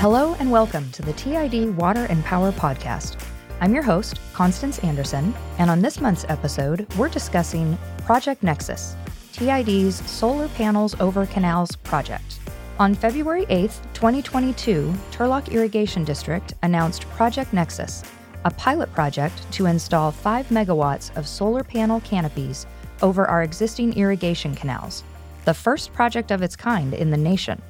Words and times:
Hello 0.00 0.34
and 0.40 0.50
welcome 0.50 0.90
to 0.92 1.02
the 1.02 1.12
TID 1.12 1.76
Water 1.76 2.06
and 2.06 2.24
Power 2.24 2.52
Podcast. 2.52 3.22
I'm 3.60 3.74
your 3.74 3.82
host, 3.82 4.18
Constance 4.32 4.78
Anderson, 4.78 5.34
and 5.58 5.68
on 5.68 5.82
this 5.82 6.00
month's 6.00 6.24
episode, 6.30 6.90
we're 6.94 7.10
discussing 7.10 7.76
Project 8.06 8.42
Nexus, 8.42 8.96
TID's 9.34 9.96
Solar 10.10 10.48
Panels 10.48 10.98
Over 11.00 11.26
Canals 11.26 11.76
project. 11.76 12.38
On 12.78 12.94
February 12.94 13.44
8, 13.50 13.70
2022, 13.92 14.90
Turlock 15.10 15.52
Irrigation 15.52 16.02
District 16.02 16.54
announced 16.62 17.02
Project 17.10 17.52
Nexus, 17.52 18.02
a 18.46 18.50
pilot 18.52 18.90
project 18.94 19.52
to 19.52 19.66
install 19.66 20.10
5 20.10 20.46
megawatts 20.46 21.14
of 21.14 21.28
solar 21.28 21.62
panel 21.62 22.00
canopies 22.00 22.66
over 23.02 23.26
our 23.26 23.42
existing 23.42 23.92
irrigation 23.98 24.54
canals, 24.54 25.04
the 25.44 25.52
first 25.52 25.92
project 25.92 26.30
of 26.30 26.40
its 26.40 26.56
kind 26.56 26.94
in 26.94 27.10
the 27.10 27.18
nation. 27.18 27.60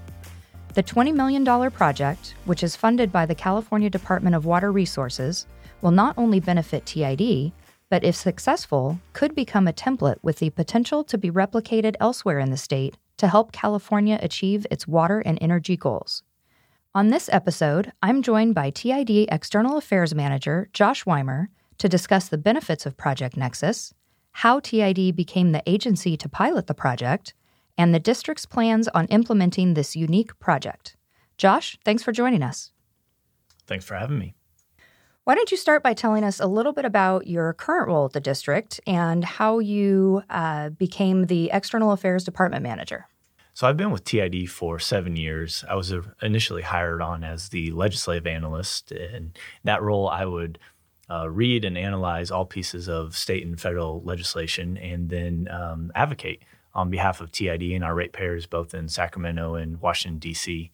The 0.73 0.84
$20 0.84 1.12
million 1.12 1.45
project, 1.73 2.37
which 2.45 2.62
is 2.62 2.77
funded 2.77 3.10
by 3.10 3.27
the 3.27 3.34
California 3.34 3.91
Department 3.91 4.37
of 4.37 4.45
Water 4.45 4.70
Resources, 4.70 5.48
will 5.83 5.91
not 5.91 6.16
only 6.16 6.38
benefit 6.38 6.87
TID, 6.87 7.51
but 7.88 8.05
if 8.05 8.15
successful, 8.15 9.01
could 9.12 9.34
become 9.34 9.66
a 9.66 9.73
template 9.73 10.19
with 10.23 10.38
the 10.38 10.51
potential 10.51 11.02
to 11.02 11.19
be 11.19 11.29
replicated 11.29 11.96
elsewhere 11.98 12.38
in 12.38 12.51
the 12.51 12.56
state 12.56 12.96
to 13.16 13.27
help 13.27 13.51
California 13.51 14.16
achieve 14.23 14.65
its 14.70 14.87
water 14.87 15.19
and 15.19 15.38
energy 15.41 15.77
goals. 15.77 16.23
On 16.95 17.09
this 17.09 17.29
episode, 17.32 17.91
I'm 18.01 18.23
joined 18.23 18.55
by 18.55 18.71
TID 18.71 19.27
External 19.29 19.77
Affairs 19.77 20.15
Manager 20.15 20.68
Josh 20.73 21.05
Weimer 21.05 21.48
to 21.79 21.88
discuss 21.88 22.29
the 22.29 22.38
benefits 22.38 22.87
of 22.87 22.96
Project 22.96 23.37
Nexus, 23.37 23.93
how 24.32 24.60
TID 24.60 25.16
became 25.16 25.51
the 25.51 25.65
agency 25.66 26.16
to 26.16 26.29
pilot 26.29 26.68
the 26.68 26.74
project, 26.74 27.34
and 27.80 27.95
the 27.95 27.98
district's 27.98 28.45
plans 28.45 28.89
on 28.89 29.07
implementing 29.07 29.73
this 29.73 29.97
unique 29.97 30.38
project. 30.38 30.96
Josh, 31.38 31.79
thanks 31.82 32.02
for 32.02 32.13
joining 32.13 32.43
us. 32.43 32.73
Thanks 33.66 33.87
for 33.87 33.95
having 33.95 34.18
me. 34.18 34.35
Why 35.24 35.35
don't 35.35 35.51
you 35.51 35.57
start 35.57 35.82
by 35.82 35.95
telling 35.95 36.23
us 36.23 36.41
a 36.41 36.46
little 36.46 36.74
bit 36.74 36.85
about 36.85 37.27
your 37.27 37.54
current 37.54 37.88
role 37.88 38.04
at 38.04 38.13
the 38.13 38.21
district 38.21 38.80
and 38.87 39.24
how 39.24 39.60
you 39.60 40.23
uh, 40.29 40.69
became 40.69 41.24
the 41.24 41.49
External 41.54 41.93
Affairs 41.93 42.23
Department 42.23 42.63
Manager? 42.63 43.07
So, 43.54 43.66
I've 43.66 43.79
been 43.79 43.91
with 43.91 44.04
TID 44.04 44.51
for 44.51 44.79
seven 44.79 45.16
years. 45.16 45.65
I 45.66 45.74
was 45.74 45.93
initially 46.21 46.63
hired 46.63 47.01
on 47.01 47.24
as 47.24 47.49
the 47.49 47.71
legislative 47.71 48.26
analyst. 48.26 48.93
In 48.93 49.32
that 49.65 49.82
role, 49.82 50.07
I 50.07 50.26
would 50.26 50.59
uh, 51.10 51.30
read 51.30 51.65
and 51.65 51.79
analyze 51.79 52.30
all 52.30 52.45
pieces 52.45 52.91
of 52.91 53.16
state 53.16 53.47
and 53.47 53.59
federal 53.59 54.02
legislation 54.02 54.76
and 54.76 55.09
then 55.09 55.49
um, 55.51 55.91
advocate 55.95 56.43
on 56.74 56.90
behalf 56.90 57.21
of 57.21 57.32
TID 57.32 57.63
and 57.63 57.85
our 57.85 57.95
ratepayers, 57.95 58.46
both 58.46 58.74
in 58.74 58.88
Sacramento 58.88 59.54
and 59.54 59.80
Washington, 59.80 60.18
D.C. 60.18 60.71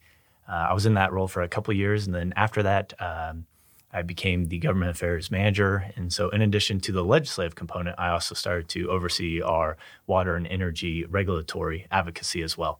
Uh, 0.47 0.67
I 0.69 0.73
was 0.73 0.85
in 0.85 0.93
that 0.93 1.11
role 1.11 1.27
for 1.27 1.41
a 1.41 1.47
couple 1.47 1.73
years, 1.73 2.05
and 2.05 2.15
then 2.15 2.33
after 2.35 2.63
that, 2.63 2.93
um, 2.99 3.45
I 3.91 4.01
became 4.01 4.45
the 4.45 4.59
government 4.59 4.91
affairs 4.91 5.31
manager. 5.31 5.91
And 5.95 6.11
so, 6.13 6.29
in 6.29 6.41
addition 6.41 6.79
to 6.81 6.91
the 6.91 7.03
legislative 7.03 7.55
component, 7.55 7.95
I 7.97 8.09
also 8.09 8.35
started 8.35 8.67
to 8.69 8.89
oversee 8.89 9.41
our 9.41 9.77
water 10.05 10.35
and 10.35 10.45
energy 10.47 11.05
regulatory 11.05 11.87
advocacy 11.89 12.41
as 12.41 12.57
well. 12.57 12.79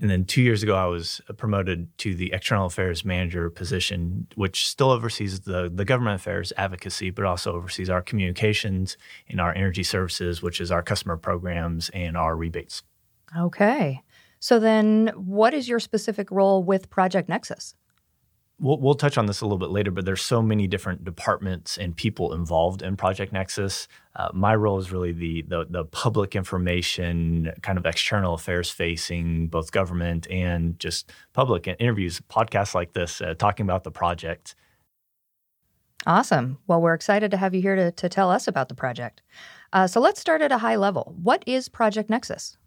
And 0.00 0.08
then 0.08 0.24
two 0.24 0.40
years 0.40 0.62
ago, 0.62 0.74
I 0.74 0.86
was 0.86 1.20
promoted 1.36 1.86
to 1.98 2.14
the 2.14 2.32
external 2.32 2.66
affairs 2.66 3.04
manager 3.04 3.50
position, 3.50 4.26
which 4.34 4.66
still 4.66 4.90
oversees 4.90 5.40
the, 5.40 5.70
the 5.72 5.84
government 5.84 6.16
affairs 6.16 6.54
advocacy, 6.56 7.10
but 7.10 7.26
also 7.26 7.52
oversees 7.52 7.90
our 7.90 8.00
communications 8.00 8.96
and 9.28 9.40
our 9.40 9.54
energy 9.54 9.82
services, 9.82 10.42
which 10.42 10.60
is 10.60 10.70
our 10.70 10.82
customer 10.82 11.18
programs 11.18 11.90
and 11.90 12.16
our 12.16 12.34
rebates. 12.34 12.82
Okay. 13.38 14.00
So 14.38 14.58
then, 14.58 15.12
what 15.16 15.52
is 15.52 15.68
your 15.68 15.78
specific 15.78 16.30
role 16.30 16.62
with 16.62 16.88
Project 16.88 17.28
Nexus? 17.28 17.74
We'll, 18.60 18.78
we'll 18.78 18.94
touch 18.94 19.16
on 19.16 19.24
this 19.24 19.40
a 19.40 19.46
little 19.46 19.58
bit 19.58 19.70
later, 19.70 19.90
but 19.90 20.04
there's 20.04 20.20
so 20.20 20.42
many 20.42 20.66
different 20.66 21.02
departments 21.02 21.78
and 21.78 21.96
people 21.96 22.34
involved 22.34 22.82
in 22.82 22.94
Project 22.94 23.32
Nexus. 23.32 23.88
Uh, 24.14 24.28
my 24.34 24.54
role 24.54 24.78
is 24.78 24.92
really 24.92 25.12
the, 25.12 25.42
the, 25.48 25.66
the 25.68 25.84
public 25.86 26.36
information, 26.36 27.52
kind 27.62 27.78
of 27.78 27.86
external 27.86 28.34
affairs 28.34 28.70
facing 28.70 29.48
both 29.48 29.72
government 29.72 30.30
and 30.30 30.78
just 30.78 31.10
public 31.32 31.66
and 31.66 31.76
interviews, 31.80 32.20
podcasts 32.28 32.74
like 32.74 32.92
this, 32.92 33.22
uh, 33.22 33.32
talking 33.34 33.64
about 33.64 33.82
the 33.84 33.90
project. 33.90 34.54
Awesome. 36.06 36.58
Well, 36.66 36.82
we're 36.82 36.94
excited 36.94 37.30
to 37.30 37.38
have 37.38 37.54
you 37.54 37.62
here 37.62 37.76
to, 37.76 37.92
to 37.92 38.08
tell 38.08 38.30
us 38.30 38.46
about 38.46 38.68
the 38.68 38.74
project. 38.74 39.22
Uh, 39.72 39.86
so 39.86 40.00
let's 40.00 40.20
start 40.20 40.42
at 40.42 40.52
a 40.52 40.58
high 40.58 40.76
level. 40.76 41.14
What 41.22 41.42
is 41.46 41.68
Project 41.68 42.10
Nexus? 42.10 42.58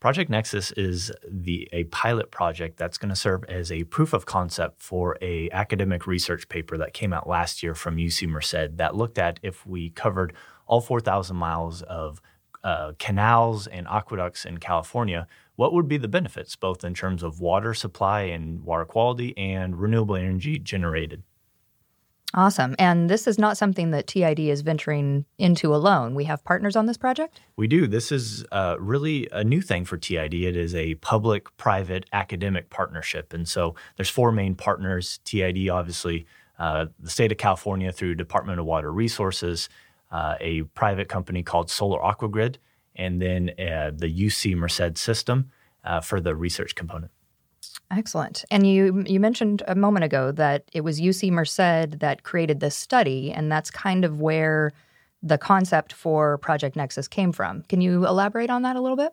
Project 0.00 0.30
Nexus 0.30 0.70
is 0.72 1.10
the 1.28 1.68
a 1.72 1.82
pilot 1.84 2.30
project 2.30 2.76
that's 2.76 2.98
going 2.98 3.08
to 3.08 3.16
serve 3.16 3.42
as 3.48 3.72
a 3.72 3.82
proof 3.84 4.12
of 4.12 4.26
concept 4.26 4.80
for 4.80 5.18
a 5.20 5.50
academic 5.50 6.06
research 6.06 6.48
paper 6.48 6.78
that 6.78 6.92
came 6.92 7.12
out 7.12 7.28
last 7.28 7.64
year 7.64 7.74
from 7.74 7.96
UC 7.96 8.28
Merced 8.28 8.76
that 8.76 8.94
looked 8.94 9.18
at 9.18 9.40
if 9.42 9.66
we 9.66 9.90
covered 9.90 10.34
all 10.68 10.80
4,000 10.80 11.36
miles 11.36 11.82
of 11.82 12.22
uh, 12.62 12.92
canals 13.00 13.66
and 13.66 13.88
aqueducts 13.88 14.44
in 14.44 14.58
California, 14.58 15.26
what 15.56 15.72
would 15.72 15.88
be 15.88 15.96
the 15.96 16.06
benefits, 16.06 16.54
both 16.54 16.84
in 16.84 16.94
terms 16.94 17.24
of 17.24 17.40
water 17.40 17.74
supply 17.74 18.20
and 18.22 18.62
water 18.62 18.84
quality 18.84 19.36
and 19.36 19.80
renewable 19.80 20.14
energy 20.14 20.60
generated? 20.60 21.24
Awesome. 22.34 22.76
And 22.78 23.08
this 23.08 23.26
is 23.26 23.38
not 23.38 23.56
something 23.56 23.90
that 23.92 24.06
TID 24.06 24.40
is 24.40 24.60
venturing 24.60 25.24
into 25.38 25.74
alone. 25.74 26.14
We 26.14 26.24
have 26.24 26.44
partners 26.44 26.76
on 26.76 26.84
this 26.84 26.98
project? 26.98 27.40
We 27.56 27.66
do. 27.66 27.86
This 27.86 28.12
is 28.12 28.44
uh, 28.52 28.76
really 28.78 29.28
a 29.32 29.42
new 29.42 29.62
thing 29.62 29.86
for 29.86 29.96
TID. 29.96 30.34
It 30.34 30.54
is 30.54 30.74
a 30.74 30.96
public 30.96 31.56
private 31.56 32.04
academic 32.12 32.68
partnership. 32.68 33.32
And 33.32 33.48
so 33.48 33.74
there's 33.96 34.10
four 34.10 34.30
main 34.30 34.54
partners 34.54 35.20
TID, 35.24 35.70
obviously, 35.70 36.26
uh, 36.58 36.86
the 37.00 37.08
state 37.08 37.32
of 37.32 37.38
California 37.38 37.92
through 37.92 38.16
Department 38.16 38.60
of 38.60 38.66
Water 38.66 38.92
Resources, 38.92 39.70
uh, 40.10 40.34
a 40.40 40.62
private 40.62 41.08
company 41.08 41.42
called 41.42 41.70
Solar 41.70 42.00
Aquagrid, 42.00 42.56
and 42.94 43.22
then 43.22 43.50
uh, 43.58 43.90
the 43.94 44.12
UC 44.12 44.54
Merced 44.54 44.98
system 44.98 45.50
uh, 45.84 46.00
for 46.00 46.20
the 46.20 46.34
research 46.34 46.74
component. 46.74 47.10
Excellent. 47.90 48.44
And 48.50 48.66
you 48.66 49.02
you 49.06 49.18
mentioned 49.18 49.62
a 49.66 49.74
moment 49.74 50.04
ago 50.04 50.30
that 50.32 50.64
it 50.72 50.82
was 50.82 51.00
UC 51.00 51.30
Merced 51.30 51.98
that 52.00 52.22
created 52.22 52.60
this 52.60 52.76
study, 52.76 53.32
and 53.32 53.50
that's 53.50 53.70
kind 53.70 54.04
of 54.04 54.20
where 54.20 54.72
the 55.22 55.38
concept 55.38 55.92
for 55.92 56.38
Project 56.38 56.76
Nexus 56.76 57.08
came 57.08 57.32
from. 57.32 57.62
Can 57.62 57.80
you 57.80 58.06
elaborate 58.06 58.50
on 58.50 58.62
that 58.62 58.76
a 58.76 58.80
little 58.80 58.96
bit? 58.96 59.12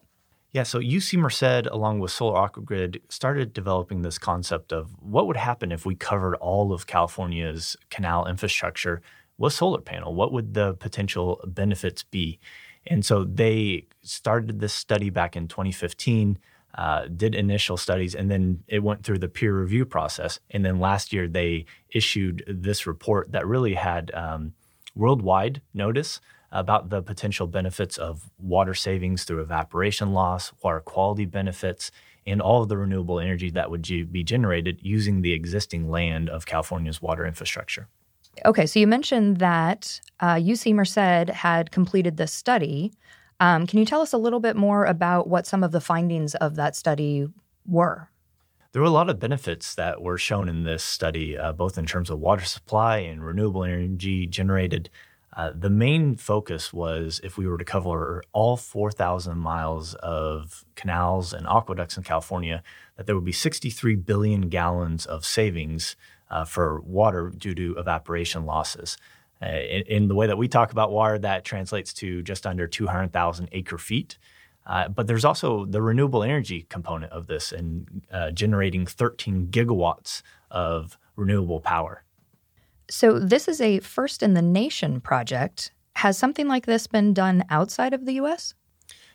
Yeah, 0.51 0.63
so 0.63 0.79
UC 0.79 1.17
Merced, 1.19 1.67
along 1.67 1.99
with 1.99 2.11
Solar 2.11 2.47
Aquagrid, 2.47 3.01
started 3.09 3.53
developing 3.53 4.03
this 4.03 4.17
concept 4.17 4.71
of 4.71 4.95
what 5.01 5.27
would 5.27 5.35
happen 5.35 5.71
if 5.71 5.85
we 5.85 5.95
covered 5.95 6.35
all 6.35 6.71
of 6.71 6.87
California's 6.87 7.75
canal 7.89 8.25
infrastructure 8.25 9.01
with 9.37 9.53
solar 9.53 9.81
panel. 9.81 10.15
What 10.15 10.31
would 10.31 10.53
the 10.53 10.73
potential 10.75 11.41
benefits 11.45 12.03
be? 12.03 12.39
And 12.87 13.05
so 13.05 13.23
they 13.23 13.87
started 14.01 14.59
this 14.59 14.73
study 14.73 15.09
back 15.09 15.35
in 15.35 15.47
2015 15.47 16.37
uh, 16.77 17.07
did 17.07 17.35
initial 17.35 17.77
studies, 17.77 18.15
and 18.15 18.29
then 18.29 18.63
it 18.67 18.83
went 18.83 19.03
through 19.03 19.19
the 19.19 19.29
peer 19.29 19.57
review 19.59 19.85
process. 19.85 20.39
And 20.51 20.65
then 20.65 20.79
last 20.79 21.13
year, 21.13 21.27
they 21.27 21.65
issued 21.89 22.43
this 22.47 22.85
report 22.85 23.31
that 23.31 23.47
really 23.47 23.75
had 23.75 24.13
um, 24.13 24.53
worldwide 24.93 25.61
notice 25.73 26.19
about 26.51 26.89
the 26.89 27.01
potential 27.01 27.47
benefits 27.47 27.97
of 27.97 28.29
water 28.37 28.73
savings 28.73 29.23
through 29.23 29.41
evaporation 29.41 30.13
loss, 30.13 30.53
water 30.61 30.79
quality 30.79 31.25
benefits, 31.25 31.91
and 32.27 32.41
all 32.41 32.63
of 32.63 32.69
the 32.69 32.77
renewable 32.77 33.19
energy 33.19 33.49
that 33.51 33.69
would 33.69 33.83
be 34.11 34.23
generated 34.23 34.79
using 34.81 35.21
the 35.21 35.33
existing 35.33 35.89
land 35.89 36.29
of 36.29 36.45
California's 36.45 37.01
water 37.01 37.25
infrastructure. 37.25 37.87
Okay, 38.43 38.65
so 38.65 38.79
you 38.79 38.87
mentioned 38.87 39.37
that 39.37 40.01
uh, 40.19 40.35
UC 40.35 40.73
Merced 40.73 41.29
had 41.29 41.71
completed 41.71 42.17
this 42.17 42.33
study. 42.33 42.91
Um, 43.39 43.67
can 43.67 43.79
you 43.79 43.85
tell 43.85 44.01
us 44.01 44.13
a 44.13 44.17
little 44.17 44.39
bit 44.39 44.55
more 44.55 44.85
about 44.85 45.27
what 45.27 45.45
some 45.45 45.63
of 45.63 45.71
the 45.71 45.81
findings 45.81 46.35
of 46.35 46.55
that 46.55 46.75
study 46.75 47.27
were? 47.65 48.09
There 48.71 48.81
were 48.81 48.87
a 48.87 48.91
lot 48.91 49.09
of 49.09 49.19
benefits 49.19 49.75
that 49.75 50.01
were 50.01 50.17
shown 50.17 50.49
in 50.49 50.63
this 50.63 50.83
study, 50.83 51.37
uh, 51.37 51.53
both 51.53 51.77
in 51.77 51.85
terms 51.85 52.09
of 52.09 52.19
water 52.19 52.43
supply 52.45 52.97
and 52.97 53.25
renewable 53.25 53.63
energy 53.63 54.27
generated. 54.27 54.89
Uh, 55.35 55.51
the 55.53 55.69
main 55.69 56.15
focus 56.15 56.71
was 56.71 57.19
if 57.23 57.37
we 57.37 57.47
were 57.47 57.57
to 57.57 57.65
cover 57.65 58.23
all 58.31 58.55
4,000 58.55 59.37
miles 59.37 59.93
of 59.95 60.65
canals 60.75 61.33
and 61.33 61.45
aqueducts 61.47 61.97
in 61.97 62.03
California, 62.03 62.63
that 62.95 63.05
there 63.05 63.15
would 63.15 63.25
be 63.25 63.33
63 63.33 63.95
billion 63.95 64.49
gallons 64.49 65.05
of 65.05 65.25
savings 65.25 65.95
uh, 66.29 66.45
for 66.45 66.79
water 66.81 67.31
due 67.35 67.55
to 67.55 67.75
evaporation 67.77 68.45
losses. 68.45 68.97
Uh, 69.41 69.47
in, 69.47 69.81
in, 69.87 70.07
the 70.07 70.15
way 70.15 70.27
that 70.27 70.37
we 70.37 70.47
talk 70.47 70.71
about 70.71 70.91
water, 70.91 71.19
that 71.19 71.43
translates 71.43 71.93
to 71.93 72.21
just 72.23 72.47
under 72.47 72.67
200,000 72.67 73.49
acre 73.51 73.77
feet. 73.77 74.17
Uh, 74.65 74.87
but 74.87 75.07
there's 75.07 75.25
also 75.25 75.65
the 75.65 75.81
renewable 75.81 76.23
energy 76.23 76.65
component 76.69 77.11
of 77.11 77.27
this 77.27 77.51
and 77.51 78.01
uh, 78.11 78.31
generating 78.31 78.85
13 78.85 79.47
gigawatts 79.47 80.21
of 80.49 80.97
renewable 81.15 81.59
power. 81.59 82.03
So, 82.89 83.19
this 83.19 83.47
is 83.47 83.61
a 83.61 83.79
first 83.79 84.23
in 84.23 84.35
the 84.35 84.41
nation 84.41 85.01
project. 85.01 85.71
Has 85.97 86.17
something 86.17 86.47
like 86.47 86.65
this 86.65 86.87
been 86.87 87.13
done 87.13 87.43
outside 87.49 87.93
of 87.93 88.05
the 88.05 88.13
US? 88.13 88.53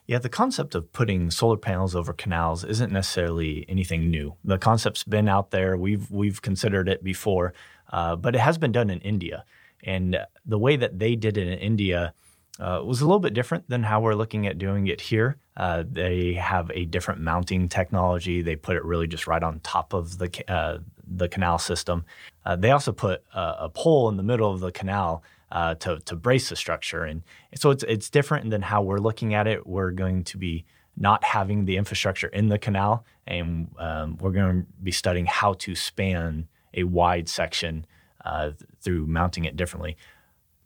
Yeah, 0.06 0.18
the 0.18 0.28
concept 0.28 0.74
of 0.74 0.92
putting 0.92 1.30
solar 1.30 1.56
panels 1.56 1.94
over 1.94 2.12
canals 2.12 2.64
isn't 2.64 2.90
necessarily 2.90 3.64
anything 3.68 4.10
new. 4.10 4.34
The 4.42 4.58
concept's 4.58 5.04
been 5.04 5.28
out 5.28 5.52
there. 5.52 5.76
We've 5.76 6.10
we've 6.10 6.42
considered 6.42 6.88
it 6.88 7.04
before, 7.04 7.54
uh, 7.92 8.16
but 8.16 8.34
it 8.34 8.40
has 8.40 8.58
been 8.58 8.72
done 8.72 8.90
in 8.90 9.00
India. 9.00 9.44
And 9.84 10.18
the 10.44 10.58
way 10.58 10.76
that 10.76 10.98
they 10.98 11.16
did 11.16 11.36
it 11.36 11.48
in 11.48 11.58
India 11.58 12.14
uh, 12.58 12.82
was 12.84 13.00
a 13.00 13.04
little 13.04 13.20
bit 13.20 13.32
different 13.32 13.68
than 13.68 13.82
how 13.82 14.00
we're 14.00 14.14
looking 14.14 14.46
at 14.46 14.58
doing 14.58 14.86
it 14.86 15.00
here. 15.00 15.38
Uh, 15.56 15.82
they 15.90 16.34
have 16.34 16.70
a 16.74 16.84
different 16.84 17.20
mounting 17.20 17.68
technology. 17.68 18.42
They 18.42 18.56
put 18.56 18.76
it 18.76 18.84
really 18.84 19.06
just 19.06 19.26
right 19.26 19.42
on 19.42 19.60
top 19.60 19.94
of 19.94 20.18
the 20.18 20.30
uh, 20.48 20.78
the 21.06 21.28
canal 21.28 21.58
system. 21.58 22.04
Uh, 22.44 22.56
they 22.56 22.70
also 22.70 22.92
put 22.92 23.22
a, 23.34 23.56
a, 23.60 23.68
pole 23.68 24.08
in 24.08 24.16
the 24.16 24.22
middle 24.22 24.52
of 24.52 24.60
the 24.60 24.70
canal 24.70 25.24
uh, 25.50 25.74
to 25.76 26.00
to 26.00 26.16
brace 26.16 26.50
the 26.50 26.56
structure, 26.56 27.04
and 27.04 27.22
so 27.54 27.70
it's 27.70 27.82
it's 27.84 28.10
different 28.10 28.50
than 28.50 28.62
how 28.62 28.82
we're 28.82 28.98
looking 28.98 29.34
at 29.34 29.46
it. 29.46 29.66
We're 29.66 29.90
going 29.90 30.24
to 30.24 30.38
be 30.38 30.64
not 30.96 31.24
having 31.24 31.64
the 31.64 31.76
infrastructure 31.76 32.28
in 32.28 32.48
the 32.48 32.58
canal, 32.58 33.04
and 33.26 33.70
um, 33.78 34.18
we're 34.18 34.32
going 34.32 34.62
to 34.62 34.66
be 34.82 34.92
studying 34.92 35.26
how 35.26 35.54
to 35.54 35.74
span 35.74 36.46
a 36.74 36.84
wide 36.84 37.28
section 37.28 37.86
uh, 38.24 38.50
through 38.80 39.06
mounting 39.06 39.44
it 39.44 39.56
differently. 39.56 39.96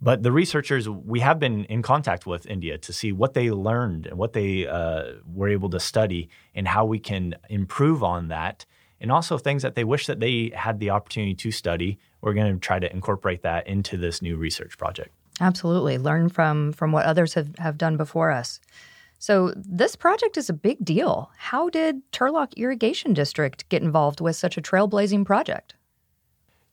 But 0.00 0.22
the 0.22 0.32
researchers, 0.32 0.88
we 0.88 1.20
have 1.20 1.38
been 1.38 1.64
in 1.64 1.80
contact 1.80 2.26
with 2.26 2.46
India 2.46 2.76
to 2.78 2.92
see 2.92 3.12
what 3.12 3.32
they 3.32 3.50
learned 3.50 4.06
and 4.06 4.18
what 4.18 4.34
they 4.34 4.66
uh, 4.66 5.12
were 5.32 5.48
able 5.48 5.70
to 5.70 5.80
study 5.80 6.28
and 6.54 6.68
how 6.68 6.84
we 6.84 6.98
can 6.98 7.34
improve 7.48 8.02
on 8.02 8.28
that. 8.28 8.66
And 9.00 9.10
also 9.10 9.38
things 9.38 9.62
that 9.62 9.74
they 9.74 9.84
wish 9.84 10.06
that 10.06 10.20
they 10.20 10.52
had 10.54 10.78
the 10.78 10.90
opportunity 10.90 11.34
to 11.34 11.50
study. 11.50 11.98
We're 12.20 12.34
going 12.34 12.52
to 12.52 12.60
try 12.60 12.78
to 12.78 12.92
incorporate 12.92 13.42
that 13.42 13.66
into 13.66 13.96
this 13.96 14.20
new 14.20 14.36
research 14.36 14.76
project. 14.76 15.10
Absolutely. 15.40 15.98
Learn 15.98 16.28
from 16.28 16.72
from 16.72 16.92
what 16.92 17.04
others 17.04 17.34
have, 17.34 17.56
have 17.58 17.76
done 17.78 17.96
before 17.96 18.30
us. 18.30 18.60
So 19.18 19.52
this 19.56 19.96
project 19.96 20.36
is 20.36 20.50
a 20.50 20.52
big 20.52 20.84
deal. 20.84 21.30
How 21.38 21.70
did 21.70 22.02
Turlock 22.12 22.54
Irrigation 22.56 23.14
District 23.14 23.66
get 23.68 23.82
involved 23.82 24.20
with 24.20 24.36
such 24.36 24.58
a 24.58 24.62
trailblazing 24.62 25.24
project? 25.24 25.74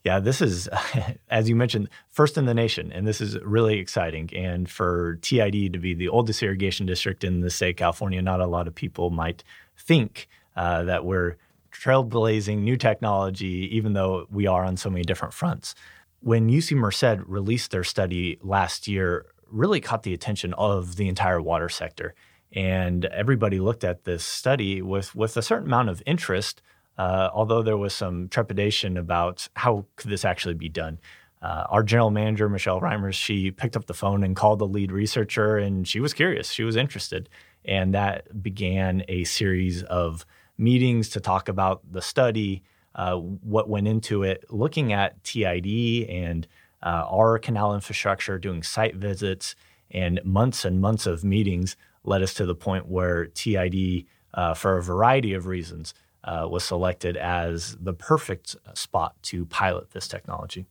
Yeah, 0.03 0.19
this 0.19 0.42
is, 0.42 0.68
as 1.30 1.48
you 1.48 1.56
mentioned, 1.56 1.89
first 2.09 2.38
in 2.38 2.45
the 2.45 2.53
nation, 2.53 2.92
and 2.92 3.07
this 3.07 3.21
is 3.21 3.38
really 3.39 3.77
exciting. 3.77 4.30
And 4.36 4.69
for 4.69 5.18
TID 5.21 5.74
to 5.74 5.80
be 5.80 5.94
the 5.94 6.09
oldest 6.09 6.42
irrigation 6.42 6.86
district 6.86 7.24
in 7.24 7.42
the 7.42 7.50
state 7.50 7.71
of 7.71 7.75
California, 7.77 8.21
not 8.21 8.42
a 8.42 8.48
lot 8.48 8.68
of 8.68 8.75
people 8.75 9.09
might 9.12 9.44
think 9.77 10.27
uh, 10.56 10.83
that 10.83 11.06
we're 11.06 11.38
trailblazing 11.71 12.59
new 12.59 12.77
technology, 12.77 13.69
even 13.75 13.94
though 13.94 14.27
we 14.30 14.48
are 14.48 14.65
on 14.65 14.75
so 14.75 14.89
many 14.89 15.03
different 15.03 15.33
fronts. 15.33 15.75
When 16.19 16.50
UC 16.50 16.75
Merced 16.75 17.25
released 17.25 17.71
their 17.71 17.83
study 17.83 18.38
last 18.42 18.88
year, 18.88 19.25
really 19.50 19.81
caught 19.81 20.04
the 20.04 20.13
attention 20.13 20.54
of 20.56 20.95
the 20.95 21.07
entire 21.07 21.42
water 21.42 21.69
sector. 21.69 22.13
And 22.54 23.06
everybody 23.06 23.59
looked 23.59 23.83
at 23.83 24.04
this 24.04 24.25
study 24.25 24.81
with, 24.81 25.15
with 25.15 25.38
a 25.38 25.42
certain 25.42 25.68
amount 25.68 25.89
of 25.89 26.04
interest 26.06 26.62
uh, 27.01 27.31
although 27.33 27.63
there 27.63 27.77
was 27.77 27.95
some 27.95 28.30
trepidation 28.30 28.95
about 28.95 29.50
how 29.56 29.83
could 29.95 30.12
this 30.12 30.24
actually 30.24 30.53
be 30.53 30.69
done. 30.69 31.00
Uh, 31.42 31.65
our 31.71 31.81
general 31.81 32.12
manager, 32.12 32.48
Michelle 32.48 32.80
Reimers, 32.80 33.15
she 33.15 33.50
picked 33.50 33.75
up 33.75 33.88
the 33.88 33.95
phone 33.95 34.24
and 34.24 34.36
called 34.36 34.59
the 34.59 34.68
lead 34.68 34.92
researcher, 34.92 35.57
and 35.57 35.88
she 35.88 36.00
was 36.00 36.13
curious. 36.13 36.51
She 36.51 36.63
was 36.63 36.75
interested. 36.75 37.27
And 37.65 37.95
that 37.95 38.44
began 38.44 39.03
a 39.07 39.24
series 39.24 39.81
of 39.81 40.27
meetings 40.59 41.09
to 41.09 41.19
talk 41.19 41.50
about 41.50 41.81
the 41.92 42.03
study, 42.03 42.62
uh, 42.94 43.15
what 43.15 43.68
went 43.68 43.88
into 43.88 44.21
it, 44.21 44.45
looking 44.51 44.94
at 44.94 45.24
TID 45.24 46.07
and 46.07 46.47
uh, 46.83 47.06
our 47.09 47.39
canal 47.39 47.74
infrastructure, 47.74 48.38
doing 48.38 48.62
site 48.62 48.95
visits, 48.95 49.56
and 49.89 50.24
months 50.24 50.65
and 50.65 50.80
months 50.80 51.07
of 51.07 51.24
meetings 51.24 51.75
led 52.04 52.21
us 52.21 52.36
to 52.36 52.45
the 52.45 52.54
point 52.54 52.88
where 52.88 53.25
TID, 53.25 54.06
uh, 54.36 54.54
for 54.54 54.77
a 54.77 54.83
variety 54.83 55.33
of 55.33 55.47
reasons, 55.47 55.95
uh, 56.23 56.47
was 56.50 56.63
selected 56.63 57.18
as 57.18 57.77
the 57.79 57.94
perfect 57.94 58.56
spot 58.73 59.15
to 59.23 59.45
pilot 59.45 59.91
this 59.91 60.07
technology. 60.07 60.65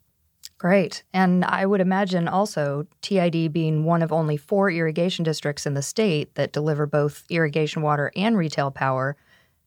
Great. 0.58 1.04
And 1.14 1.42
I 1.46 1.64
would 1.64 1.80
imagine 1.80 2.28
also 2.28 2.86
TID 3.00 3.50
being 3.50 3.84
one 3.84 4.02
of 4.02 4.12
only 4.12 4.36
four 4.36 4.70
irrigation 4.70 5.24
districts 5.24 5.64
in 5.64 5.72
the 5.72 5.80
state 5.80 6.34
that 6.34 6.52
deliver 6.52 6.86
both 6.86 7.24
irrigation 7.30 7.80
water 7.80 8.12
and 8.14 8.36
retail 8.36 8.70
power, 8.70 9.16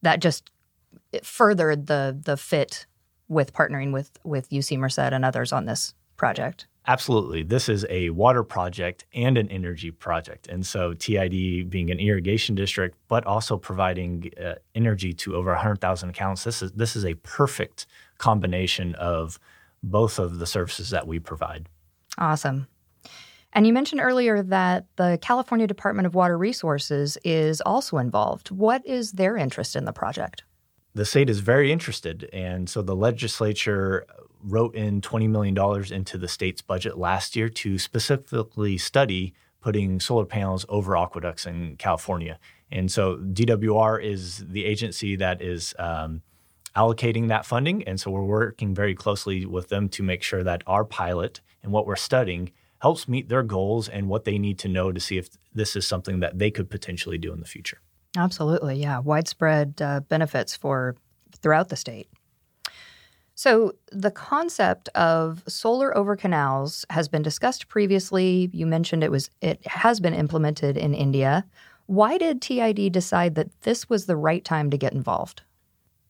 that 0.03 0.19
just 0.19 0.51
furthered 1.23 1.87
the 1.87 2.15
the 2.23 2.37
fit 2.37 2.85
with 3.27 3.53
partnering 3.53 3.91
with 3.91 4.11
with 4.23 4.49
UC 4.49 4.77
Merced 4.77 4.99
and 4.99 5.25
others 5.25 5.51
on 5.51 5.65
this 5.65 5.95
project. 6.15 6.67
Absolutely. 6.85 7.43
This 7.43 7.69
is 7.69 7.85
a 7.89 8.09
water 8.09 8.43
project 8.43 9.05
and 9.13 9.37
an 9.37 9.49
energy 9.49 9.89
project. 9.89 10.47
And 10.47 10.65
so, 10.65 10.93
TID 10.93 11.69
being 11.69 11.89
an 11.89 11.99
irrigation 11.99 12.55
district, 12.55 12.97
but 13.07 13.25
also 13.25 13.57
providing 13.57 14.31
uh, 14.43 14.55
energy 14.75 15.13
to 15.13 15.35
over 15.35 15.51
100,000 15.51 16.09
accounts, 16.09 16.43
this 16.43 16.61
is, 16.61 16.71
this 16.73 16.95
is 16.95 17.05
a 17.05 17.13
perfect 17.15 17.85
combination 18.17 18.95
of 18.95 19.39
both 19.81 20.19
of 20.19 20.39
the 20.39 20.45
services 20.45 20.89
that 20.89 21.07
we 21.07 21.19
provide. 21.19 21.69
Awesome. 22.17 22.67
And 23.53 23.67
you 23.67 23.73
mentioned 23.73 24.01
earlier 24.01 24.41
that 24.43 24.87
the 24.95 25.19
California 25.21 25.67
Department 25.67 26.05
of 26.05 26.15
Water 26.15 26.37
Resources 26.37 27.17
is 27.23 27.61
also 27.61 27.97
involved. 27.97 28.49
What 28.51 28.85
is 28.85 29.13
their 29.13 29.37
interest 29.37 29.75
in 29.75 29.85
the 29.85 29.93
project? 29.93 30.43
The 30.95 31.05
state 31.05 31.29
is 31.29 31.39
very 31.39 31.71
interested. 31.71 32.29
And 32.33 32.69
so 32.69 32.81
the 32.81 32.95
legislature 32.95 34.05
wrote 34.43 34.75
in 34.75 35.01
$20 35.01 35.29
million 35.29 35.93
into 35.93 36.17
the 36.17 36.27
state's 36.27 36.61
budget 36.61 36.97
last 36.97 37.35
year 37.35 37.49
to 37.49 37.77
specifically 37.77 38.77
study 38.77 39.33
putting 39.61 39.99
solar 39.99 40.25
panels 40.25 40.65
over 40.67 40.97
aqueducts 40.97 41.45
in 41.45 41.77
California. 41.77 42.37
And 42.71 42.91
so 42.91 43.17
DWR 43.17 44.03
is 44.03 44.45
the 44.47 44.65
agency 44.65 45.15
that 45.15 45.41
is 45.41 45.73
um, 45.79 46.21
allocating 46.75 47.29
that 47.29 47.45
funding. 47.45 47.83
And 47.83 47.99
so 47.99 48.11
we're 48.11 48.23
working 48.23 48.75
very 48.75 48.95
closely 48.95 49.45
with 49.45 49.69
them 49.69 49.89
to 49.89 50.03
make 50.03 50.23
sure 50.23 50.43
that 50.43 50.63
our 50.67 50.83
pilot 50.83 51.39
and 51.61 51.71
what 51.71 51.85
we're 51.85 51.95
studying 51.95 52.51
helps 52.79 53.07
meet 53.07 53.29
their 53.29 53.43
goals 53.43 53.87
and 53.87 54.09
what 54.09 54.25
they 54.25 54.37
need 54.37 54.59
to 54.59 54.67
know 54.67 54.91
to 54.91 54.99
see 54.99 55.17
if 55.17 55.29
this 55.53 55.75
is 55.75 55.87
something 55.87 56.19
that 56.19 56.37
they 56.37 56.51
could 56.51 56.69
potentially 56.69 57.17
do 57.17 57.31
in 57.31 57.39
the 57.39 57.45
future. 57.45 57.79
Absolutely. 58.17 58.75
Yeah. 58.75 58.99
Widespread 58.99 59.81
uh, 59.81 60.01
benefits 60.01 60.55
for 60.55 60.95
throughout 61.41 61.69
the 61.69 61.75
state. 61.75 62.09
So, 63.35 63.73
the 63.91 64.11
concept 64.11 64.89
of 64.89 65.43
solar 65.47 65.95
over 65.97 66.15
canals 66.15 66.85
has 66.91 67.07
been 67.07 67.23
discussed 67.23 67.67
previously. 67.67 68.49
You 68.53 68.67
mentioned 68.67 69.03
it 69.03 69.11
was 69.11 69.29
it 69.41 69.65
has 69.65 69.99
been 69.99 70.13
implemented 70.13 70.77
in 70.77 70.93
India. 70.93 71.45
Why 71.87 72.17
did 72.17 72.41
TID 72.41 72.91
decide 72.91 73.35
that 73.35 73.49
this 73.61 73.89
was 73.89 74.05
the 74.05 74.15
right 74.15 74.45
time 74.45 74.69
to 74.69 74.77
get 74.77 74.93
involved? 74.93 75.41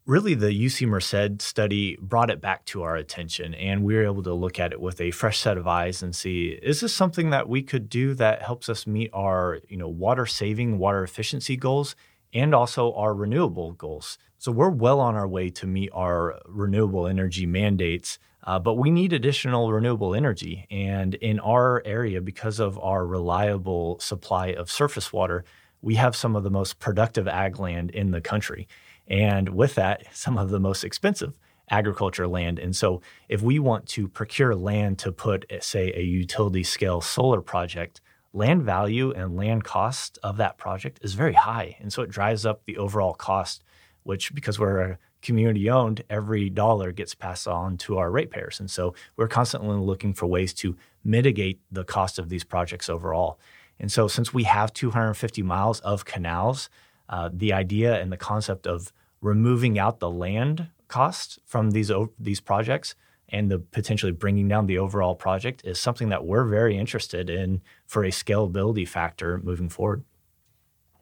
Really, 0.05 0.33
the 0.33 0.47
UC 0.47 0.85
Merced 0.85 1.41
study 1.41 1.97
brought 2.01 2.29
it 2.29 2.41
back 2.41 2.65
to 2.65 2.83
our 2.83 2.97
attention, 2.97 3.53
and 3.53 3.85
we 3.85 3.95
were 3.95 4.03
able 4.03 4.23
to 4.23 4.33
look 4.33 4.59
at 4.59 4.73
it 4.73 4.81
with 4.81 4.99
a 4.99 5.11
fresh 5.11 5.39
set 5.39 5.57
of 5.57 5.65
eyes 5.65 6.03
and 6.03 6.13
see 6.13 6.59
is 6.61 6.81
this 6.81 6.93
something 6.93 7.29
that 7.29 7.47
we 7.47 7.63
could 7.63 7.87
do 7.87 8.13
that 8.15 8.41
helps 8.41 8.67
us 8.67 8.85
meet 8.85 9.09
our 9.13 9.61
you 9.69 9.77
know 9.77 9.87
water 9.87 10.25
saving, 10.25 10.77
water 10.77 11.03
efficiency 11.03 11.55
goals, 11.55 11.95
and 12.33 12.53
also 12.53 12.91
our 12.95 13.13
renewable 13.13 13.71
goals. 13.71 14.17
So 14.43 14.51
we're 14.51 14.71
well 14.71 14.99
on 14.99 15.15
our 15.15 15.25
way 15.25 15.49
to 15.51 15.65
meet 15.65 15.89
our 15.93 16.37
renewable 16.45 17.07
energy 17.07 17.45
mandates, 17.45 18.19
uh, 18.43 18.59
but 18.59 18.73
we 18.73 18.91
need 18.91 19.13
additional 19.13 19.71
renewable 19.71 20.13
energy. 20.13 20.67
And 20.69 21.13
in 21.13 21.39
our 21.39 21.81
area, 21.85 22.19
because 22.19 22.59
of 22.59 22.77
our 22.77 23.07
reliable 23.07 24.01
supply 24.01 24.47
of 24.47 24.69
surface 24.69 25.13
water, 25.13 25.45
we 25.81 25.95
have 25.95 26.13
some 26.13 26.35
of 26.35 26.43
the 26.43 26.49
most 26.49 26.79
productive 26.79 27.25
ag 27.25 27.57
land 27.57 27.91
in 27.91 28.11
the 28.11 28.19
country. 28.19 28.67
And 29.07 29.47
with 29.47 29.75
that, 29.75 30.03
some 30.11 30.37
of 30.37 30.49
the 30.49 30.59
most 30.59 30.83
expensive 30.83 31.39
agriculture 31.69 32.27
land. 32.27 32.59
And 32.59 32.75
so, 32.75 33.01
if 33.29 33.41
we 33.41 33.59
want 33.59 33.87
to 33.95 34.09
procure 34.09 34.55
land 34.55 34.99
to 34.99 35.13
put, 35.13 35.49
say, 35.61 35.93
a 35.95 36.01
utility 36.01 36.63
scale 36.63 36.99
solar 36.99 37.41
project, 37.41 38.01
land 38.33 38.63
value 38.63 39.11
and 39.11 39.37
land 39.37 39.63
cost 39.63 40.19
of 40.21 40.35
that 40.35 40.57
project 40.57 40.99
is 41.01 41.13
very 41.13 41.31
high. 41.31 41.77
And 41.79 41.93
so, 41.93 42.01
it 42.01 42.09
drives 42.09 42.45
up 42.45 42.65
the 42.65 42.75
overall 42.75 43.13
cost 43.13 43.63
which 44.03 44.33
because 44.33 44.59
we're 44.59 44.81
a 44.81 44.97
community 45.21 45.69
owned, 45.69 46.03
every 46.09 46.49
dollar 46.49 46.91
gets 46.91 47.15
passed 47.15 47.47
on 47.47 47.77
to 47.77 47.97
our 47.97 48.11
ratepayers. 48.11 48.59
And 48.59 48.69
so 48.69 48.93
we're 49.15 49.27
constantly 49.27 49.77
looking 49.77 50.13
for 50.13 50.27
ways 50.27 50.53
to 50.55 50.75
mitigate 51.03 51.59
the 51.71 51.83
cost 51.83 52.19
of 52.19 52.29
these 52.29 52.43
projects 52.43 52.89
overall. 52.89 53.39
And 53.79 53.91
so 53.91 54.07
since 54.07 54.33
we 54.33 54.43
have 54.43 54.73
250 54.73 55.41
miles 55.41 55.79
of 55.81 56.05
canals, 56.05 56.69
uh, 57.09 57.29
the 57.33 57.53
idea 57.53 57.99
and 57.99 58.11
the 58.11 58.17
concept 58.17 58.67
of 58.67 58.93
removing 59.21 59.79
out 59.79 59.99
the 59.99 60.09
land 60.09 60.67
cost 60.87 61.39
from 61.45 61.71
these 61.71 61.91
these 62.19 62.39
projects 62.39 62.95
and 63.29 63.49
the 63.49 63.57
potentially 63.57 64.11
bringing 64.11 64.47
down 64.47 64.67
the 64.67 64.77
overall 64.77 65.15
project 65.15 65.61
is 65.65 65.79
something 65.79 66.09
that 66.09 66.25
we're 66.25 66.45
very 66.45 66.77
interested 66.77 67.29
in 67.29 67.61
for 67.87 68.03
a 68.03 68.09
scalability 68.09 68.87
factor 68.87 69.39
moving 69.39 69.69
forward. 69.69 70.03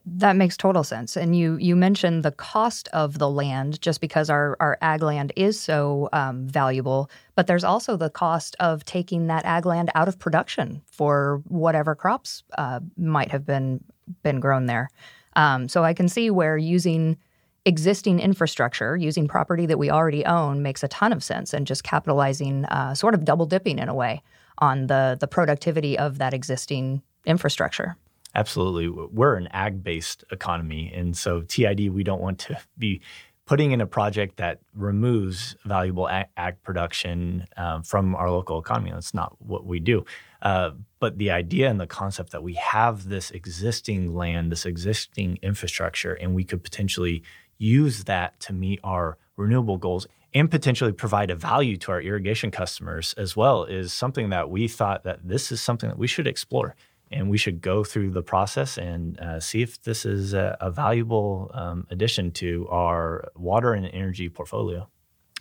That 0.04 0.34
makes 0.34 0.56
total 0.56 0.82
sense. 0.82 1.16
And 1.16 1.36
you 1.36 1.56
you 1.56 1.76
mentioned 1.76 2.24
the 2.24 2.32
cost 2.32 2.88
of 2.88 3.18
the 3.18 3.30
land 3.30 3.80
just 3.80 4.00
because 4.00 4.30
our, 4.30 4.56
our 4.58 4.76
ag 4.82 5.00
land 5.00 5.32
is 5.36 5.60
so 5.60 6.08
um, 6.12 6.48
valuable, 6.48 7.08
but 7.36 7.46
there's 7.46 7.62
also 7.62 7.96
the 7.96 8.10
cost 8.10 8.56
of 8.58 8.84
taking 8.84 9.28
that 9.28 9.44
ag 9.44 9.64
land 9.64 9.90
out 9.94 10.08
of 10.08 10.18
production 10.18 10.82
for 10.90 11.40
whatever 11.46 11.94
crops 11.94 12.42
uh, 12.58 12.80
might 12.96 13.30
have 13.30 13.46
been 13.46 13.82
been 14.24 14.40
grown 14.40 14.66
there. 14.66 14.90
Um, 15.36 15.68
so 15.68 15.84
I 15.84 15.94
can 15.94 16.08
see 16.08 16.30
where 16.30 16.56
using 16.56 17.16
existing 17.64 18.18
infrastructure, 18.18 18.96
using 18.96 19.28
property 19.28 19.66
that 19.66 19.78
we 19.78 19.88
already 19.88 20.24
own, 20.26 20.62
makes 20.62 20.82
a 20.82 20.88
ton 20.88 21.12
of 21.12 21.22
sense, 21.22 21.54
and 21.54 21.64
just 21.64 21.84
capitalizing, 21.84 22.64
uh, 22.64 22.92
sort 22.94 23.14
of 23.14 23.24
double 23.24 23.46
dipping 23.46 23.78
in 23.78 23.88
a 23.88 23.94
way 23.94 24.20
on 24.58 24.88
the 24.88 25.16
the 25.20 25.28
productivity 25.28 25.96
of 25.96 26.18
that 26.18 26.34
existing 26.34 27.02
infrastructure. 27.24 27.96
Absolutely. 28.34 28.88
We're 28.88 29.36
an 29.36 29.48
ag 29.52 29.82
based 29.82 30.24
economy. 30.30 30.92
And 30.94 31.16
so, 31.16 31.42
TID, 31.42 31.92
we 31.92 32.02
don't 32.02 32.20
want 32.20 32.38
to 32.40 32.58
be 32.78 33.02
putting 33.44 33.72
in 33.72 33.80
a 33.80 33.86
project 33.86 34.36
that 34.36 34.60
removes 34.74 35.56
valuable 35.64 36.08
ag, 36.08 36.26
ag 36.36 36.62
production 36.62 37.44
um, 37.56 37.82
from 37.82 38.14
our 38.14 38.30
local 38.30 38.58
economy. 38.58 38.90
That's 38.92 39.14
not 39.14 39.36
what 39.40 39.66
we 39.66 39.80
do. 39.80 40.04
Uh, 40.40 40.70
but 41.00 41.18
the 41.18 41.30
idea 41.30 41.68
and 41.68 41.80
the 41.80 41.86
concept 41.86 42.30
that 42.30 42.42
we 42.42 42.54
have 42.54 43.08
this 43.08 43.30
existing 43.32 44.14
land, 44.14 44.52
this 44.52 44.64
existing 44.64 45.38
infrastructure, 45.42 46.14
and 46.14 46.34
we 46.34 46.44
could 46.44 46.62
potentially 46.62 47.22
use 47.58 48.04
that 48.04 48.38
to 48.40 48.52
meet 48.52 48.80
our 48.82 49.18
renewable 49.36 49.76
goals 49.76 50.06
and 50.34 50.50
potentially 50.50 50.92
provide 50.92 51.30
a 51.30 51.36
value 51.36 51.76
to 51.76 51.92
our 51.92 52.00
irrigation 52.00 52.50
customers 52.50 53.14
as 53.18 53.36
well 53.36 53.64
is 53.64 53.92
something 53.92 54.30
that 54.30 54.50
we 54.50 54.66
thought 54.66 55.04
that 55.04 55.20
this 55.22 55.52
is 55.52 55.60
something 55.60 55.88
that 55.88 55.98
we 55.98 56.06
should 56.06 56.26
explore 56.26 56.74
and 57.12 57.30
we 57.30 57.38
should 57.38 57.60
go 57.60 57.84
through 57.84 58.10
the 58.10 58.22
process 58.22 58.78
and 58.78 59.18
uh, 59.20 59.40
see 59.40 59.62
if 59.62 59.82
this 59.82 60.04
is 60.04 60.34
a, 60.34 60.56
a 60.60 60.70
valuable 60.70 61.50
um, 61.54 61.86
addition 61.90 62.30
to 62.32 62.66
our 62.68 63.30
water 63.36 63.74
and 63.74 63.86
energy 63.86 64.28
portfolio. 64.28 64.88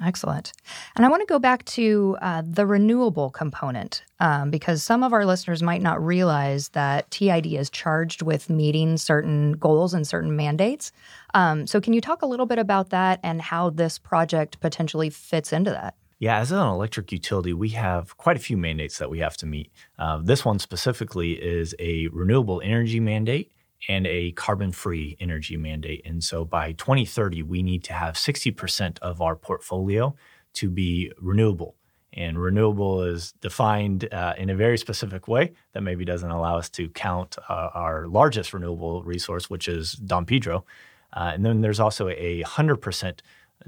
Excellent. 0.03 0.53
And 0.95 1.05
I 1.05 1.09
want 1.09 1.21
to 1.21 1.27
go 1.27 1.37
back 1.37 1.63
to 1.65 2.17
uh, 2.21 2.41
the 2.45 2.65
renewable 2.65 3.29
component 3.29 4.03
um, 4.19 4.49
because 4.49 4.81
some 4.81 5.03
of 5.03 5.13
our 5.13 5.25
listeners 5.25 5.61
might 5.61 5.81
not 5.81 6.03
realize 6.03 6.69
that 6.69 7.11
TID 7.11 7.45
is 7.47 7.69
charged 7.69 8.23
with 8.23 8.49
meeting 8.49 8.97
certain 8.97 9.53
goals 9.53 9.93
and 9.93 10.07
certain 10.07 10.35
mandates. 10.35 10.91
Um, 11.33 11.67
so, 11.67 11.79
can 11.79 11.93
you 11.93 12.01
talk 12.01 12.23
a 12.23 12.25
little 12.25 12.47
bit 12.47 12.57
about 12.57 12.89
that 12.89 13.19
and 13.21 13.41
how 13.41 13.69
this 13.69 13.99
project 13.99 14.59
potentially 14.59 15.11
fits 15.11 15.53
into 15.53 15.69
that? 15.69 15.95
Yeah, 16.21 16.37
as 16.37 16.51
an 16.51 16.59
electric 16.59 17.11
utility, 17.11 17.51
we 17.51 17.69
have 17.69 18.15
quite 18.15 18.37
a 18.37 18.39
few 18.39 18.55
mandates 18.55 18.99
that 18.99 19.09
we 19.09 19.17
have 19.17 19.35
to 19.37 19.47
meet. 19.47 19.71
Uh, 19.97 20.19
this 20.23 20.45
one 20.45 20.59
specifically 20.59 21.31
is 21.31 21.73
a 21.79 22.09
renewable 22.09 22.61
energy 22.63 22.99
mandate 22.99 23.51
and 23.89 24.05
a 24.05 24.31
carbon 24.33 24.71
free 24.71 25.17
energy 25.19 25.57
mandate. 25.57 26.03
And 26.05 26.23
so 26.23 26.45
by 26.45 26.73
2030, 26.73 27.41
we 27.41 27.63
need 27.63 27.83
to 27.85 27.93
have 27.93 28.13
60% 28.13 28.99
of 28.99 29.19
our 29.19 29.35
portfolio 29.35 30.15
to 30.53 30.69
be 30.69 31.11
renewable. 31.19 31.75
And 32.13 32.39
renewable 32.39 33.01
is 33.01 33.31
defined 33.41 34.07
uh, 34.13 34.35
in 34.37 34.51
a 34.51 34.55
very 34.55 34.77
specific 34.77 35.27
way 35.27 35.53
that 35.73 35.81
maybe 35.81 36.05
doesn't 36.05 36.29
allow 36.29 36.55
us 36.55 36.69
to 36.71 36.87
count 36.89 37.35
uh, 37.49 37.69
our 37.73 38.07
largest 38.07 38.53
renewable 38.53 39.01
resource, 39.01 39.49
which 39.49 39.67
is 39.67 39.93
Don 39.93 40.27
Pedro. 40.27 40.65
Uh, 41.13 41.31
and 41.33 41.43
then 41.43 41.61
there's 41.61 41.79
also 41.79 42.09
a 42.09 42.43
100% 42.43 43.19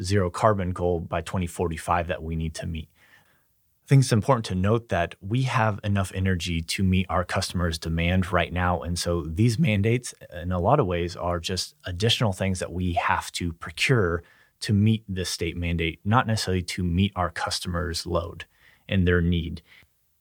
zero 0.01 0.29
carbon 0.29 0.71
goal 0.71 0.99
by 0.99 1.21
2045 1.21 2.07
that 2.07 2.23
we 2.23 2.35
need 2.35 2.53
to 2.55 2.65
meet. 2.65 2.89
I 3.83 3.87
think 3.87 4.03
it's 4.03 4.13
important 4.13 4.45
to 4.45 4.55
note 4.55 4.87
that 4.89 5.15
we 5.19 5.41
have 5.43 5.79
enough 5.83 6.13
energy 6.15 6.61
to 6.61 6.83
meet 6.83 7.05
our 7.09 7.25
customers' 7.25 7.77
demand 7.77 8.31
right 8.31 8.53
now. 8.53 8.81
And 8.81 8.97
so 8.97 9.23
these 9.23 9.59
mandates, 9.59 10.13
in 10.41 10.53
a 10.53 10.59
lot 10.59 10.79
of 10.79 10.85
ways, 10.85 11.17
are 11.17 11.39
just 11.39 11.75
additional 11.85 12.31
things 12.31 12.59
that 12.59 12.71
we 12.71 12.93
have 12.93 13.29
to 13.33 13.51
procure 13.51 14.23
to 14.61 14.71
meet 14.71 15.03
this 15.09 15.29
state 15.29 15.57
mandate, 15.57 15.99
not 16.05 16.25
necessarily 16.25 16.61
to 16.61 16.83
meet 16.83 17.11
our 17.17 17.29
customers' 17.29 18.05
load 18.05 18.45
and 18.87 19.05
their 19.05 19.19
need. 19.19 19.61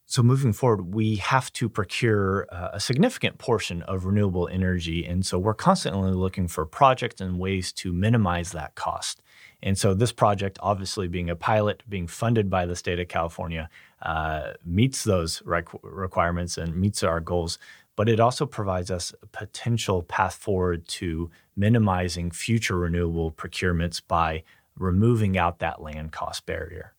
So, 0.05 0.21
moving 0.21 0.51
forward, 0.51 0.93
we 0.93 1.15
have 1.15 1.51
to 1.53 1.69
procure 1.69 2.45
uh, 2.51 2.71
a 2.73 2.79
significant 2.79 3.37
portion 3.37 3.81
of 3.83 4.05
renewable 4.05 4.49
energy. 4.49 5.05
And 5.05 5.25
so, 5.25 5.39
we're 5.39 5.53
constantly 5.53 6.11
looking 6.11 6.49
for 6.49 6.65
projects 6.65 7.21
and 7.21 7.39
ways 7.39 7.71
to 7.73 7.93
minimize 7.93 8.51
that 8.51 8.75
cost. 8.75 9.22
And 9.63 9.77
so 9.77 9.93
this 9.93 10.11
project, 10.11 10.59
obviously 10.61 11.07
being 11.07 11.29
a 11.29 11.37
pilot, 11.37 11.83
being 11.87 12.05
funded 12.05 12.49
by 12.49 12.65
the 12.65 12.75
state 12.75 12.99
of 12.99 13.07
California, 13.07 13.69
uh, 14.01 14.51
meets 14.65 15.05
those 15.05 15.41
requ- 15.41 15.79
requirements 15.81 16.57
and 16.57 16.75
meets 16.75 17.01
our 17.01 17.21
goals. 17.21 17.57
But 17.95 18.09
it 18.09 18.19
also 18.19 18.45
provides 18.45 18.91
us 18.91 19.13
a 19.23 19.25
potential 19.27 20.03
path 20.03 20.35
forward 20.35 20.85
to 20.99 21.31
minimizing 21.55 22.31
future 22.31 22.77
renewable 22.77 23.31
procurements 23.31 24.01
by 24.05 24.43
removing 24.77 25.37
out 25.37 25.59
that 25.59 25.81
land 25.81 26.11
cost 26.11 26.45
barrier. 26.45 26.93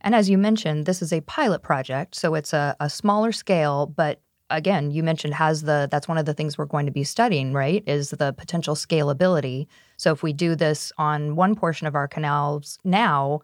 And 0.00 0.14
as 0.14 0.30
you 0.30 0.38
mentioned, 0.38 0.86
this 0.86 1.02
is 1.02 1.12
a 1.12 1.20
pilot 1.20 1.62
project, 1.62 2.14
so 2.14 2.34
it's 2.34 2.52
a, 2.52 2.74
a 2.80 2.88
smaller 2.88 3.32
scale, 3.32 3.86
but 3.86 4.20
again, 4.52 4.90
you 4.90 5.02
mentioned 5.02 5.34
has 5.34 5.62
the 5.62 5.88
that's 5.90 6.06
one 6.06 6.18
of 6.18 6.26
the 6.26 6.34
things 6.34 6.56
we're 6.56 6.66
going 6.66 6.86
to 6.86 6.92
be 6.92 7.04
studying, 7.04 7.52
right? 7.52 7.82
Is 7.86 8.10
the 8.10 8.32
potential 8.32 8.74
scalability. 8.74 9.66
So 10.02 10.10
if 10.10 10.24
we 10.24 10.32
do 10.32 10.56
this 10.56 10.90
on 10.98 11.36
one 11.36 11.54
portion 11.54 11.86
of 11.86 11.94
our 11.94 12.08
canals 12.08 12.76
now, 12.82 13.42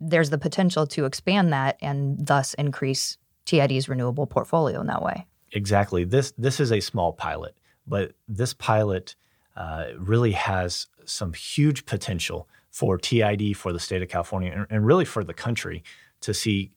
there's 0.00 0.30
the 0.30 0.38
potential 0.38 0.84
to 0.88 1.04
expand 1.04 1.52
that 1.52 1.76
and 1.80 2.18
thus 2.26 2.54
increase 2.54 3.18
TID's 3.44 3.88
renewable 3.88 4.26
portfolio 4.26 4.80
in 4.80 4.88
that 4.88 5.00
way. 5.00 5.28
Exactly. 5.52 6.02
This 6.02 6.32
this 6.36 6.58
is 6.58 6.72
a 6.72 6.80
small 6.80 7.12
pilot, 7.12 7.56
but 7.86 8.14
this 8.26 8.52
pilot 8.52 9.14
uh, 9.54 9.90
really 9.96 10.32
has 10.32 10.88
some 11.04 11.34
huge 11.34 11.86
potential 11.86 12.48
for 12.72 12.98
TID 12.98 13.56
for 13.56 13.72
the 13.72 13.78
state 13.78 14.02
of 14.02 14.08
California 14.08 14.50
and, 14.50 14.66
and 14.70 14.84
really 14.84 15.04
for 15.04 15.22
the 15.22 15.34
country 15.34 15.84
to 16.22 16.34
see 16.34 16.72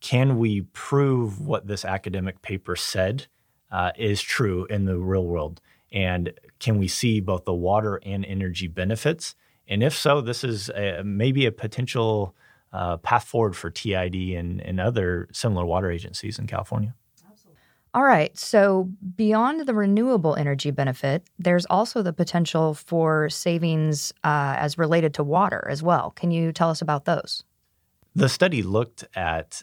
can 0.00 0.36
we 0.36 0.60
prove 0.74 1.40
what 1.40 1.66
this 1.66 1.86
academic 1.86 2.42
paper 2.42 2.76
said 2.76 3.26
uh, 3.72 3.92
is 3.96 4.20
true 4.20 4.66
in 4.66 4.84
the 4.84 4.98
real 4.98 5.24
world? 5.24 5.62
And 5.92 6.32
can 6.58 6.78
we 6.78 6.88
see 6.88 7.20
both 7.20 7.44
the 7.44 7.54
water 7.54 8.00
and 8.04 8.24
energy 8.24 8.66
benefits? 8.68 9.34
And 9.68 9.82
if 9.82 9.96
so, 9.96 10.20
this 10.20 10.44
is 10.44 10.68
a, 10.70 11.02
maybe 11.04 11.46
a 11.46 11.52
potential 11.52 12.34
uh, 12.72 12.96
path 12.98 13.24
forward 13.24 13.56
for 13.56 13.70
TID 13.70 14.14
and, 14.14 14.60
and 14.60 14.80
other 14.80 15.28
similar 15.32 15.64
water 15.64 15.90
agencies 15.90 16.38
in 16.38 16.46
California. 16.46 16.94
Absolutely. 17.30 17.60
All 17.94 18.02
right. 18.02 18.36
So, 18.36 18.90
beyond 19.16 19.66
the 19.66 19.74
renewable 19.74 20.34
energy 20.36 20.70
benefit, 20.70 21.26
there's 21.38 21.66
also 21.66 22.02
the 22.02 22.12
potential 22.12 22.74
for 22.74 23.30
savings 23.30 24.12
uh, 24.24 24.54
as 24.58 24.76
related 24.76 25.14
to 25.14 25.24
water 25.24 25.66
as 25.70 25.82
well. 25.82 26.10
Can 26.10 26.30
you 26.30 26.52
tell 26.52 26.70
us 26.70 26.82
about 26.82 27.04
those? 27.06 27.44
The 28.14 28.28
study 28.28 28.62
looked 28.62 29.04
at 29.14 29.62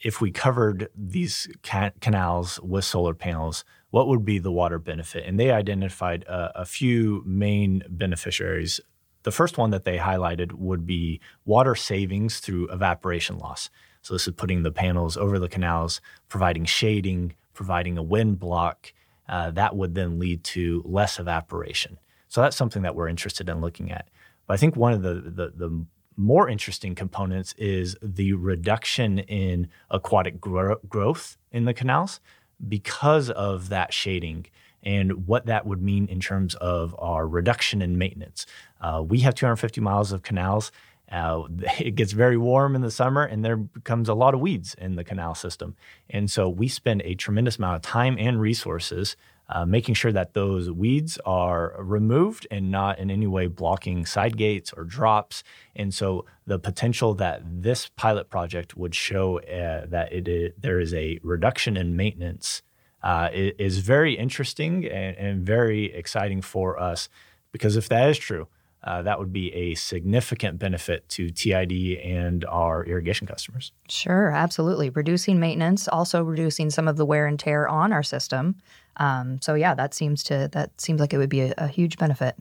if 0.00 0.20
we 0.20 0.30
covered 0.30 0.88
these 0.96 1.48
ca- 1.62 1.90
canals 2.00 2.60
with 2.60 2.84
solar 2.84 3.14
panels, 3.14 3.64
what 3.90 4.08
would 4.08 4.24
be 4.24 4.38
the 4.38 4.52
water 4.52 4.78
benefit? 4.78 5.24
And 5.26 5.38
they 5.38 5.50
identified 5.50 6.24
a 6.28 6.64
few 6.66 7.22
main 7.24 7.82
beneficiaries. 7.88 8.80
The 9.22 9.30
first 9.30 9.58
one 9.58 9.70
that 9.70 9.84
they 9.84 9.98
highlighted 9.98 10.52
would 10.52 10.86
be 10.86 11.20
water 11.44 11.74
savings 11.74 12.40
through 12.40 12.68
evaporation 12.68 13.38
loss. 13.38 13.70
So, 14.02 14.14
this 14.14 14.28
is 14.28 14.34
putting 14.34 14.62
the 14.62 14.70
panels 14.70 15.16
over 15.16 15.38
the 15.38 15.48
canals, 15.48 16.00
providing 16.28 16.64
shading, 16.64 17.34
providing 17.52 17.98
a 17.98 18.02
wind 18.02 18.38
block. 18.38 18.92
Uh, 19.28 19.50
that 19.50 19.76
would 19.76 19.94
then 19.94 20.18
lead 20.18 20.44
to 20.44 20.82
less 20.86 21.18
evaporation. 21.18 21.98
So, 22.28 22.40
that's 22.40 22.56
something 22.56 22.82
that 22.82 22.94
we're 22.94 23.08
interested 23.08 23.48
in 23.48 23.60
looking 23.60 23.90
at. 23.90 24.08
But 24.46 24.54
I 24.54 24.56
think 24.56 24.76
one 24.76 24.92
of 24.92 25.02
the, 25.02 25.14
the, 25.14 25.52
the 25.54 25.86
more 26.16 26.48
interesting 26.48 26.94
components 26.94 27.54
is 27.58 27.96
the 28.02 28.32
reduction 28.34 29.18
in 29.20 29.68
aquatic 29.90 30.40
gro- 30.40 30.80
growth 30.88 31.36
in 31.52 31.64
the 31.64 31.74
canals 31.74 32.20
because 32.66 33.30
of 33.30 33.68
that 33.68 33.92
shading 33.92 34.46
and 34.82 35.26
what 35.26 35.46
that 35.46 35.66
would 35.66 35.82
mean 35.82 36.06
in 36.06 36.20
terms 36.20 36.54
of 36.56 36.94
our 36.98 37.26
reduction 37.26 37.82
in 37.82 37.98
maintenance. 37.98 38.46
Uh, 38.80 39.02
we 39.06 39.20
have 39.20 39.34
250 39.34 39.80
miles 39.80 40.12
of 40.12 40.22
canals. 40.22 40.70
Uh, 41.10 41.42
it 41.78 41.94
gets 41.94 42.12
very 42.12 42.36
warm 42.36 42.74
in 42.74 42.82
the 42.82 42.90
summer, 42.90 43.24
and 43.24 43.44
there 43.44 43.56
becomes 43.56 44.08
a 44.08 44.14
lot 44.14 44.34
of 44.34 44.40
weeds 44.40 44.74
in 44.74 44.96
the 44.96 45.04
canal 45.04 45.34
system. 45.34 45.76
And 46.08 46.30
so 46.30 46.48
we 46.48 46.68
spend 46.68 47.02
a 47.02 47.14
tremendous 47.14 47.58
amount 47.58 47.76
of 47.76 47.82
time 47.82 48.16
and 48.18 48.40
resources 48.40 49.16
uh, 49.48 49.64
making 49.64 49.94
sure 49.94 50.12
that 50.12 50.34
those 50.34 50.70
weeds 50.70 51.18
are 51.24 51.74
removed 51.78 52.46
and 52.50 52.70
not 52.70 52.98
in 52.98 53.10
any 53.10 53.26
way 53.26 53.46
blocking 53.46 54.04
side 54.04 54.36
gates 54.36 54.72
or 54.72 54.84
drops. 54.84 55.42
And 55.74 55.92
so 55.92 56.26
the 56.46 56.58
potential 56.58 57.14
that 57.14 57.42
this 57.44 57.88
pilot 57.96 58.28
project 58.28 58.76
would 58.76 58.94
show 58.94 59.40
uh, 59.40 59.86
that 59.86 60.12
it 60.12 60.28
is, 60.28 60.52
there 60.58 60.80
is 60.80 60.92
a 60.92 61.18
reduction 61.22 61.76
in 61.76 61.96
maintenance 61.96 62.62
uh, 63.02 63.28
is 63.32 63.78
very 63.78 64.14
interesting 64.14 64.84
and, 64.84 65.16
and, 65.16 65.46
very 65.46 65.92
exciting 65.94 66.42
for 66.42 66.80
us 66.80 67.08
because 67.52 67.76
if 67.76 67.88
that 67.88 68.08
is 68.08 68.18
true, 68.18 68.48
uh, 68.84 69.02
that 69.02 69.18
would 69.18 69.32
be 69.32 69.52
a 69.54 69.74
significant 69.74 70.58
benefit 70.58 71.08
to 71.08 71.30
TID 71.30 71.98
and 71.98 72.44
our 72.46 72.84
irrigation 72.84 73.26
customers. 73.26 73.72
Sure, 73.88 74.30
absolutely. 74.30 74.90
Reducing 74.90 75.40
maintenance, 75.40 75.88
also 75.88 76.22
reducing 76.22 76.70
some 76.70 76.86
of 76.86 76.96
the 76.96 77.04
wear 77.04 77.26
and 77.26 77.38
tear 77.38 77.68
on 77.68 77.92
our 77.92 78.02
system. 78.02 78.56
Um, 78.98 79.40
so 79.40 79.54
yeah, 79.54 79.74
that 79.74 79.94
seems 79.94 80.22
to 80.24 80.48
that 80.52 80.80
seems 80.80 81.00
like 81.00 81.12
it 81.12 81.18
would 81.18 81.28
be 81.28 81.40
a, 81.40 81.54
a 81.58 81.68
huge 81.68 81.98
benefit. 81.98 82.36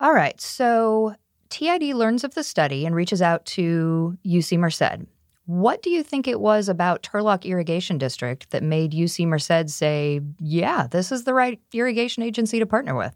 All 0.00 0.12
right, 0.12 0.40
so 0.40 1.14
TID 1.50 1.94
learns 1.94 2.24
of 2.24 2.34
the 2.34 2.42
study 2.42 2.84
and 2.84 2.94
reaches 2.94 3.22
out 3.22 3.44
to 3.46 4.18
UC 4.26 4.58
Merced. 4.58 5.06
What 5.46 5.82
do 5.82 5.90
you 5.90 6.02
think 6.02 6.26
it 6.26 6.40
was 6.40 6.68
about 6.68 7.02
Turlock 7.02 7.44
Irrigation 7.44 7.98
District 7.98 8.48
that 8.50 8.62
made 8.62 8.92
UC 8.92 9.26
Merced 9.26 9.68
say, 9.68 10.20
yeah, 10.40 10.86
this 10.90 11.12
is 11.12 11.24
the 11.24 11.34
right 11.34 11.60
irrigation 11.72 12.22
agency 12.22 12.58
to 12.58 12.66
partner 12.66 12.94
with? 12.96 13.14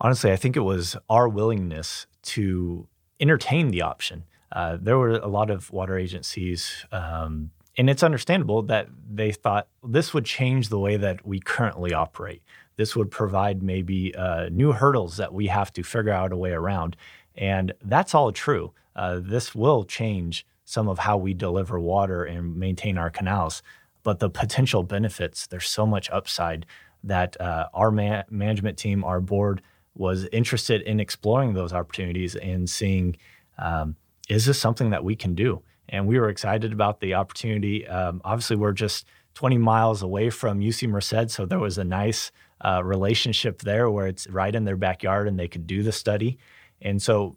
Honestly, 0.00 0.32
I 0.32 0.36
think 0.36 0.56
it 0.56 0.60
was 0.60 0.96
our 1.08 1.28
willingness 1.28 2.06
to 2.22 2.88
entertain 3.20 3.70
the 3.70 3.82
option. 3.82 4.24
Uh, 4.50 4.76
there 4.80 4.98
were 4.98 5.10
a 5.10 5.28
lot 5.28 5.50
of 5.50 5.70
water 5.70 5.96
agencies, 5.96 6.84
um, 6.90 7.52
and 7.76 7.88
it's 7.88 8.02
understandable 8.02 8.62
that 8.62 8.88
they 9.10 9.32
thought 9.32 9.68
this 9.82 10.12
would 10.12 10.24
change 10.24 10.68
the 10.68 10.78
way 10.78 10.96
that 10.96 11.26
we 11.26 11.40
currently 11.40 11.94
operate. 11.94 12.42
This 12.76 12.94
would 12.96 13.10
provide 13.10 13.62
maybe 13.62 14.14
uh, 14.14 14.48
new 14.50 14.72
hurdles 14.72 15.16
that 15.16 15.32
we 15.32 15.46
have 15.46 15.72
to 15.74 15.82
figure 15.82 16.12
out 16.12 16.32
a 16.32 16.36
way 16.36 16.52
around. 16.52 16.96
And 17.34 17.72
that's 17.82 18.14
all 18.14 18.32
true. 18.32 18.72
Uh, 18.94 19.20
this 19.22 19.54
will 19.54 19.84
change 19.84 20.46
some 20.64 20.88
of 20.88 21.00
how 21.00 21.16
we 21.16 21.34
deliver 21.34 21.80
water 21.80 22.24
and 22.24 22.56
maintain 22.56 22.98
our 22.98 23.10
canals. 23.10 23.62
But 24.02 24.18
the 24.18 24.30
potential 24.30 24.82
benefits, 24.82 25.46
there's 25.46 25.68
so 25.68 25.86
much 25.86 26.10
upside 26.10 26.66
that 27.04 27.40
uh, 27.40 27.68
our 27.74 27.90
man- 27.90 28.24
management 28.30 28.78
team, 28.78 29.04
our 29.04 29.20
board, 29.20 29.62
was 29.94 30.26
interested 30.32 30.82
in 30.82 31.00
exploring 31.00 31.54
those 31.54 31.72
opportunities 31.72 32.34
and 32.36 32.68
seeing 32.68 33.16
um, 33.58 33.96
is 34.28 34.46
this 34.46 34.58
something 34.58 34.90
that 34.90 35.04
we 35.04 35.14
can 35.14 35.34
do? 35.34 35.62
And 35.88 36.06
we 36.06 36.18
were 36.18 36.28
excited 36.28 36.72
about 36.72 37.00
the 37.00 37.14
opportunity. 37.14 37.86
Um, 37.86 38.20
obviously, 38.24 38.56
we're 38.56 38.72
just 38.72 39.06
20 39.34 39.58
miles 39.58 40.02
away 40.02 40.30
from 40.30 40.60
UC 40.60 40.88
Merced, 40.88 41.30
so 41.30 41.46
there 41.46 41.58
was 41.58 41.78
a 41.78 41.84
nice 41.84 42.30
uh, 42.64 42.82
relationship 42.84 43.60
there 43.62 43.90
where 43.90 44.06
it's 44.06 44.26
right 44.28 44.54
in 44.54 44.64
their 44.64 44.76
backyard 44.76 45.26
and 45.26 45.38
they 45.38 45.48
could 45.48 45.66
do 45.66 45.82
the 45.82 45.92
study. 45.92 46.38
And 46.80 47.02
so 47.02 47.36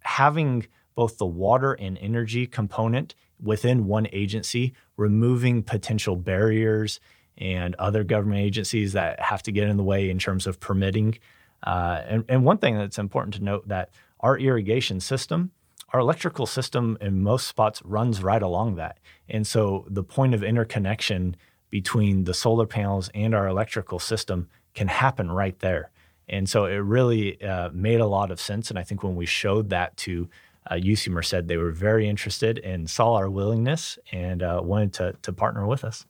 having 0.00 0.66
both 0.94 1.18
the 1.18 1.26
water 1.26 1.72
and 1.72 1.98
energy 1.98 2.46
component 2.46 3.14
within 3.40 3.86
one 3.86 4.06
agency, 4.12 4.72
removing 4.96 5.62
potential 5.62 6.16
barriers 6.16 7.00
and 7.38 7.74
other 7.76 8.04
government 8.04 8.40
agencies 8.40 8.92
that 8.92 9.20
have 9.20 9.42
to 9.42 9.52
get 9.52 9.68
in 9.68 9.76
the 9.76 9.82
way 9.82 10.10
in 10.10 10.18
terms 10.18 10.46
of 10.46 10.60
permitting. 10.60 11.18
Uh, 11.62 12.02
and, 12.06 12.24
and 12.28 12.44
one 12.44 12.58
thing 12.58 12.76
that's 12.76 12.98
important 12.98 13.34
to 13.34 13.42
note 13.42 13.66
that 13.68 13.90
our 14.20 14.38
irrigation 14.38 15.00
system, 15.00 15.50
our 15.92 16.00
electrical 16.00 16.46
system 16.46 16.96
in 17.00 17.22
most 17.22 17.46
spots 17.46 17.82
runs 17.84 18.22
right 18.22 18.42
along 18.42 18.76
that. 18.76 18.98
And 19.28 19.46
so 19.46 19.86
the 19.88 20.02
point 20.02 20.34
of 20.34 20.42
interconnection 20.42 21.36
between 21.70 22.24
the 22.24 22.34
solar 22.34 22.66
panels 22.66 23.10
and 23.14 23.34
our 23.34 23.46
electrical 23.46 23.98
system 23.98 24.48
can 24.74 24.88
happen 24.88 25.30
right 25.30 25.58
there. 25.60 25.90
And 26.28 26.48
so 26.48 26.64
it 26.64 26.76
really 26.76 27.42
uh, 27.42 27.70
made 27.72 28.00
a 28.00 28.06
lot 28.06 28.30
of 28.30 28.40
sense. 28.40 28.70
And 28.70 28.78
I 28.78 28.82
think 28.82 29.02
when 29.02 29.16
we 29.16 29.26
showed 29.26 29.70
that 29.70 29.96
to 29.98 30.28
uh, 30.70 30.74
UC 30.74 31.08
Merced, 31.08 31.46
they 31.46 31.56
were 31.56 31.72
very 31.72 32.08
interested 32.08 32.58
and 32.60 32.88
saw 32.88 33.14
our 33.14 33.28
willingness 33.28 33.98
and 34.12 34.42
uh, 34.42 34.60
wanted 34.62 34.92
to, 34.94 35.14
to 35.22 35.32
partner 35.32 35.66
with 35.66 35.84
us. 35.84 36.06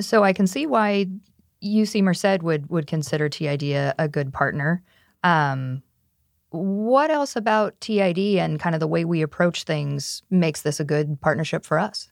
So 0.00 0.24
I 0.24 0.32
can 0.32 0.46
see 0.46 0.66
why 0.66 1.06
UC 1.62 2.02
Merced 2.02 2.42
would 2.42 2.70
would 2.70 2.86
consider 2.86 3.28
TID 3.28 3.62
a, 3.64 3.94
a 3.98 4.08
good 4.08 4.32
partner. 4.32 4.82
Um, 5.24 5.82
what 6.50 7.10
else 7.10 7.36
about 7.36 7.78
TID 7.80 8.18
and 8.38 8.58
kind 8.58 8.74
of 8.74 8.80
the 8.80 8.86
way 8.86 9.04
we 9.04 9.22
approach 9.22 9.64
things 9.64 10.22
makes 10.30 10.62
this 10.62 10.80
a 10.80 10.84
good 10.84 11.20
partnership 11.20 11.64
for 11.64 11.78
us? 11.78 12.10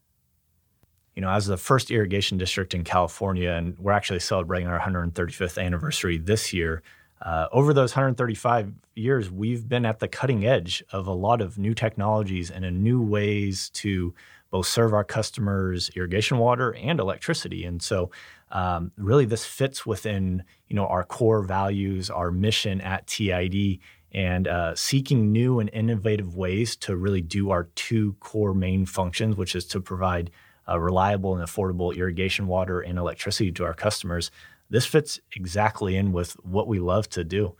You 1.14 1.22
know, 1.22 1.30
as 1.30 1.46
the 1.46 1.56
first 1.56 1.90
irrigation 1.90 2.36
district 2.36 2.74
in 2.74 2.84
California, 2.84 3.50
and 3.50 3.78
we're 3.78 3.92
actually 3.92 4.20
celebrating 4.20 4.68
our 4.68 4.78
135th 4.78 5.62
anniversary 5.62 6.18
this 6.18 6.52
year. 6.52 6.82
Uh, 7.22 7.46
over 7.50 7.72
those 7.72 7.92
135 7.92 8.74
years, 8.94 9.30
we've 9.30 9.66
been 9.66 9.86
at 9.86 10.00
the 10.00 10.08
cutting 10.08 10.44
edge 10.44 10.84
of 10.92 11.06
a 11.06 11.12
lot 11.12 11.40
of 11.40 11.56
new 11.56 11.72
technologies 11.72 12.50
and 12.50 12.82
new 12.82 13.00
ways 13.00 13.70
to 13.70 14.14
both 14.50 14.66
serve 14.66 14.92
our 14.92 15.04
customers 15.04 15.90
irrigation 15.96 16.38
water 16.38 16.74
and 16.74 17.00
electricity. 17.00 17.64
And 17.64 17.82
so, 17.82 18.10
um, 18.52 18.92
really, 18.96 19.24
this 19.24 19.44
fits 19.44 19.84
within 19.84 20.44
you 20.68 20.76
know 20.76 20.86
our 20.86 21.04
core 21.04 21.42
values, 21.42 22.10
our 22.10 22.30
mission 22.30 22.80
at 22.80 23.06
TID, 23.06 23.80
and 24.16 24.48
uh, 24.48 24.74
seeking 24.74 25.30
new 25.30 25.60
and 25.60 25.70
innovative 25.72 26.34
ways 26.34 26.74
to 26.74 26.96
really 26.96 27.20
do 27.20 27.50
our 27.50 27.68
two 27.76 28.14
core 28.18 28.54
main 28.54 28.86
functions, 28.86 29.36
which 29.36 29.54
is 29.54 29.64
to 29.66 29.80
provide 29.80 30.32
uh, 30.68 30.80
reliable 30.80 31.36
and 31.36 31.46
affordable 31.46 31.94
irrigation 31.96 32.48
water 32.48 32.80
and 32.80 32.98
electricity 32.98 33.52
to 33.52 33.64
our 33.64 33.74
customers 33.74 34.32
this 34.70 34.86
fits 34.86 35.20
exactly 35.34 35.96
in 35.96 36.12
with 36.12 36.32
what 36.44 36.66
we 36.66 36.78
love 36.78 37.08
to 37.10 37.24
do. 37.24 37.54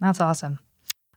That's 0.00 0.20
awesome. 0.20 0.58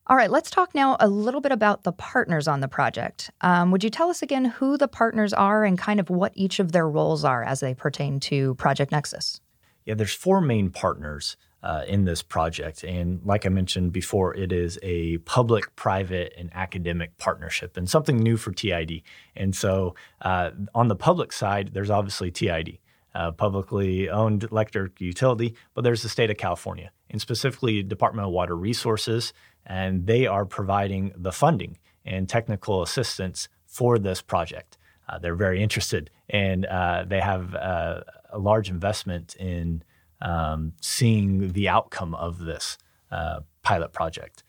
All 0.07 0.15
right, 0.15 0.31
let's 0.31 0.49
talk 0.49 0.73
now 0.73 0.95
a 0.99 1.09
little 1.09 1.41
bit 1.41 1.51
about 1.51 1.83
the 1.83 1.91
partners 1.91 2.47
on 2.47 2.61
the 2.61 2.69
project. 2.69 3.29
Um, 3.41 3.71
would 3.71 3.83
you 3.83 3.89
tell 3.89 4.09
us 4.09 4.21
again 4.21 4.45
who 4.45 4.77
the 4.77 4.87
partners 4.87 5.33
are 5.33 5.65
and 5.65 5.77
kind 5.77 5.99
of 5.99 6.09
what 6.09 6.31
each 6.33 6.59
of 6.59 6.71
their 6.71 6.87
roles 6.87 7.25
are 7.25 7.43
as 7.43 7.59
they 7.59 7.73
pertain 7.73 8.19
to 8.21 8.55
Project 8.55 8.91
Nexus? 8.91 9.41
Yeah, 9.85 9.95
there's 9.95 10.13
four 10.13 10.39
main 10.39 10.69
partners 10.69 11.35
uh, 11.63 11.83
in 11.87 12.05
this 12.05 12.21
project. 12.21 12.83
And 12.83 13.19
like 13.25 13.45
I 13.45 13.49
mentioned 13.49 13.91
before, 13.91 14.35
it 14.35 14.51
is 14.51 14.77
a 14.83 15.17
public, 15.19 15.75
private, 15.75 16.33
and 16.37 16.49
academic 16.53 17.17
partnership 17.17 17.77
and 17.77 17.89
something 17.89 18.17
new 18.17 18.37
for 18.37 18.51
TID. 18.51 19.01
And 19.35 19.55
so 19.55 19.95
uh, 20.21 20.51
on 20.75 20.87
the 20.87 20.95
public 20.95 21.33
side, 21.33 21.71
there's 21.73 21.89
obviously 21.89 22.31
TID 22.31 22.77
uh, 23.17 23.31
publicly 23.31 24.09
owned 24.09 24.43
electric 24.43 25.01
utility, 25.01 25.55
but 25.73 25.83
there's 25.83 26.03
the 26.03 26.09
state 26.09 26.29
of 26.29 26.37
California, 26.37 26.91
and 27.09 27.19
specifically 27.19 27.81
Department 27.81 28.27
of 28.27 28.31
Water 28.31 28.55
Resources, 28.55 29.33
and 29.65 30.05
they 30.05 30.27
are 30.27 30.45
providing 30.45 31.11
the 31.15 31.31
funding 31.31 31.77
and 32.05 32.29
technical 32.29 32.83
assistance 32.83 33.49
for 33.65 33.97
this 33.97 34.21
project. 34.21 34.77
Uh, 35.09 35.17
they're 35.17 35.35
very 35.35 35.63
interested, 35.63 36.11
and 36.29 36.65
uh, 36.67 37.05
they 37.07 37.19
have 37.19 37.55
uh, 37.55 38.01
a 38.31 38.37
large 38.37 38.69
investment 38.69 39.35
in 39.37 39.83
um, 40.21 40.73
seeing 40.81 41.53
the 41.53 41.69
outcome 41.69 42.15
of 42.15 42.39
this 42.39 42.77
uh, 43.11 43.41
pilot 43.63 43.93
project. 43.93 44.43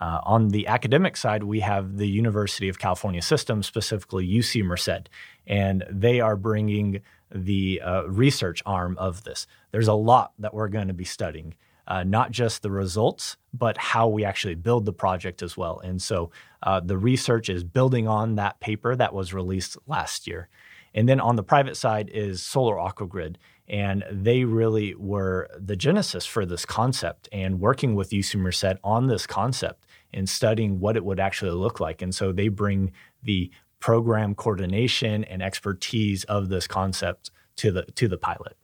Uh, 0.00 0.20
on 0.24 0.48
the 0.48 0.66
academic 0.66 1.16
side, 1.16 1.44
we 1.44 1.60
have 1.60 1.96
the 1.96 2.08
University 2.08 2.68
of 2.68 2.76
California 2.76 3.22
System, 3.22 3.62
specifically 3.62 4.26
UC 4.26 4.64
Merced, 4.64 5.08
and 5.46 5.84
they 5.88 6.20
are 6.20 6.34
bringing 6.34 7.00
the 7.32 7.80
uh, 7.80 8.02
research 8.08 8.62
arm 8.66 8.96
of 8.98 9.22
this. 9.22 9.46
There's 9.70 9.86
a 9.86 9.94
lot 9.94 10.32
that 10.40 10.52
we're 10.52 10.68
going 10.68 10.88
to 10.88 10.94
be 10.94 11.04
studying, 11.04 11.54
uh, 11.86 12.02
not 12.02 12.32
just 12.32 12.62
the 12.62 12.70
results, 12.70 13.36
but 13.54 13.78
how 13.78 14.08
we 14.08 14.24
actually 14.24 14.56
build 14.56 14.86
the 14.86 14.92
project 14.92 15.40
as 15.40 15.56
well. 15.56 15.78
And 15.78 16.02
so 16.02 16.32
uh, 16.64 16.80
the 16.80 16.98
research 16.98 17.48
is 17.48 17.62
building 17.62 18.08
on 18.08 18.34
that 18.34 18.58
paper 18.58 18.96
that 18.96 19.14
was 19.14 19.32
released 19.32 19.76
last 19.86 20.26
year. 20.26 20.48
And 20.94 21.08
then 21.08 21.20
on 21.20 21.36
the 21.36 21.42
private 21.42 21.76
side 21.76 22.10
is 22.12 22.42
Solar 22.42 22.76
Aquagrid. 22.76 23.36
And 23.72 24.04
they 24.10 24.44
really 24.44 24.94
were 24.94 25.48
the 25.58 25.76
genesis 25.76 26.26
for 26.26 26.44
this 26.44 26.66
concept 26.66 27.26
and 27.32 27.58
working 27.58 27.94
with 27.94 28.10
UC 28.10 28.36
Merced 28.36 28.76
on 28.84 29.06
this 29.06 29.26
concept 29.26 29.86
and 30.12 30.28
studying 30.28 30.78
what 30.78 30.94
it 30.94 31.04
would 31.04 31.18
actually 31.18 31.52
look 31.52 31.80
like. 31.80 32.02
And 32.02 32.14
so 32.14 32.32
they 32.32 32.48
bring 32.48 32.92
the 33.22 33.50
program 33.80 34.34
coordination 34.34 35.24
and 35.24 35.42
expertise 35.42 36.24
of 36.24 36.50
this 36.50 36.66
concept 36.66 37.30
to 37.56 37.72
the 37.72 37.82
to 37.94 38.08
the 38.08 38.18
pilot. 38.18 38.56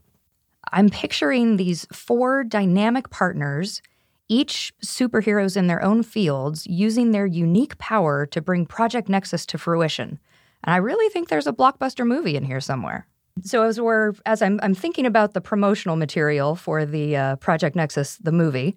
I'm 0.72 0.90
picturing 0.90 1.56
these 1.56 1.86
four 1.90 2.44
dynamic 2.44 3.08
partners, 3.08 3.80
each 4.28 4.74
superheroes 4.84 5.56
in 5.56 5.68
their 5.68 5.82
own 5.82 6.02
fields, 6.02 6.66
using 6.66 7.12
their 7.12 7.24
unique 7.26 7.78
power 7.78 8.26
to 8.26 8.42
bring 8.42 8.66
Project 8.66 9.08
Nexus 9.08 9.46
to 9.46 9.58
fruition. 9.58 10.18
And 10.64 10.74
I 10.74 10.78
really 10.78 11.08
think 11.10 11.28
there's 11.28 11.46
a 11.46 11.52
blockbuster 11.52 12.06
movie 12.06 12.36
in 12.36 12.44
here 12.44 12.60
somewhere. 12.60 13.06
So 13.42 13.62
as 13.62 13.80
we're 13.80 14.14
as 14.26 14.42
I'm, 14.42 14.60
I'm 14.62 14.74
thinking 14.74 15.06
about 15.06 15.34
the 15.34 15.40
promotional 15.40 15.96
material 15.96 16.56
for 16.56 16.84
the 16.84 17.16
uh, 17.16 17.36
Project 17.36 17.76
Nexus, 17.76 18.16
the 18.18 18.32
movie, 18.32 18.76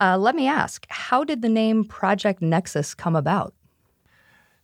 uh, 0.00 0.16
let 0.18 0.34
me 0.34 0.46
ask: 0.46 0.86
How 0.88 1.24
did 1.24 1.42
the 1.42 1.48
name 1.48 1.84
Project 1.84 2.42
Nexus 2.42 2.94
come 2.94 3.16
about? 3.16 3.54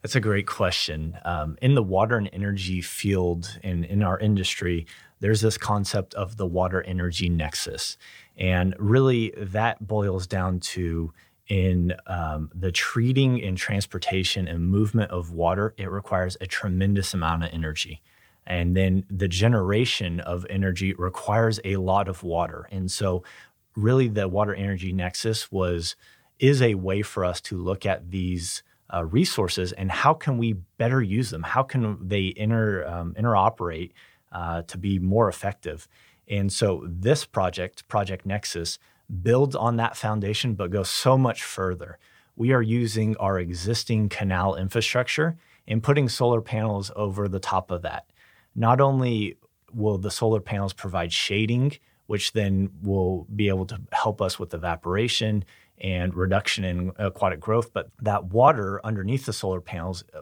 That's 0.02 0.14
a 0.14 0.20
great 0.20 0.46
question. 0.46 1.18
Um, 1.24 1.58
in 1.60 1.74
the 1.74 1.82
water 1.82 2.16
and 2.16 2.30
energy 2.32 2.80
field 2.80 3.58
and 3.64 3.84
in 3.84 4.02
our 4.04 4.18
industry, 4.20 4.86
there's 5.18 5.40
this 5.40 5.58
concept 5.58 6.14
of 6.14 6.36
the 6.36 6.46
water 6.46 6.82
energy 6.82 7.28
nexus. 7.28 7.98
And 8.36 8.74
really, 8.78 9.32
that 9.36 9.84
boils 9.84 10.26
down 10.26 10.60
to 10.60 11.12
in 11.48 11.94
um, 12.06 12.50
the 12.54 12.72
treating 12.72 13.42
and 13.42 13.56
transportation 13.56 14.48
and 14.48 14.68
movement 14.68 15.10
of 15.10 15.32
water, 15.32 15.74
it 15.76 15.90
requires 15.90 16.36
a 16.40 16.46
tremendous 16.46 17.14
amount 17.14 17.44
of 17.44 17.50
energy. 17.52 18.02
And 18.46 18.76
then 18.76 19.04
the 19.10 19.28
generation 19.28 20.20
of 20.20 20.46
energy 20.48 20.94
requires 20.94 21.58
a 21.64 21.76
lot 21.76 22.08
of 22.08 22.22
water. 22.22 22.68
And 22.70 22.90
so, 22.90 23.24
really, 23.74 24.08
the 24.08 24.28
water 24.28 24.54
energy 24.54 24.92
nexus 24.92 25.50
was 25.50 25.96
is 26.38 26.62
a 26.62 26.74
way 26.74 27.02
for 27.02 27.24
us 27.24 27.40
to 27.40 27.56
look 27.56 27.86
at 27.86 28.10
these 28.10 28.62
uh, 28.92 29.04
resources 29.04 29.72
and 29.72 29.90
how 29.90 30.14
can 30.14 30.38
we 30.38 30.52
better 30.78 31.02
use 31.02 31.30
them? 31.30 31.42
How 31.42 31.62
can 31.62 32.06
they 32.06 32.32
inter 32.36 32.86
um, 32.86 33.14
interoperate 33.18 33.92
uh, 34.32 34.62
to 34.62 34.78
be 34.78 34.98
more 34.98 35.28
effective? 35.28 35.88
And 36.28 36.52
so 36.52 36.84
this 36.88 37.24
project, 37.24 37.86
Project 37.88 38.26
Nexus, 38.26 38.78
builds 39.22 39.54
on 39.54 39.76
that 39.76 39.96
foundation, 39.96 40.54
but 40.54 40.70
goes 40.70 40.88
so 40.88 41.16
much 41.16 41.42
further. 41.42 41.98
We 42.34 42.52
are 42.52 42.62
using 42.62 43.16
our 43.16 43.38
existing 43.38 44.08
canal 44.08 44.56
infrastructure 44.56 45.36
and 45.66 45.82
putting 45.82 46.08
solar 46.08 46.40
panels 46.40 46.90
over 46.96 47.28
the 47.28 47.38
top 47.38 47.70
of 47.70 47.82
that. 47.82 48.06
Not 48.56 48.80
only 48.80 49.36
will 49.72 49.98
the 49.98 50.10
solar 50.10 50.40
panels 50.40 50.72
provide 50.72 51.12
shading, 51.12 51.76
which 52.06 52.32
then 52.32 52.70
will 52.82 53.26
be 53.36 53.48
able 53.48 53.66
to 53.66 53.80
help 53.92 54.22
us 54.22 54.38
with 54.38 54.54
evaporation 54.54 55.44
and 55.78 56.14
reduction 56.14 56.64
in 56.64 56.92
aquatic 56.98 57.38
growth, 57.38 57.72
but 57.72 57.90
that 58.00 58.24
water 58.24 58.80
underneath 58.82 59.26
the 59.26 59.32
solar 59.32 59.60
panels 59.60 60.02
uh, 60.14 60.20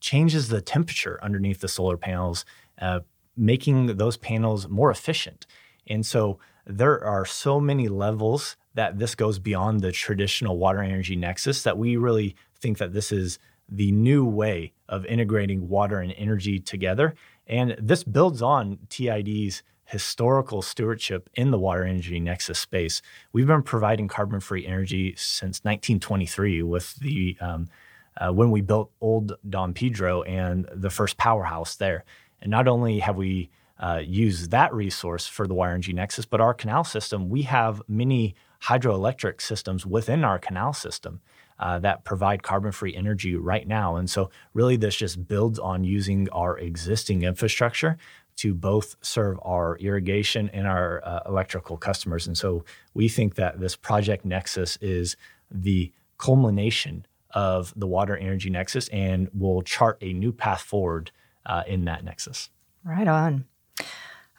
changes 0.00 0.48
the 0.48 0.60
temperature 0.60 1.18
underneath 1.22 1.60
the 1.60 1.68
solar 1.68 1.96
panels, 1.96 2.44
uh, 2.80 3.00
making 3.36 3.96
those 3.96 4.16
panels 4.16 4.68
more 4.68 4.90
efficient. 4.90 5.46
And 5.88 6.06
so 6.06 6.38
there 6.66 7.02
are 7.04 7.24
so 7.24 7.58
many 7.58 7.88
levels 7.88 8.56
that 8.74 8.98
this 8.98 9.14
goes 9.14 9.38
beyond 9.38 9.80
the 9.80 9.92
traditional 9.92 10.56
water 10.56 10.82
energy 10.82 11.16
nexus 11.16 11.62
that 11.64 11.76
we 11.76 11.96
really 11.96 12.36
think 12.54 12.78
that 12.78 12.92
this 12.92 13.10
is 13.10 13.38
the 13.68 13.90
new 13.92 14.24
way 14.24 14.72
of 14.88 15.04
integrating 15.06 15.68
water 15.68 15.98
and 15.98 16.12
energy 16.16 16.58
together. 16.58 17.14
And 17.46 17.76
this 17.78 18.04
builds 18.04 18.42
on 18.42 18.78
TID's 18.88 19.62
historical 19.84 20.62
stewardship 20.62 21.28
in 21.34 21.50
the 21.50 21.58
water 21.58 21.84
energy 21.84 22.18
nexus 22.18 22.58
space. 22.58 23.02
We've 23.32 23.46
been 23.46 23.62
providing 23.62 24.08
carbon 24.08 24.40
free 24.40 24.66
energy 24.66 25.14
since 25.16 25.60
1923 25.64 26.62
with 26.62 26.96
the 26.96 27.36
um, 27.40 27.68
uh, 28.16 28.32
when 28.32 28.50
we 28.50 28.60
built 28.60 28.90
Old 29.00 29.34
Don 29.48 29.74
Pedro 29.74 30.22
and 30.22 30.68
the 30.72 30.90
first 30.90 31.16
powerhouse 31.16 31.76
there. 31.76 32.04
And 32.40 32.50
not 32.50 32.68
only 32.68 33.00
have 33.00 33.16
we 33.16 33.50
uh, 33.78 34.00
used 34.04 34.50
that 34.50 34.72
resource 34.72 35.26
for 35.26 35.46
the 35.46 35.54
water 35.54 35.72
energy 35.72 35.92
nexus, 35.92 36.24
but 36.24 36.40
our 36.40 36.54
canal 36.54 36.84
system, 36.84 37.28
we 37.28 37.42
have 37.42 37.82
many 37.88 38.34
hydroelectric 38.64 39.40
systems 39.40 39.84
within 39.84 40.24
our 40.24 40.38
canal 40.38 40.72
system. 40.72 41.20
Uh, 41.62 41.78
that 41.78 42.02
provide 42.02 42.42
carbon 42.42 42.72
free 42.72 42.92
energy 42.92 43.36
right 43.36 43.68
now. 43.68 43.94
And 43.94 44.10
so, 44.10 44.30
really, 44.52 44.76
this 44.76 44.96
just 44.96 45.28
builds 45.28 45.60
on 45.60 45.84
using 45.84 46.28
our 46.30 46.58
existing 46.58 47.22
infrastructure 47.22 47.96
to 48.38 48.52
both 48.52 48.96
serve 49.00 49.38
our 49.42 49.76
irrigation 49.76 50.50
and 50.52 50.66
our 50.66 51.00
uh, 51.04 51.20
electrical 51.24 51.76
customers. 51.76 52.26
And 52.26 52.36
so, 52.36 52.64
we 52.94 53.08
think 53.08 53.36
that 53.36 53.60
this 53.60 53.76
Project 53.76 54.24
Nexus 54.24 54.76
is 54.80 55.16
the 55.52 55.92
culmination 56.18 57.06
of 57.30 57.72
the 57.76 57.86
water 57.86 58.16
energy 58.16 58.50
nexus 58.50 58.88
and 58.88 59.28
will 59.32 59.62
chart 59.62 59.98
a 60.00 60.12
new 60.12 60.32
path 60.32 60.62
forward 60.62 61.12
uh, 61.46 61.62
in 61.68 61.84
that 61.84 62.02
nexus. 62.02 62.50
Right 62.82 63.06
on. 63.06 63.44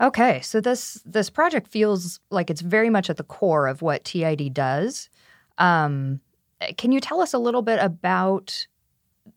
Okay, 0.01 0.41
so 0.41 0.59
this 0.59 1.01
this 1.05 1.29
project 1.29 1.69
feels 1.69 2.19
like 2.29 2.49
it's 2.49 2.59
very 2.59 2.89
much 2.89 3.09
at 3.09 3.15
the 3.15 3.23
core 3.23 3.67
of 3.67 3.81
what 3.81 4.03
TID 4.03 4.53
does. 4.53 5.09
Um, 5.57 6.19
can 6.77 6.91
you 6.91 6.99
tell 6.99 7.21
us 7.21 7.33
a 7.33 7.37
little 7.39 7.61
bit 7.61 7.79
about 7.79 8.67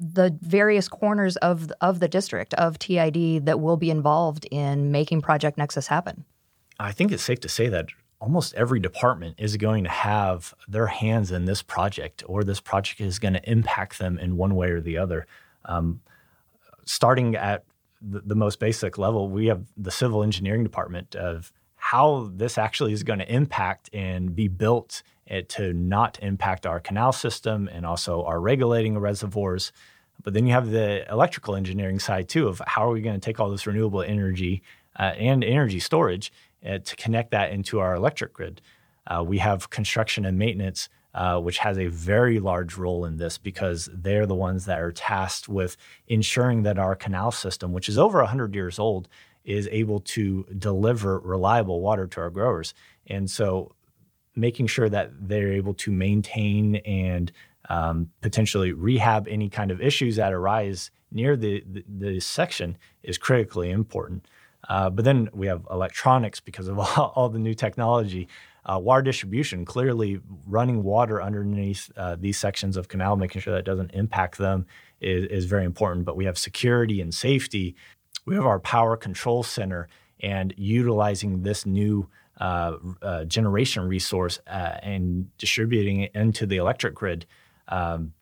the 0.00 0.36
various 0.40 0.88
corners 0.88 1.36
of 1.36 1.70
of 1.80 2.00
the 2.00 2.08
district 2.08 2.54
of 2.54 2.78
TID 2.78 3.46
that 3.46 3.60
will 3.60 3.76
be 3.76 3.90
involved 3.90 4.46
in 4.50 4.90
making 4.90 5.22
Project 5.22 5.58
Nexus 5.58 5.86
happen? 5.86 6.24
I 6.78 6.92
think 6.92 7.12
it's 7.12 7.22
safe 7.22 7.40
to 7.40 7.48
say 7.48 7.68
that 7.68 7.86
almost 8.20 8.54
every 8.54 8.80
department 8.80 9.36
is 9.38 9.56
going 9.56 9.84
to 9.84 9.90
have 9.90 10.54
their 10.68 10.86
hands 10.86 11.30
in 11.30 11.44
this 11.44 11.62
project, 11.62 12.22
or 12.26 12.44
this 12.44 12.60
project 12.60 13.00
is 13.00 13.18
going 13.18 13.34
to 13.34 13.50
impact 13.50 13.98
them 13.98 14.18
in 14.18 14.36
one 14.36 14.54
way 14.54 14.70
or 14.70 14.80
the 14.80 14.98
other. 14.98 15.26
Um, 15.64 16.00
starting 16.84 17.34
at 17.34 17.64
the, 18.00 18.20
the, 18.20 18.34
most 18.34 18.58
basic 18.58 18.98
level, 18.98 19.28
we 19.28 19.46
have 19.46 19.66
the 19.76 19.90
civil 19.90 20.22
engineering 20.22 20.62
department 20.62 21.14
of 21.14 21.52
how 21.76 22.30
this 22.32 22.58
actually 22.58 22.92
is 22.92 23.02
going 23.02 23.18
to 23.18 23.32
impact 23.32 23.90
and 23.92 24.34
be 24.34 24.48
built 24.48 25.02
it 25.26 25.48
to 25.50 25.72
not 25.72 26.18
impact 26.22 26.66
our 26.66 26.80
canal 26.80 27.12
system 27.12 27.68
and 27.72 27.84
also 27.84 28.22
our 28.24 28.40
regulating 28.40 28.98
reservoirs. 28.98 29.72
But 30.22 30.34
then 30.34 30.46
you 30.46 30.52
have 30.52 30.70
the 30.70 31.10
electrical 31.10 31.56
engineering 31.56 31.98
side 31.98 32.28
too 32.28 32.48
of 32.48 32.62
how 32.66 32.88
are 32.88 32.92
we 32.92 33.00
going 33.00 33.18
to 33.18 33.24
take 33.24 33.40
all 33.40 33.50
this 33.50 33.66
renewable 33.66 34.02
energy 34.02 34.62
uh, 34.98 35.12
and 35.18 35.44
energy 35.44 35.80
storage 35.80 36.32
uh, 36.64 36.78
to 36.78 36.96
connect 36.96 37.30
that 37.32 37.50
into 37.50 37.80
our 37.80 37.94
electric 37.94 38.32
grid. 38.32 38.60
Uh, 39.06 39.22
we 39.22 39.38
have 39.38 39.70
construction 39.70 40.24
and 40.24 40.38
maintenance, 40.38 40.88
uh, 41.14 41.38
which 41.38 41.58
has 41.58 41.78
a 41.78 41.86
very 41.86 42.40
large 42.40 42.76
role 42.76 43.04
in 43.04 43.16
this 43.16 43.38
because 43.38 43.88
they're 43.92 44.26
the 44.26 44.34
ones 44.34 44.64
that 44.64 44.80
are 44.80 44.92
tasked 44.92 45.48
with 45.48 45.76
ensuring 46.08 46.62
that 46.62 46.78
our 46.78 46.94
canal 46.94 47.30
system, 47.30 47.72
which 47.72 47.88
is 47.88 47.98
over 47.98 48.18
100 48.18 48.54
years 48.54 48.78
old, 48.78 49.08
is 49.44 49.68
able 49.70 50.00
to 50.00 50.44
deliver 50.58 51.20
reliable 51.20 51.80
water 51.80 52.06
to 52.06 52.20
our 52.20 52.30
growers. 52.30 52.74
And 53.06 53.30
so 53.30 53.76
making 54.36 54.66
sure 54.66 54.88
that 54.88 55.10
they're 55.28 55.52
able 55.52 55.74
to 55.74 55.90
maintain 55.90 56.76
and 56.76 57.32
um, 57.68 58.10
potentially 58.20 58.72
rehab 58.72 59.26
any 59.28 59.48
kind 59.48 59.70
of 59.70 59.80
issues 59.80 60.16
that 60.16 60.32
arise 60.32 60.90
near 61.10 61.36
the, 61.36 61.64
the, 61.66 61.84
the 61.88 62.20
section 62.20 62.76
is 63.02 63.18
critically 63.18 63.70
important. 63.70 64.26
Uh, 64.68 64.90
but 64.90 65.04
then 65.04 65.28
we 65.32 65.46
have 65.46 65.66
electronics 65.70 66.40
because 66.40 66.68
of 66.68 66.78
all, 66.98 67.12
all 67.14 67.28
the 67.28 67.38
new 67.38 67.54
technology. 67.54 68.28
Uh, 68.64 68.78
water 68.78 69.02
distribution, 69.02 69.64
clearly 69.64 70.20
running 70.44 70.82
water 70.82 71.22
underneath 71.22 71.90
uh, 71.96 72.16
these 72.18 72.36
sections 72.36 72.76
of 72.76 72.88
canal, 72.88 73.16
making 73.16 73.40
sure 73.40 73.54
that 73.54 73.64
doesn't 73.64 73.92
impact 73.92 74.38
them 74.38 74.66
is, 75.00 75.26
is 75.26 75.44
very 75.44 75.64
important. 75.64 76.04
But 76.04 76.16
we 76.16 76.24
have 76.24 76.36
security 76.36 77.00
and 77.00 77.14
safety. 77.14 77.76
We 78.24 78.34
have 78.34 78.44
our 78.44 78.58
power 78.58 78.96
control 78.96 79.44
center 79.44 79.88
and 80.18 80.52
utilizing 80.56 81.42
this 81.42 81.64
new 81.64 82.08
uh, 82.40 82.76
uh, 83.02 83.24
generation 83.24 83.86
resource 83.88 84.38
uh, 84.46 84.78
and 84.82 85.36
distributing 85.38 86.00
it 86.00 86.12
into 86.14 86.46
the 86.46 86.56
electric 86.56 86.94
grid. 86.94 87.26
Um, 87.68 88.12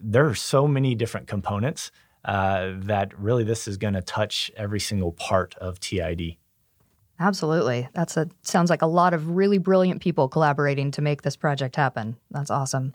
there 0.00 0.26
are 0.26 0.34
so 0.34 0.66
many 0.66 0.94
different 0.94 1.26
components 1.26 1.90
uh, 2.24 2.72
that 2.78 3.18
really 3.18 3.44
this 3.44 3.68
is 3.68 3.76
going 3.76 3.94
to 3.94 4.02
touch 4.02 4.50
every 4.56 4.80
single 4.80 5.12
part 5.12 5.54
of 5.56 5.78
TID. 5.80 6.36
Absolutely. 7.20 7.88
That's 7.94 8.16
a 8.16 8.28
sounds 8.42 8.70
like 8.70 8.82
a 8.82 8.86
lot 8.86 9.14
of 9.14 9.30
really 9.30 9.58
brilliant 9.58 10.02
people 10.02 10.28
collaborating 10.28 10.90
to 10.92 11.02
make 11.02 11.22
this 11.22 11.36
project 11.36 11.76
happen. 11.76 12.16
That's 12.30 12.50
awesome. 12.50 12.94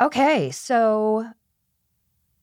Okay, 0.00 0.50
so 0.50 1.26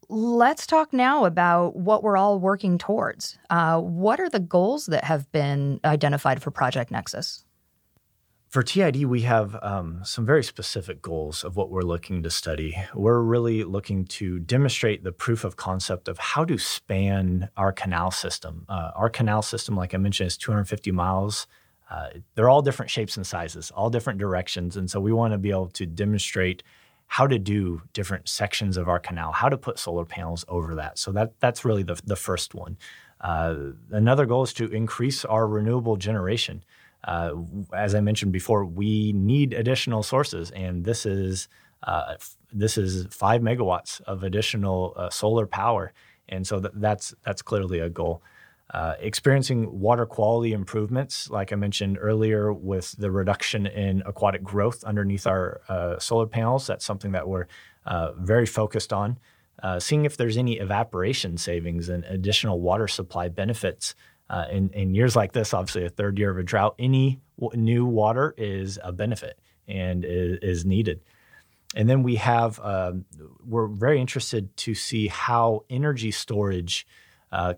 Let's 0.10 0.66
talk 0.66 0.94
now 0.94 1.26
about 1.26 1.76
what 1.76 2.02
we're 2.02 2.16
all 2.16 2.40
working 2.40 2.78
towards. 2.78 3.38
Uh, 3.50 3.82
what 3.82 4.22
are 4.22 4.30
the 4.30 4.40
goals 4.40 4.86
that 4.86 5.04
have 5.04 5.30
been 5.34 5.82
identified 5.84 6.42
for 6.42 6.50
Project 6.50 6.92
Nexus? 6.92 7.44
For 8.48 8.64
TID, 8.64 9.04
we 9.04 9.24
have 9.24 9.58
um, 9.62 10.00
some 10.06 10.26
very 10.26 10.46
specific 10.46 11.02
goals 11.02 11.44
of 11.44 11.58
what 11.58 11.70
we're 11.70 11.82
looking 11.82 12.24
to 12.24 12.30
study. 12.30 12.78
We're 12.96 13.20
really 13.20 13.66
looking 13.66 14.06
to 14.06 14.40
demonstrate 14.40 15.04
the 15.04 15.12
proof 15.12 15.44
of 15.44 15.58
concept 15.58 16.08
of 16.08 16.18
how 16.18 16.46
to 16.46 16.58
span 16.58 17.50
our 17.58 17.74
canal 17.74 18.12
system. 18.12 18.66
Uh, 18.70 18.92
our 18.96 19.10
canal 19.10 19.42
system, 19.42 19.76
like 19.76 19.94
I 19.94 19.98
mentioned, 19.98 20.28
is 20.28 20.38
250 20.38 20.92
miles. 20.92 21.48
Uh, 21.92 22.08
they're 22.36 22.50
all 22.50 22.62
different 22.62 22.90
shapes 22.90 23.18
and 23.18 23.28
sizes, 23.28 23.72
all 23.72 23.90
different 23.90 24.20
directions. 24.20 24.78
And 24.78 24.90
so 24.90 25.02
we 25.02 25.12
want 25.12 25.34
to 25.34 25.38
be 25.38 25.50
able 25.50 25.68
to 25.70 25.86
demonstrate 25.86 26.64
how 27.08 27.26
to 27.26 27.40
do 27.40 27.82
different 27.94 28.28
sections 28.28 28.78
of 28.78 28.88
our 28.88 29.00
canal, 29.00 29.32
how 29.32 29.50
to 29.50 29.58
put 29.58 29.80
solar 29.80 30.06
panels 30.06 30.46
over 30.48 30.76
that. 30.76 31.00
So 31.00 31.12
that 31.14 31.40
that's 31.40 31.66
really 31.66 31.84
the, 31.84 32.00
the 32.06 32.16
first 32.16 32.54
one. 32.54 32.78
Uh, 33.22 33.56
another 33.92 34.26
goal 34.26 34.44
is 34.44 34.54
to 34.54 34.66
increase 34.72 35.26
our 35.26 35.48
renewable 35.48 35.96
generation. 35.96 36.64
Uh, 37.04 37.32
as 37.74 37.96
I 37.96 38.02
mentioned 38.02 38.34
before, 38.34 38.66
we 38.66 39.14
need 39.14 39.54
additional 39.54 40.04
sources, 40.04 40.52
and 40.52 40.84
this 40.84 41.06
is 41.06 41.48
uh, 41.84 42.16
this 42.52 42.78
is 42.78 43.08
five 43.12 43.42
megawatts 43.42 44.02
of 44.02 44.24
additional 44.24 44.94
uh, 44.98 45.10
solar 45.10 45.48
power, 45.48 45.94
and 46.28 46.46
so 46.46 46.60
th- 46.60 46.74
that's 46.76 47.14
that's 47.24 47.42
clearly 47.42 47.80
a 47.80 47.90
goal. 47.90 48.22
Uh, 48.72 48.96
experiencing 49.00 49.80
water 49.80 50.06
quality 50.06 50.52
improvements, 50.52 51.30
like 51.30 51.54
I 51.54 51.56
mentioned 51.56 51.98
earlier, 52.02 52.52
with 52.52 52.92
the 52.98 53.10
reduction 53.10 53.66
in 53.66 54.04
aquatic 54.06 54.44
growth 54.44 54.84
underneath 54.84 55.26
our 55.26 55.62
uh, 55.70 55.98
solar 56.00 56.28
panels. 56.28 56.68
That's 56.68 56.84
something 56.84 57.14
that 57.14 57.30
we're 57.30 57.48
uh, 57.86 58.12
very 58.18 58.46
focused 58.46 58.92
on. 58.92 59.20
Uh, 59.64 59.80
seeing 59.80 60.04
if 60.04 60.18
there's 60.18 60.36
any 60.36 60.60
evaporation 60.60 61.38
savings 61.38 61.88
and 61.88 62.04
additional 62.06 62.60
water 62.60 62.88
supply 62.88 63.30
benefits. 63.30 63.96
Uh, 64.30 64.46
in, 64.52 64.70
in, 64.72 64.94
years 64.94 65.16
like 65.16 65.32
this, 65.32 65.54
obviously, 65.54 65.86
a 65.86 65.90
third 65.90 66.20
year 66.20 66.30
of 66.30 66.38
a 66.38 66.44
drought, 66.44 66.76
any 66.78 67.22
w- 67.40 67.58
new 67.58 67.86
water 67.86 68.36
is 68.38 68.78
a 68.84 68.92
benefit 68.92 69.40
and 69.70 70.04
is, 70.04 70.40
is 70.42 70.66
needed. 70.66 71.00
And 71.74 71.90
then 71.90 72.04
we 72.04 72.16
have, 72.16 72.60
um, 72.62 73.06
we're 73.46 73.68
very 73.68 74.02
interested 74.02 74.56
to 74.58 74.76
see 74.76 75.08
how 75.08 75.64
energy 75.70 76.12
storage 76.12 76.86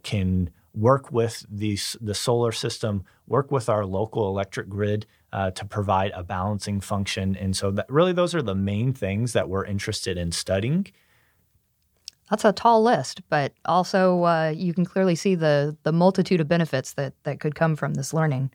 can 0.03 0.51
work 0.73 1.11
with 1.11 1.45
the, 1.49 1.77
the 1.99 2.13
solar 2.13 2.51
system, 2.51 3.03
work 3.27 3.51
with 3.51 3.69
our 3.69 3.85
local 3.85 4.27
electric 4.27 4.69
grid 4.69 5.05
uh, 5.31 5.51
to 5.51 5.65
provide 5.65 6.11
a 6.15 6.23
balancing 6.23 6.79
function. 6.79 7.35
And 7.35 7.55
so, 7.55 7.71
that, 7.71 7.89
really, 7.89 8.13
those 8.13 8.33
are 8.33 8.41
the 8.41 8.55
main 8.55 8.93
things 8.93 9.33
that 9.33 9.49
we're 9.49 9.65
interested 9.65 10.17
in 10.17 10.31
studying. 10.31 10.87
That's 12.29 12.45
a 12.45 12.51
tall 12.51 12.83
list, 12.83 13.21
but 13.29 13.53
also 13.65 14.23
uh, 14.23 14.53
you 14.55 14.73
can 14.73 14.85
clearly 14.85 15.15
see 15.15 15.33
the 15.33 15.75
the 15.83 15.91
multitude 15.91 16.39
of 16.39 16.47
benefits 16.47 16.93
that 16.93 17.13
that 17.23 17.39
could 17.39 17.55
come 17.55 17.75
from 17.75 17.95
this 17.95 18.13
learning. 18.13 18.51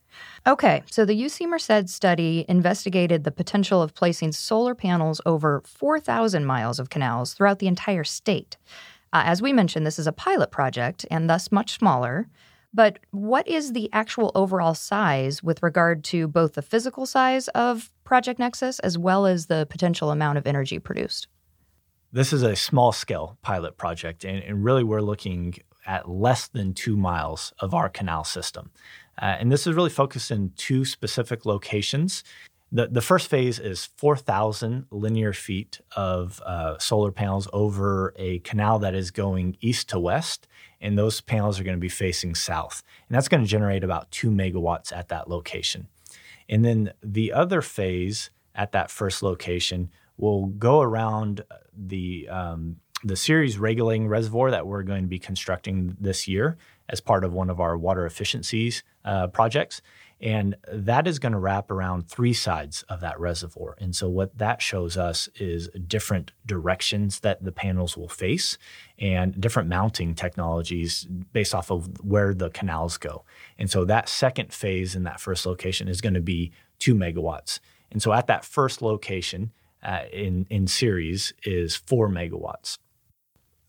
Okay, 0.47 0.83
so 0.91 1.05
the 1.05 1.21
UC 1.21 1.49
Merced 1.49 1.89
study 1.89 2.45
investigated 2.49 3.25
the 3.25 3.33
potential 3.33 3.83
of 3.83 3.95
placing 3.95 4.31
solar 4.31 4.77
panels 4.77 5.21
over 5.27 5.63
4,000 5.67 6.45
miles 6.45 6.79
of 6.79 6.89
canals 6.89 7.35
throughout 7.35 7.59
the 7.59 7.67
entire 7.67 8.05
state. 8.05 8.57
Uh, 9.15 9.23
as 9.25 9.41
we 9.41 9.53
mentioned, 9.53 9.87
this 9.87 10.01
is 10.01 10.09
a 10.09 10.13
pilot 10.13 10.51
project 10.51 11.07
and 11.09 11.31
thus 11.31 11.53
much 11.53 11.79
smaller. 11.79 12.27
But 12.75 12.99
what 13.13 13.47
is 13.47 13.73
the 13.73 13.89
actual 13.93 14.33
overall 14.35 14.75
size 14.75 15.41
with 15.41 15.63
regard 15.63 16.03
to 16.05 16.27
both 16.27 16.55
the 16.55 16.63
physical 16.63 17.07
size 17.07 17.47
of 17.49 17.93
Project 18.03 18.41
Nexus 18.41 18.81
as 18.81 18.99
well 18.99 19.27
as 19.27 19.47
the 19.47 19.69
potential 19.71 20.11
amount 20.11 20.39
of 20.39 20.47
energy 20.49 20.81
produced? 20.81 21.29
This 22.13 22.33
is 22.33 22.43
a 22.43 22.57
small 22.57 22.91
scale 22.91 23.39
pilot 23.43 23.77
project, 23.77 24.25
and, 24.25 24.43
and 24.43 24.65
really 24.65 24.83
we're 24.83 25.01
looking 25.01 25.55
at 25.87 26.09
less 26.09 26.49
than 26.49 26.75
two 26.75 26.97
miles 26.97 27.53
of 27.61 27.75
our 27.75 27.89
canal 27.89 28.25
system. 28.25 28.73
Uh, 29.23 29.37
and 29.39 29.53
this 29.53 29.67
is 29.69 29.75
really 29.75 29.91
focused 29.91 30.33
in 30.33 30.51
two 30.57 30.85
specific 30.85 31.47
locations. 31.47 32.25
The, 32.75 32.89
the 32.89 33.01
first 33.01 33.29
phase 33.29 33.61
is 33.61 33.85
4,000 33.99 34.87
linear 34.91 35.33
feet 35.33 35.81
of 35.95 36.43
uh, 36.45 36.77
solar 36.79 37.13
panels 37.13 37.47
over 37.53 38.13
a 38.17 38.41
canal 38.41 38.81
that 38.81 38.97
is 38.97 39.13
going 39.13 39.57
east 39.61 39.89
to 39.91 40.01
west, 40.01 40.49
and 40.81 40.99
those 40.99 41.21
panels 41.21 41.61
are 41.61 41.63
going 41.63 41.77
to 41.77 41.81
be 41.81 41.89
facing 41.89 42.35
south. 42.35 42.83
And 43.09 43.15
that's 43.15 43.29
going 43.29 43.45
to 43.45 43.49
generate 43.49 43.85
about 43.85 44.11
two 44.11 44.29
megawatts 44.29 44.93
at 44.93 45.07
that 45.11 45.31
location. 45.31 45.87
And 46.49 46.65
then 46.65 46.93
the 47.01 47.33
other 47.33 47.63
phase 47.63 48.31
at 48.57 48.73
that 48.73 48.91
first 48.91 49.23
location 49.23 49.91
will 50.17 50.47
go 50.47 50.81
around 50.81 51.45
the 51.77 52.29
um, 52.29 52.79
the 53.05 53.17
Ceres 53.17 53.59
regulating 53.59 54.09
reservoir 54.09 54.51
that 54.51 54.67
we're 54.67 54.83
going 54.83 55.03
to 55.03 55.09
be 55.09 55.19
constructing 55.19 55.97
this 56.01 56.27
year 56.27 56.57
as 56.89 57.01
part 57.01 57.23
of 57.23 57.33
one 57.33 57.51
of 57.51 57.61
our 57.61 57.77
water 57.77 58.07
efficiencies 58.07 58.83
uh, 59.05 59.27
projects. 59.29 59.83
And 60.25 60.57
that 60.73 61.07
is 61.07 61.19
going 61.19 61.33
to 61.33 61.39
wrap 61.39 61.71
around 61.71 62.09
three 62.09 62.33
sides 62.33 62.83
of 62.89 63.01
that 63.03 63.21
reservoir. 63.21 63.77
And 63.79 63.95
so, 63.95 64.09
what 64.09 64.39
that 64.39 64.63
shows 64.63 64.97
us 64.97 65.29
is 65.37 65.69
different 65.87 66.33
directions 66.47 67.21
that 67.21 67.45
the 67.45 67.53
panels 67.53 67.95
will 67.95 68.09
face 68.09 68.57
and 68.99 69.39
different 69.39 69.69
mounting 69.69 70.15
technologies 70.15 71.07
based 71.35 71.55
off 71.55 71.71
of 71.71 72.03
where 72.03 72.33
the 72.33 72.49
canals 72.49 72.97
go. 72.97 73.25
And 73.59 73.71
so, 73.71 73.85
that 73.85 74.09
second 74.09 74.51
phase 74.51 74.97
in 74.97 75.03
that 75.03 75.21
first 75.21 75.45
location 75.45 75.89
is 75.89 76.01
going 76.01 76.15
to 76.15 76.23
be 76.23 76.53
two 76.79 76.95
megawatts. 76.95 77.61
And 77.93 78.03
so, 78.03 78.15
at 78.15 78.27
that 78.29 78.47
first 78.47 78.81
location, 78.81 79.53
uh, 79.83 80.05
in, 80.11 80.47
in 80.49 80.67
Ceres 80.67 81.35
is 81.43 81.77
four 81.77 82.09
megawatts. 82.09 82.79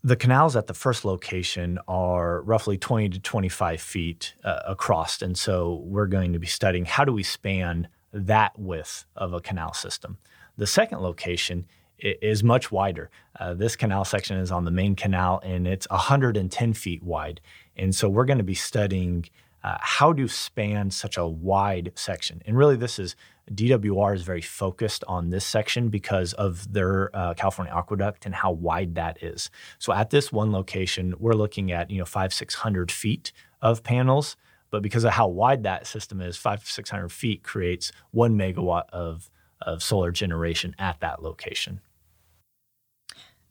The 0.05 0.15
canals 0.15 0.55
at 0.55 0.67
the 0.67 0.75
first 0.75 1.03
location 1.03 1.79
are 1.87 2.43
roughly 2.43 2.77
20 2.77 3.09
to 3.09 3.19
25 3.19 3.81
feet 3.81 4.35
uh, 4.43 4.59
across. 4.67 5.19
And 5.23 5.35
so 5.35 5.81
we're 5.83 6.05
going 6.05 6.31
to 6.33 6.37
be 6.37 6.45
studying 6.45 6.85
how 6.85 7.05
do 7.05 7.11
we 7.11 7.23
span 7.23 7.87
that 8.13 8.51
width 8.55 9.05
of 9.15 9.33
a 9.33 9.39
canal 9.39 9.73
system. 9.73 10.19
The 10.57 10.67
second 10.67 10.99
location 10.99 11.65
is 11.97 12.43
much 12.43 12.71
wider. 12.71 13.09
Uh, 13.39 13.55
this 13.55 13.75
canal 13.75 14.05
section 14.05 14.37
is 14.37 14.51
on 14.51 14.63
the 14.63 14.69
main 14.69 14.95
canal 14.95 15.41
and 15.43 15.67
it's 15.67 15.89
110 15.89 16.73
feet 16.73 17.01
wide. 17.01 17.41
And 17.75 17.95
so 17.95 18.07
we're 18.07 18.25
going 18.25 18.37
to 18.37 18.43
be 18.43 18.53
studying 18.53 19.25
uh, 19.63 19.77
how 19.79 20.13
to 20.13 20.27
span 20.27 20.91
such 20.91 21.17
a 21.17 21.25
wide 21.25 21.93
section. 21.95 22.43
And 22.45 22.55
really, 22.55 22.75
this 22.75 22.99
is 22.99 23.15
DWR 23.51 24.15
is 24.15 24.23
very 24.23 24.41
focused 24.41 25.03
on 25.07 25.29
this 25.29 25.45
section 25.45 25.89
because 25.89 26.33
of 26.33 26.71
their 26.73 27.15
uh, 27.15 27.33
California 27.35 27.73
aqueduct 27.73 28.25
and 28.25 28.33
how 28.33 28.51
wide 28.51 28.95
that 28.95 29.21
is. 29.21 29.51
So 29.77 29.93
at 29.93 30.09
this 30.09 30.31
one 30.31 30.51
location, 30.51 31.13
we're 31.19 31.33
looking 31.33 31.71
at 31.71 31.91
you 31.91 31.99
know 31.99 32.05
five 32.05 32.33
six 32.33 32.55
hundred 32.55 32.91
feet 32.91 33.31
of 33.61 33.83
panels, 33.83 34.35
but 34.71 34.81
because 34.81 35.03
of 35.03 35.11
how 35.11 35.27
wide 35.27 35.63
that 35.63 35.85
system 35.85 36.21
is, 36.21 36.37
five 36.37 36.65
six 36.65 36.89
hundred 36.89 37.09
feet 37.11 37.43
creates 37.43 37.91
one 38.11 38.35
megawatt 38.35 38.89
of 38.91 39.29
of 39.61 39.83
solar 39.83 40.11
generation 40.11 40.75
at 40.79 40.99
that 41.01 41.21
location. 41.21 41.81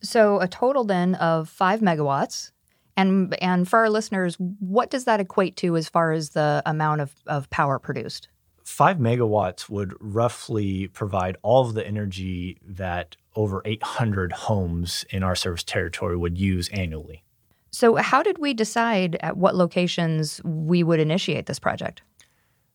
So 0.02 0.40
a 0.40 0.48
total 0.48 0.85
then 0.85 1.14
of 1.14 1.48
five 1.48 1.80
megawatts. 1.80 2.50
And 2.96 3.35
and 3.42 3.68
for 3.68 3.80
our 3.80 3.90
listeners, 3.90 4.37
what 4.38 4.90
does 4.90 5.04
that 5.04 5.18
equate 5.18 5.57
to 5.57 5.76
as 5.76 5.88
far 5.88 6.12
as 6.12 6.30
the 6.30 6.62
amount 6.66 7.00
of, 7.00 7.14
of 7.26 7.50
power 7.50 7.78
produced? 7.78 8.28
Five 8.64 8.96
megawatts 8.96 9.68
would 9.68 9.94
roughly 10.00 10.88
provide 10.88 11.37
all 11.42 11.66
of 11.66 11.74
the 11.74 11.87
energy 11.87 12.59
that 12.66 13.16
over 13.37 13.62
800 13.64 14.33
homes 14.33 15.05
in 15.11 15.22
our 15.22 15.37
service 15.37 15.62
territory 15.62 16.16
would 16.16 16.38
use 16.38 16.68
annually. 16.70 17.22
So, 17.70 17.96
how 17.96 18.22
did 18.22 18.38
we 18.38 18.55
decide 18.55 19.16
at 19.20 19.37
what 19.37 19.55
locations 19.55 20.40
we 20.44 20.83
would 20.83 21.00
initiate 21.00 21.46
this 21.46 21.59
project? 21.59 22.03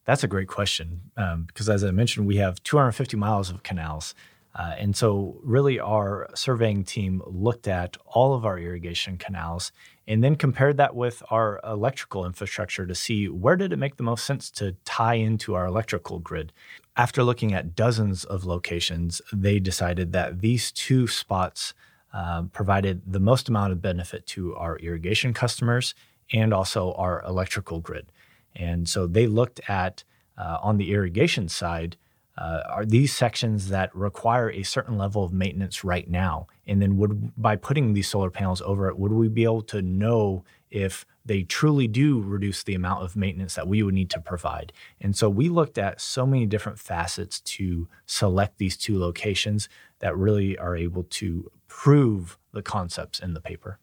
That's 0.05 0.23
a 0.23 0.27
great 0.27 0.47
question 0.47 1.01
um, 1.17 1.43
because, 1.43 1.69
as 1.69 1.83
I 1.83 1.91
mentioned, 1.91 2.27
we 2.27 2.37
have 2.37 2.61
250 2.63 3.15
miles 3.17 3.49
of 3.49 3.63
canals. 3.63 4.13
Uh, 4.55 4.73
and 4.77 4.95
so, 4.95 5.39
really, 5.43 5.79
our 5.79 6.29
surveying 6.35 6.83
team 6.83 7.21
looked 7.25 7.67
at 7.67 7.95
all 8.07 8.33
of 8.33 8.45
our 8.45 8.59
irrigation 8.59 9.17
canals 9.17 9.71
and 10.09 10.23
then 10.23 10.35
compared 10.35 10.77
that 10.77 10.95
with 10.95 11.21
our 11.29 11.61
electrical 11.63 12.25
infrastructure 12.25 12.87
to 12.87 12.95
see 12.95 13.29
where 13.29 13.55
did 13.55 13.71
it 13.71 13.77
make 13.77 13.97
the 13.97 14.03
most 14.03 14.25
sense 14.25 14.49
to 14.49 14.75
tie 14.83 15.13
into 15.13 15.53
our 15.53 15.67
electrical 15.67 16.17
grid. 16.17 16.51
After 16.97 17.23
looking 17.23 17.53
at 17.53 17.75
dozens 17.75 18.23
of 18.23 18.43
locations, 18.43 19.21
they 19.31 19.59
decided 19.59 20.11
that 20.13 20.41
these 20.41 20.71
two 20.71 21.05
spots 21.07 21.75
uh, 22.11 22.41
provided 22.51 23.03
the 23.05 23.19
most 23.19 23.49
amount 23.49 23.71
of 23.71 23.83
benefit 23.83 24.25
to 24.25 24.55
our 24.55 24.77
irrigation 24.77 25.31
customers 25.31 25.93
and 26.33 26.55
also 26.55 26.93
our 26.93 27.23
electrical 27.23 27.79
grid. 27.79 28.11
And 28.55 28.89
so 28.89 29.05
they 29.05 29.27
looked 29.27 29.61
at 29.69 30.03
uh, 30.35 30.57
on 30.63 30.77
the 30.77 30.91
irrigation 30.91 31.49
side 31.49 31.97
uh, 32.39 32.63
are 32.69 32.85
these 32.85 33.13
sections 33.13 33.67
that 33.67 33.93
require 33.93 34.49
a 34.49 34.63
certain 34.63 34.97
level 34.97 35.25
of 35.25 35.33
maintenance 35.33 35.83
right 35.83 36.09
now? 36.09 36.47
And 36.65 36.81
then 36.81 36.95
would 36.97 37.33
by 37.35 37.57
putting 37.57 37.93
these 37.93 38.07
solar 38.07 38.31
panels 38.31 38.61
over 38.61 38.87
it, 38.87 38.97
would 38.97 39.11
we 39.11 39.27
be 39.27 39.43
able 39.43 39.61
to 39.63 39.81
know 39.81 40.45
if 40.71 41.05
they 41.25 41.43
truly 41.43 41.87
do 41.87 42.21
reduce 42.21 42.63
the 42.63 42.75
amount 42.75 43.03
of 43.03 43.17
maintenance 43.17 43.55
that 43.55 43.67
we 43.67 43.83
would 43.83 43.93
need 43.93 44.09
to 44.11 44.21
provide? 44.21 44.71
And 45.01 45.17
so 45.17 45.29
we 45.29 45.49
looked 45.49 45.77
at 45.77 45.99
so 45.99 46.25
many 46.25 46.45
different 46.45 46.79
facets 46.79 47.41
to 47.41 47.89
select 48.05 48.57
these 48.57 48.77
two 48.77 48.97
locations 48.97 49.67
that 49.99 50.15
really 50.15 50.57
are 50.57 50.77
able 50.77 51.03
to 51.03 51.51
prove 51.67 52.37
the 52.53 52.61
concepts 52.61 53.19
in 53.19 53.33
the 53.33 53.41
paper. 53.41 53.79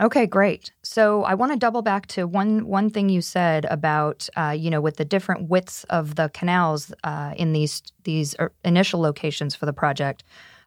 Okay, 0.00 0.26
great. 0.26 0.72
So 0.82 1.22
I 1.24 1.34
want 1.34 1.52
to 1.52 1.58
double 1.58 1.82
back 1.82 2.06
to 2.08 2.26
one 2.26 2.66
one 2.66 2.88
thing 2.90 3.08
you 3.08 3.20
said 3.20 3.66
about 3.66 4.28
uh, 4.36 4.54
you 4.56 4.70
know 4.70 4.80
with 4.80 4.96
the 4.96 5.04
different 5.04 5.48
widths 5.48 5.84
of 5.84 6.14
the 6.14 6.30
canals 6.30 6.92
uh, 7.04 7.34
in 7.36 7.52
these 7.52 7.82
these 8.04 8.34
er, 8.40 8.52
initial 8.64 9.00
locations 9.00 9.54
for 9.54 9.66
the 9.66 9.72
project. 9.72 10.24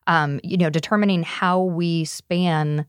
Um, 0.07 0.39
you 0.43 0.57
know, 0.57 0.69
determining 0.69 1.23
how 1.23 1.61
we 1.63 2.05
span 2.05 2.85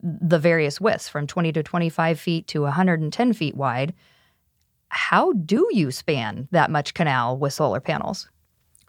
the 0.00 0.38
various 0.38 0.80
widths 0.80 1.08
from 1.08 1.26
20 1.26 1.50
to 1.52 1.62
25 1.62 2.20
feet 2.20 2.46
to 2.48 2.62
110 2.62 3.32
feet 3.32 3.56
wide. 3.56 3.94
How 4.88 5.32
do 5.32 5.66
you 5.72 5.90
span 5.90 6.46
that 6.52 6.70
much 6.70 6.94
canal 6.94 7.36
with 7.36 7.52
solar 7.52 7.80
panels? 7.80 8.28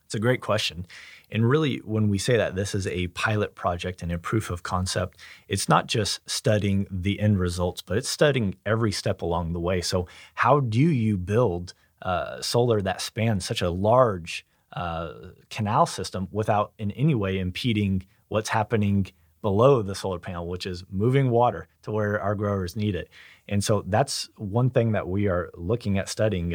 It's 0.06 0.14
a 0.14 0.20
great 0.20 0.42
question. 0.42 0.86
And 1.32 1.50
really, 1.50 1.78
when 1.78 2.10
we 2.10 2.18
say 2.18 2.38
that 2.38 2.56
this 2.56 2.76
is 2.76 2.88
a 2.88 3.08
pilot 3.08 3.56
project 3.56 4.02
and 4.02 4.12
a 4.12 4.18
proof 4.18 4.50
of 4.50 4.64
concept, 4.64 5.20
it's 5.48 5.68
not 5.68 5.88
just 5.88 6.20
studying 6.30 6.88
the 6.90 7.20
end 7.20 7.40
results, 7.40 7.82
but 7.82 7.98
it's 7.98 8.10
studying 8.10 8.56
every 8.66 8.92
step 8.92 9.22
along 9.22 9.54
the 9.54 9.60
way. 9.60 9.82
So, 9.82 10.08
how 10.36 10.60
do 10.60 10.80
you 10.80 11.18
build 11.18 11.74
uh, 12.02 12.42
solar 12.42 12.82
that 12.82 13.02
spans 13.02 13.46
such 13.46 13.62
a 13.62 13.70
large 13.70 14.46
uh, 14.74 15.14
canal 15.50 15.86
system 15.86 16.28
without 16.32 16.74
in 16.78 16.92
any 16.92 17.16
way 17.16 17.40
impeding 17.40 18.06
what's 18.28 18.50
happening 18.50 19.08
below 19.42 19.82
the 19.82 19.96
solar 19.96 20.20
panel, 20.20 20.48
which 20.48 20.66
is 20.66 20.84
moving 20.90 21.30
water 21.30 21.68
to 21.84 21.92
where 21.92 22.20
our 22.20 22.36
growers 22.36 22.76
need 22.76 22.96
it? 22.96 23.10
And 23.48 23.64
so, 23.64 23.84
that's 23.88 24.30
one 24.38 24.70
thing 24.70 24.92
that 24.92 25.08
we 25.08 25.28
are 25.28 25.52
looking 25.56 25.98
at 25.98 26.10
studying 26.10 26.54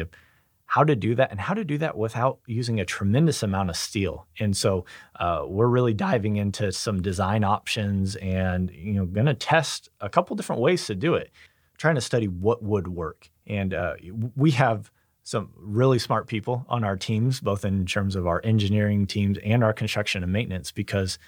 how 0.71 0.85
to 0.85 0.95
do 0.95 1.13
that 1.15 1.29
and 1.31 1.39
how 1.41 1.53
to 1.53 1.65
do 1.65 1.77
that 1.77 1.97
without 1.97 2.39
using 2.47 2.79
a 2.79 2.85
tremendous 2.85 3.43
amount 3.43 3.69
of 3.69 3.75
steel. 3.75 4.25
And 4.39 4.55
so 4.55 4.85
uh, 5.19 5.43
we're 5.45 5.67
really 5.67 5.93
diving 5.93 6.37
into 6.37 6.71
some 6.71 7.01
design 7.01 7.43
options 7.43 8.15
and 8.15 8.71
you 8.71 8.93
know 8.93 9.05
going 9.05 9.25
to 9.25 9.33
test 9.33 9.89
a 9.99 10.07
couple 10.07 10.33
different 10.37 10.61
ways 10.61 10.85
to 10.85 10.95
do 10.95 11.15
it, 11.15 11.29
trying 11.77 11.95
to 11.95 12.01
study 12.01 12.29
what 12.29 12.63
would 12.63 12.87
work. 12.87 13.29
And 13.45 13.73
uh, 13.73 13.95
we 14.37 14.51
have 14.51 14.89
some 15.23 15.49
really 15.57 15.99
smart 15.99 16.27
people 16.27 16.65
on 16.69 16.85
our 16.85 16.95
teams, 16.95 17.41
both 17.41 17.65
in 17.65 17.85
terms 17.85 18.15
of 18.15 18.25
our 18.25 18.39
engineering 18.45 19.05
teams 19.05 19.37
and 19.43 19.65
our 19.65 19.73
construction 19.73 20.23
and 20.23 20.31
maintenance, 20.31 20.71
because 20.71 21.19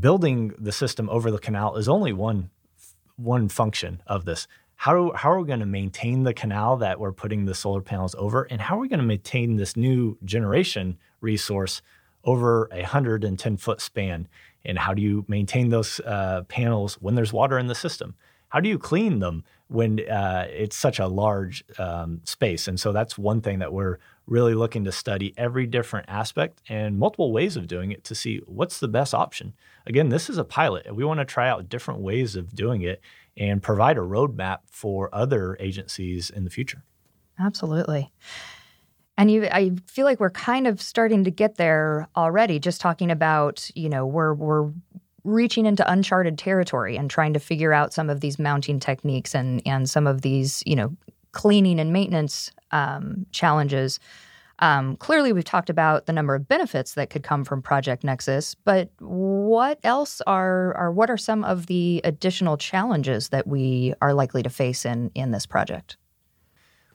building 0.00 0.52
the 0.58 0.72
system 0.72 1.08
over 1.08 1.30
the 1.30 1.38
canal 1.38 1.76
is 1.76 1.88
only 1.88 2.12
one 2.12 2.50
one 3.14 3.48
function 3.48 4.02
of 4.08 4.24
this 4.24 4.48
how, 4.76 5.12
how 5.14 5.30
are 5.30 5.40
we 5.40 5.46
going 5.46 5.60
to 5.60 5.66
maintain 5.66 6.22
the 6.22 6.34
canal 6.34 6.76
that 6.78 7.00
we're 7.00 7.12
putting 7.12 7.44
the 7.44 7.54
solar 7.54 7.80
panels 7.80 8.14
over? 8.18 8.44
And 8.44 8.60
how 8.60 8.76
are 8.76 8.80
we 8.80 8.88
going 8.88 9.00
to 9.00 9.06
maintain 9.06 9.56
this 9.56 9.76
new 9.76 10.16
generation 10.24 10.98
resource 11.20 11.82
over 12.26 12.68
a 12.72 12.80
110 12.80 13.56
foot 13.56 13.80
span. 13.80 14.28
And 14.64 14.78
how 14.78 14.92
do 14.92 15.00
you 15.00 15.24
maintain 15.28 15.70
those 15.70 16.00
uh, 16.00 16.42
panels 16.48 16.94
when 16.94 17.14
there's 17.14 17.32
water 17.32 17.58
in 17.58 17.68
the 17.68 17.74
system? 17.74 18.14
How 18.48 18.60
do 18.60 18.68
you 18.68 18.78
clean 18.78 19.20
them 19.20 19.44
when 19.68 20.00
uh, 20.08 20.46
it's 20.48 20.76
such 20.76 20.98
a 20.98 21.06
large 21.06 21.64
um, 21.78 22.20
space? 22.24 22.68
And 22.68 22.78
so 22.78 22.92
that's 22.92 23.16
one 23.16 23.40
thing 23.40 23.60
that 23.60 23.72
we're 23.72 23.98
really 24.26 24.54
looking 24.54 24.84
to 24.84 24.92
study 24.92 25.34
every 25.36 25.66
different 25.66 26.08
aspect 26.08 26.62
and 26.68 26.98
multiple 26.98 27.32
ways 27.32 27.56
of 27.56 27.68
doing 27.68 27.92
it 27.92 28.02
to 28.04 28.14
see 28.14 28.40
what's 28.46 28.80
the 28.80 28.88
best 28.88 29.14
option. 29.14 29.52
Again, 29.86 30.08
this 30.08 30.28
is 30.28 30.38
a 30.38 30.44
pilot. 30.44 30.94
We 30.94 31.04
want 31.04 31.20
to 31.20 31.24
try 31.24 31.48
out 31.48 31.68
different 31.68 32.00
ways 32.00 32.34
of 32.34 32.54
doing 32.54 32.82
it 32.82 33.00
and 33.36 33.62
provide 33.62 33.98
a 33.98 34.02
roadmap 34.02 34.58
for 34.70 35.14
other 35.14 35.56
agencies 35.60 36.30
in 36.30 36.44
the 36.44 36.50
future. 36.50 36.82
Absolutely. 37.38 38.10
And 39.18 39.30
you, 39.30 39.48
I 39.50 39.72
feel 39.86 40.04
like 40.04 40.20
we're 40.20 40.30
kind 40.30 40.66
of 40.66 40.80
starting 40.80 41.24
to 41.24 41.30
get 41.30 41.56
there 41.56 42.08
already. 42.16 42.58
Just 42.58 42.80
talking 42.80 43.10
about, 43.10 43.70
you 43.74 43.88
know, 43.88 44.06
we're 44.06 44.34
we're 44.34 44.70
reaching 45.24 45.66
into 45.66 45.90
uncharted 45.90 46.38
territory 46.38 46.96
and 46.96 47.10
trying 47.10 47.32
to 47.32 47.40
figure 47.40 47.72
out 47.72 47.92
some 47.92 48.08
of 48.10 48.20
these 48.20 48.38
mounting 48.38 48.78
techniques 48.78 49.34
and 49.34 49.62
and 49.66 49.88
some 49.88 50.06
of 50.06 50.22
these, 50.22 50.62
you 50.66 50.76
know, 50.76 50.94
cleaning 51.32 51.80
and 51.80 51.92
maintenance 51.92 52.50
um, 52.72 53.26
challenges. 53.32 53.98
Um, 54.58 54.96
clearly, 54.96 55.32
we've 55.32 55.44
talked 55.44 55.68
about 55.68 56.06
the 56.06 56.12
number 56.12 56.34
of 56.34 56.48
benefits 56.48 56.94
that 56.94 57.10
could 57.10 57.22
come 57.22 57.44
from 57.44 57.60
Project 57.60 58.04
Nexus, 58.04 58.54
but 58.54 58.90
what 58.98 59.78
else 59.84 60.22
are, 60.26 60.74
are 60.74 60.90
what 60.90 61.10
are 61.10 61.18
some 61.18 61.44
of 61.44 61.66
the 61.66 62.00
additional 62.04 62.56
challenges 62.56 63.28
that 63.28 63.46
we 63.46 63.92
are 64.00 64.14
likely 64.14 64.42
to 64.42 64.50
face 64.50 64.86
in 64.86 65.10
in 65.14 65.30
this 65.30 65.44
project? 65.44 65.96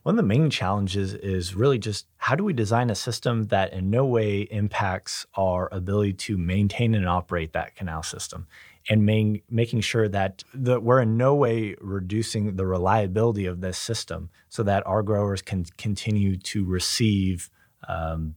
One 0.03 0.13
of 0.13 0.17
the 0.17 0.23
main 0.23 0.49
challenges 0.49 1.13
is 1.13 1.53
really 1.53 1.77
just 1.77 2.07
how 2.17 2.33
do 2.33 2.43
we 2.43 2.53
design 2.53 2.89
a 2.89 2.95
system 2.95 3.43
that 3.45 3.71
in 3.71 3.91
no 3.91 4.03
way 4.03 4.41
impacts 4.49 5.27
our 5.35 5.69
ability 5.71 6.13
to 6.13 6.39
maintain 6.39 6.95
and 6.95 7.07
operate 7.07 7.53
that 7.53 7.75
canal 7.75 8.01
system 8.01 8.47
and 8.89 9.05
main, 9.05 9.41
making 9.49 9.81
sure 9.81 10.07
that 10.09 10.43
the, 10.53 10.79
we're 10.79 11.01
in 11.01 11.17
no 11.17 11.35
way 11.35 11.75
reducing 11.79 12.55
the 12.55 12.65
reliability 12.65 13.45
of 13.45 13.61
this 13.61 13.77
system 13.77 14.29
so 14.49 14.63
that 14.63 14.85
our 14.87 15.03
growers 15.03 15.41
can 15.41 15.65
continue 15.77 16.37
to 16.37 16.65
receive 16.65 17.49
um, 17.87 18.35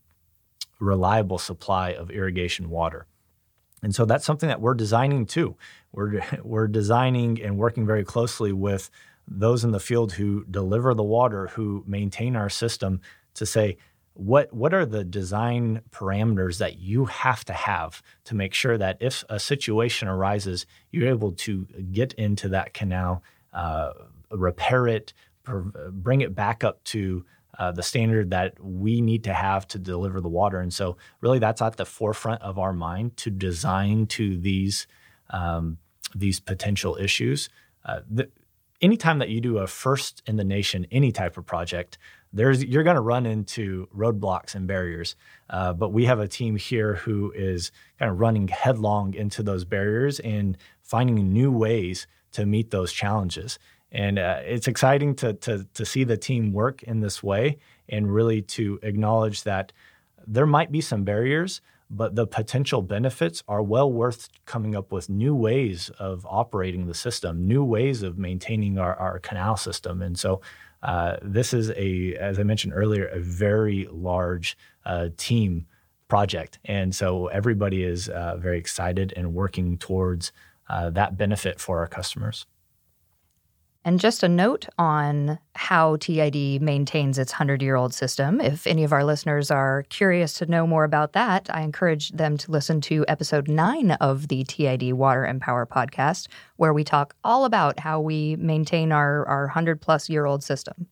reliable 0.81 1.39
supply 1.39 1.91
of 1.91 2.11
irrigation 2.11 2.69
water. 2.69 3.07
And 3.83 3.95
so 3.95 4.05
that's 4.05 4.25
something 4.25 4.49
that 4.49 4.61
we're 4.61 4.75
designing 4.75 5.27
too. 5.27 5.57
We're, 5.93 6.23
we're 6.43 6.69
designing 6.69 7.41
and 7.43 7.59
working 7.59 7.87
very 7.87 8.05
closely 8.05 8.53
with 8.53 8.91
those 9.27 9.65
in 9.65 9.71
the 9.71 9.81
field 9.81 10.13
who 10.13 10.45
deliver 10.51 10.95
the 10.95 11.03
water, 11.03 11.49
who 11.49 11.83
maintain 11.87 12.37
our 12.37 12.51
system, 12.51 13.01
to 13.35 13.47
say, 13.47 13.79
what, 14.15 14.53
what 14.53 14.73
are 14.73 14.87
the 14.87 15.05
design 15.05 15.83
parameters 15.91 16.59
that 16.59 16.79
you 16.79 17.05
have 17.07 17.45
to 17.45 17.53
have 17.53 18.03
to 18.25 18.35
make 18.35 18.55
sure 18.55 18.79
that 18.79 18.97
if 19.01 19.25
a 19.29 19.39
situation 19.39 20.09
arises, 20.09 20.67
you're 20.91 21.09
able 21.09 21.33
to 21.33 21.67
get 21.93 22.13
into 22.15 22.49
that 22.49 22.75
canal, 22.75 23.23
uh, 23.53 23.91
repair 24.31 24.87
it, 24.87 25.13
bring 25.91 26.21
it 26.21 26.35
back 26.35 26.65
up 26.65 26.83
to 26.85 27.25
uh, 27.59 27.73
the 27.73 27.83
standard 27.83 28.31
that 28.31 28.59
we 28.61 29.01
need 29.01 29.25
to 29.25 29.35
have 29.35 29.67
to 29.69 29.79
deliver 29.79 30.21
the 30.21 30.29
water. 30.29 30.59
And 30.59 30.73
so, 30.73 30.97
really, 31.21 31.39
that's 31.39 31.63
at 31.63 31.77
the 31.77 31.85
forefront 31.85 32.43
of 32.43 32.59
our 32.59 32.73
mind 32.73 33.17
to 33.19 33.31
design 33.31 34.07
to 34.09 34.37
these 34.37 34.87
um, 35.31 35.79
these 36.15 36.41
potential 36.41 36.97
issues. 36.97 37.49
Uh, 37.85 38.01
the, 38.11 38.29
anytime 38.81 39.19
that 39.19 39.29
you 39.29 39.41
do 39.41 39.59
a 39.59 39.67
first 39.67 40.23
in 40.27 40.37
the 40.37 40.45
nation 40.45 40.87
any 40.91 41.13
type 41.13 41.37
of 41.37 41.47
project 41.47 41.99
there's 42.35 42.65
you're 42.65 42.83
going 42.83 42.97
to 42.97 43.01
run 43.01 43.25
into 43.25 43.89
roadblocks 43.97 44.55
and 44.55 44.67
barriers 44.67 45.17
uh, 45.51 45.73
but 45.73 45.91
we 45.91 46.05
have 46.05 46.19
a 46.19 46.29
team 46.29 46.57
here 46.57 46.95
who 46.95 47.33
is 47.33 47.71
kind 47.99 48.11
of 48.11 48.21
running 48.21 48.49
headlong 48.49 49.15
into 49.15 49.43
those 49.43 49.65
barriers 49.65 50.21
and 50.21 50.59
finding 50.83 51.33
new 51.33 51.51
ways 51.51 52.07
to 52.33 52.45
meet 52.45 52.71
those 52.71 52.93
challenges 52.93 53.59
and 53.93 54.19
uh, 54.19 54.41
it's 54.45 54.67
exciting 54.67 55.15
to, 55.15 55.35
to, 55.35 55.65
to 55.73 55.87
see 55.87 56.03
the 56.03 56.17
team 56.17 56.53
work 56.53 56.83
in 56.83 56.99
this 56.99 57.23
way 57.23 57.57
and 57.89 58.13
really 58.13 58.43
to 58.43 58.81
acknowledge 58.83 59.45
that 59.45 59.73
there 60.27 60.47
might 60.47 60.73
be 60.73 60.81
some 60.81 61.05
barriers 61.05 61.61
but 61.91 62.15
the 62.15 62.27
potential 62.27 62.83
benefits 62.83 63.43
are 63.47 63.63
well 63.63 63.91
worth 63.91 64.29
coming 64.47 64.75
up 64.75 64.91
with 64.91 65.09
new 65.09 65.35
ways 65.35 65.91
of 65.99 66.27
operating 66.29 66.87
the 66.87 66.95
system, 66.95 67.47
new 67.47 67.63
ways 67.63 68.03
of 68.03 68.19
maintaining 68.19 68.79
our, 68.79 68.97
our 68.97 69.19
canal 69.19 69.57
system. 69.57 70.03
And 70.03 70.19
so 70.19 70.41
uh, 70.85 71.17
this 71.23 71.55
is 71.55 71.71
a, 71.71 72.15
as 72.17 72.39
I 72.39 72.43
mentioned 72.43 72.75
earlier, 72.75 73.07
a 73.07 73.19
very 73.19 73.89
large 73.91 74.57
uh, 74.85 75.09
team 75.17 75.67
project. 76.09 76.59
And 76.65 76.95
so 76.95 77.27
everybody 77.29 77.83
is 77.83 78.09
uh, 78.09 78.37
very 78.37 78.59
excited 78.59 79.13
and 79.17 79.35
working 79.35 79.79
towards 79.79 80.31
uh, 80.69 80.91
that 80.91 81.17
benefit 81.17 81.59
for 81.59 81.79
our 81.79 81.87
customers. 81.87 82.47
And 83.87 84.01
just 84.01 84.23
a 84.23 84.29
note 84.29 84.67
on 84.79 85.39
how 85.55 85.97
TID 85.97 86.63
maintains 86.63 87.19
its 87.19 87.33
100 87.33 87.61
year 87.61 87.77
old 87.77 87.93
system. 87.93 88.41
If 88.41 88.67
any 88.67 88.83
of 88.83 88.95
our 88.95 89.05
listeners 89.05 89.51
are 89.51 89.85
curious 89.91 90.33
to 90.35 90.47
know 90.47 90.67
more 90.67 90.85
about 90.85 91.13
that, 91.13 91.51
I 91.53 91.61
encourage 91.61 92.09
them 92.11 92.39
to 92.39 92.51
listen 92.51 92.81
to 92.83 93.05
episode 93.09 93.47
nine 93.47 93.91
of 93.93 94.29
the 94.29 94.43
TID 94.45 94.95
Water 94.95 95.25
and 95.25 95.39
Power 95.39 95.67
podcast, 95.67 96.29
where 96.57 96.73
we 96.73 96.83
talk 96.83 97.15
all 97.25 97.45
about 97.45 97.79
how 97.79 98.01
we 98.01 98.37
maintain 98.37 98.91
our, 98.91 99.27
our 99.27 99.45
100 99.45 99.83
plus 99.83 100.09
year 100.09 100.25
old 100.25 100.43
system. 100.43 100.87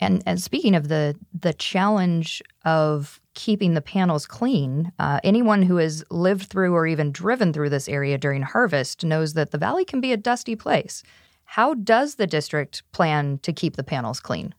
And, 0.00 0.20
and 0.26 0.42
speaking 0.42 0.74
of 0.74 0.88
the, 0.88 1.14
the 1.32 1.52
challenge 1.52 2.42
of 2.64 3.20
keeping 3.34 3.74
the 3.74 3.80
panels 3.80 4.26
clean, 4.26 4.90
uh, 4.98 5.20
anyone 5.22 5.62
who 5.62 5.76
has 5.76 6.02
lived 6.10 6.48
through 6.48 6.74
or 6.74 6.88
even 6.88 7.12
driven 7.12 7.52
through 7.52 7.70
this 7.70 7.88
area 7.88 8.18
during 8.18 8.42
harvest 8.42 9.04
knows 9.04 9.34
that 9.34 9.52
the 9.52 9.58
valley 9.58 9.84
can 9.84 10.00
be 10.00 10.12
a 10.12 10.16
dusty 10.16 10.56
place. 10.56 11.04
How 11.52 11.74
does 11.74 12.14
the 12.14 12.26
district 12.26 12.82
plan 12.92 13.38
to 13.42 13.52
keep 13.52 13.76
the 13.76 13.84
panels 13.84 14.20
clean? 14.20 14.54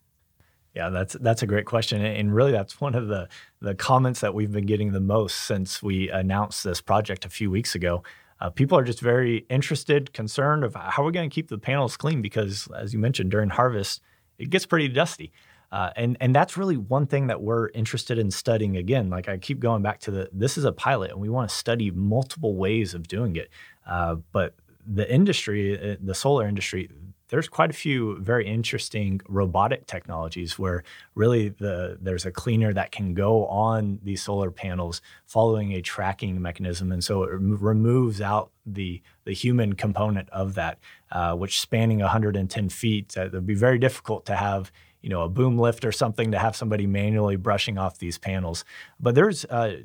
Yeah, 0.75 0.91
that's 0.91 1.13
that's 1.13 1.41
a 1.41 1.47
great 1.47 1.65
question, 1.65 2.05
and 2.05 2.31
really 2.31 2.51
that's 2.51 2.79
one 2.79 2.93
of 2.93 3.07
the 3.07 3.29
the 3.61 3.73
comments 3.73 4.19
that 4.19 4.35
we've 4.35 4.51
been 4.51 4.67
getting 4.67 4.91
the 4.91 4.99
most 4.99 5.37
since 5.37 5.81
we 5.81 6.11
announced 6.11 6.63
this 6.63 6.81
project 6.81 7.25
a 7.25 7.29
few 7.29 7.49
weeks 7.49 7.73
ago. 7.73 8.03
Uh, 8.39 8.51
people 8.51 8.77
are 8.77 8.83
just 8.83 8.99
very 8.99 9.37
interested, 9.49 10.13
concerned 10.13 10.63
of 10.63 10.75
how 10.75 11.03
we're 11.03 11.09
going 11.09 11.27
to 11.27 11.33
keep 11.33 11.47
the 11.47 11.57
panels 11.57 11.97
clean 11.97 12.21
because, 12.21 12.67
as 12.77 12.93
you 12.93 12.99
mentioned, 12.99 13.31
during 13.31 13.49
harvest 13.49 13.99
it 14.37 14.51
gets 14.51 14.67
pretty 14.67 14.87
dusty, 14.87 15.31
uh, 15.71 15.89
and 15.95 16.15
and 16.21 16.35
that's 16.35 16.57
really 16.57 16.77
one 16.77 17.07
thing 17.07 17.25
that 17.25 17.41
we're 17.41 17.69
interested 17.69 18.19
in 18.19 18.29
studying. 18.29 18.77
Again, 18.77 19.09
like 19.09 19.27
I 19.27 19.37
keep 19.37 19.59
going 19.59 19.81
back 19.81 19.99
to 20.01 20.11
the 20.11 20.29
this 20.31 20.59
is 20.59 20.63
a 20.63 20.71
pilot, 20.71 21.09
and 21.09 21.19
we 21.19 21.29
want 21.29 21.49
to 21.49 21.55
study 21.55 21.89
multiple 21.89 22.55
ways 22.55 22.93
of 22.93 23.07
doing 23.07 23.35
it. 23.35 23.49
Uh, 23.83 24.17
but 24.31 24.53
the 24.85 25.11
industry, 25.11 25.93
uh, 25.93 25.95
the 26.01 26.15
solar 26.15 26.47
industry, 26.47 26.89
there's 27.29 27.47
quite 27.47 27.71
a 27.71 27.73
few 27.73 28.19
very 28.19 28.45
interesting 28.45 29.19
robotic 29.27 29.87
technologies 29.87 30.59
where 30.59 30.83
really 31.15 31.49
the 31.49 31.97
there's 31.99 32.27
a 32.27 32.31
cleaner 32.31 32.71
that 32.73 32.91
can 32.91 33.15
go 33.15 33.47
on 33.47 33.99
these 34.03 34.21
solar 34.21 34.51
panels 34.51 35.01
following 35.25 35.71
a 35.71 35.81
tracking 35.81 36.39
mechanism, 36.41 36.91
and 36.91 37.03
so 37.03 37.23
it 37.23 37.31
removes 37.31 38.21
out 38.21 38.51
the 38.65 39.01
the 39.25 39.33
human 39.33 39.73
component 39.73 40.29
of 40.29 40.53
that, 40.53 40.77
uh, 41.11 41.33
which 41.33 41.59
spanning 41.59 41.99
110 41.99 42.69
feet, 42.69 43.17
uh, 43.17 43.21
it 43.21 43.33
would 43.33 43.47
be 43.47 43.55
very 43.55 43.79
difficult 43.79 44.27
to 44.27 44.35
have 44.35 44.71
you 45.01 45.09
know 45.09 45.21
a 45.21 45.29
boom 45.29 45.57
lift 45.57 45.85
or 45.85 45.91
something 45.91 46.31
to 46.31 46.39
have 46.39 46.55
somebody 46.55 46.85
manually 46.87 47.35
brushing 47.35 47.77
off 47.77 47.99
these 47.99 48.17
panels. 48.17 48.63
But 48.99 49.15
there's 49.15 49.45
uh, 49.45 49.77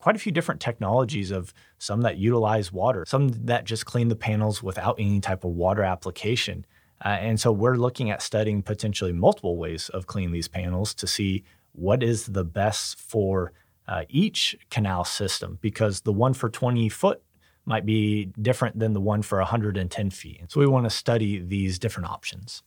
quite 0.00 0.16
a 0.16 0.18
few 0.18 0.32
different 0.32 0.60
technologies 0.60 1.30
of 1.30 1.54
some 1.78 2.00
that 2.00 2.16
utilize 2.16 2.72
water, 2.72 3.04
some 3.06 3.28
that 3.46 3.64
just 3.64 3.86
clean 3.86 4.08
the 4.08 4.16
panels 4.16 4.62
without 4.62 4.96
any 4.98 5.20
type 5.20 5.44
of 5.44 5.52
water 5.52 5.82
application. 5.82 6.64
Uh, 7.04 7.08
and 7.08 7.38
so 7.38 7.52
we're 7.52 7.76
looking 7.76 8.10
at 8.10 8.20
studying 8.20 8.62
potentially 8.62 9.12
multiple 9.12 9.56
ways 9.56 9.88
of 9.90 10.06
cleaning 10.06 10.32
these 10.32 10.48
panels 10.48 10.94
to 10.94 11.06
see 11.06 11.44
what 11.72 12.02
is 12.02 12.26
the 12.26 12.44
best 12.44 12.98
for 12.98 13.52
uh, 13.86 14.04
each 14.08 14.56
canal 14.70 15.04
system 15.04 15.58
because 15.60 16.00
the 16.02 16.12
one 16.12 16.34
for 16.34 16.48
20 16.48 16.88
foot 16.88 17.22
might 17.64 17.84
be 17.84 18.26
different 18.40 18.78
than 18.78 18.92
the 18.92 19.00
one 19.00 19.22
for 19.22 19.38
110 19.38 20.10
feet. 20.10 20.42
So 20.48 20.60
we 20.60 20.66
want 20.66 20.86
to 20.86 20.90
study 20.90 21.38
these 21.38 21.78
different 21.78 22.08
options. 22.10 22.62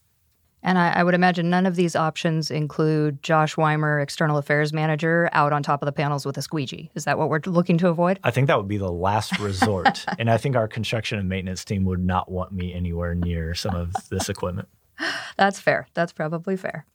And 0.63 0.77
I, 0.77 0.91
I, 0.91 1.03
would 1.03 1.13
imagine 1.13 1.49
none 1.49 1.65
of 1.65 1.75
these 1.75 1.93
options 1.95 2.49
include 2.49 3.21
Josh 3.21 3.57
Weimer, 3.57 3.99
external 3.99 4.37
affairs 4.37 4.71
manager, 4.71 5.29
out 5.33 5.51
on 5.51 5.61
top 5.61 5.81
of 5.81 5.85
the 5.85 5.91
panels 5.91 6.25
with 6.25 6.37
a 6.37 6.41
squeegee. 6.41 6.89
Is 6.95 7.03
that 7.03 7.17
what 7.17 7.29
we're 7.29 7.41
looking 7.45 7.77
to 7.79 7.89
avoid? 7.89 8.19
I 8.23 8.31
think 8.31 8.47
that 8.47 8.57
would 8.57 8.69
be 8.69 8.77
the 8.77 8.91
last 8.91 9.37
resort. 9.39 10.05
and 10.17 10.31
I 10.31 10.37
think 10.37 10.55
our 10.55 10.69
construction 10.69 11.19
and 11.19 11.27
maintenance 11.27 11.65
team 11.65 11.83
would 11.85 11.99
not 11.99 12.31
want 12.31 12.53
me 12.53 12.73
anywhere 12.73 13.13
near 13.13 13.53
some 13.53 13.75
of 13.75 13.93
this 14.09 14.29
equipment. 14.29 14.69
That's 15.37 15.59
fair. 15.59 15.87
That's 15.93 16.13
probably 16.13 16.55
fair. 16.55 16.85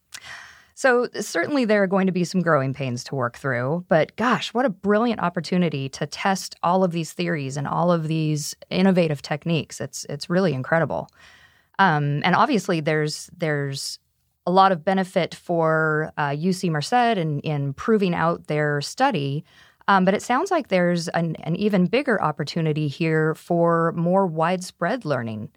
So, 0.74 1.09
certainly 1.20 1.64
there 1.64 1.82
are 1.82 1.88
going 1.88 2.07
to 2.07 2.12
be 2.12 2.22
some 2.22 2.40
growing 2.40 2.72
pains 2.72 3.03
to 3.05 3.16
work 3.16 3.36
through, 3.36 3.84
but 3.88 4.14
gosh, 4.14 4.55
what 4.55 4.64
a 4.64 4.70
brilliant 4.70 5.20
opportunity 5.20 5.88
to 5.88 6.07
test 6.07 6.55
all 6.62 6.84
of 6.84 6.92
these 6.92 7.12
theories 7.12 7.57
and 7.57 7.66
all 7.66 7.90
of 7.90 8.07
these 8.07 8.55
innovative 8.70 9.20
techniques. 9.20 9.80
It's, 9.80 10.07
it's 10.09 10.30
really 10.30 10.55
incredible. 10.55 11.09
Um, 11.79 12.22
and 12.24 12.35
obviously, 12.35 12.81
there's 12.81 13.31
there's 13.37 13.99
a 14.47 14.51
lot 14.51 14.72
of 14.72 14.83
benefit 14.85 15.35
for 15.35 16.11
uh, 16.16 16.31
UC 16.31 16.70
Merced 16.70 17.18
in, 17.18 17.41
in 17.41 17.74
proving 17.74 18.14
out 18.14 18.47
their 18.47 18.81
study. 18.81 19.45
Um, 19.89 20.07
but 20.07 20.14
it 20.14 20.22
sounds 20.22 20.51
like 20.51 20.68
there's 20.68 21.09
an, 21.09 21.37
an, 21.37 21.55
even 21.57 21.87
bigger 21.87 22.20
opportunity 22.22 22.89
here 22.89 23.35
for 23.35 23.93
more 23.93 24.26
widespread 24.26 25.05
learning. 25.05 25.51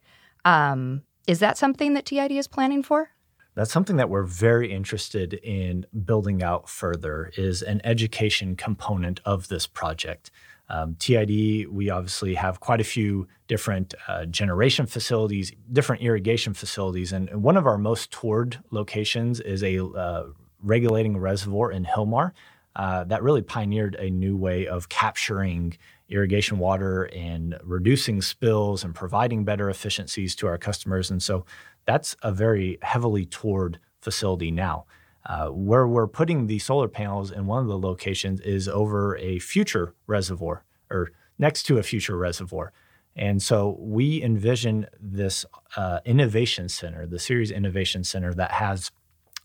Um, 0.43 1.03
is 1.25 1.39
that 1.39 1.57
something 1.57 1.93
that 1.93 2.05
TID 2.05 2.33
is 2.33 2.47
planning 2.47 2.83
for? 2.83 3.11
That's 3.55 3.71
something 3.71 3.97
that 3.97 4.09
we're 4.09 4.23
very 4.23 4.71
interested 4.71 5.33
in 5.33 5.85
building 6.05 6.41
out 6.43 6.69
further 6.69 7.31
is 7.37 7.61
an 7.61 7.81
education 7.83 8.55
component 8.55 9.19
of 9.25 9.49
this 9.49 9.67
project. 9.67 10.31
Um, 10.71 10.95
TID, 10.99 11.67
we 11.69 11.89
obviously 11.89 12.33
have 12.35 12.61
quite 12.61 12.79
a 12.79 12.85
few 12.85 13.27
different 13.47 13.93
uh, 14.07 14.25
generation 14.25 14.85
facilities, 14.85 15.51
different 15.71 16.01
irrigation 16.01 16.53
facilities, 16.53 17.11
and 17.11 17.29
one 17.43 17.57
of 17.57 17.67
our 17.67 17.77
most 17.77 18.09
toured 18.11 18.57
locations 18.71 19.41
is 19.41 19.63
a 19.63 19.83
uh, 19.85 20.27
regulating 20.63 21.17
reservoir 21.17 21.73
in 21.73 21.83
Hilmar 21.83 22.31
uh, 22.77 23.03
that 23.03 23.21
really 23.21 23.41
pioneered 23.41 23.95
a 23.95 24.09
new 24.09 24.37
way 24.37 24.65
of 24.65 24.87
capturing 24.87 25.77
irrigation 26.07 26.57
water 26.57 27.03
and 27.13 27.57
reducing 27.63 28.21
spills 28.21 28.85
and 28.85 28.95
providing 28.95 29.43
better 29.43 29.69
efficiencies 29.69 30.35
to 30.35 30.47
our 30.47 30.57
customers. 30.57 31.11
And 31.11 31.21
so 31.21 31.45
that's 31.85 32.15
a 32.21 32.31
very 32.31 32.77
heavily 32.81 33.25
toured 33.25 33.77
facility 33.99 34.51
now. 34.51 34.85
Uh, 35.25 35.49
where 35.49 35.87
we're 35.87 36.07
putting 36.07 36.47
the 36.47 36.57
solar 36.57 36.87
panels 36.87 37.31
in 37.31 37.45
one 37.45 37.61
of 37.61 37.67
the 37.67 37.77
locations 37.77 38.41
is 38.41 38.67
over 38.67 39.15
a 39.17 39.37
future 39.37 39.93
reservoir 40.07 40.63
or 40.89 41.11
next 41.37 41.63
to 41.63 41.77
a 41.77 41.83
future 41.83 42.17
reservoir. 42.17 42.73
And 43.15 43.41
so 43.41 43.77
we 43.79 44.23
envision 44.23 44.87
this 44.99 45.45
uh, 45.75 45.99
innovation 46.05 46.69
center, 46.69 47.05
the 47.05 47.19
Ceres 47.19 47.51
Innovation 47.51 48.03
Center, 48.03 48.33
that 48.33 48.51
has 48.51 48.91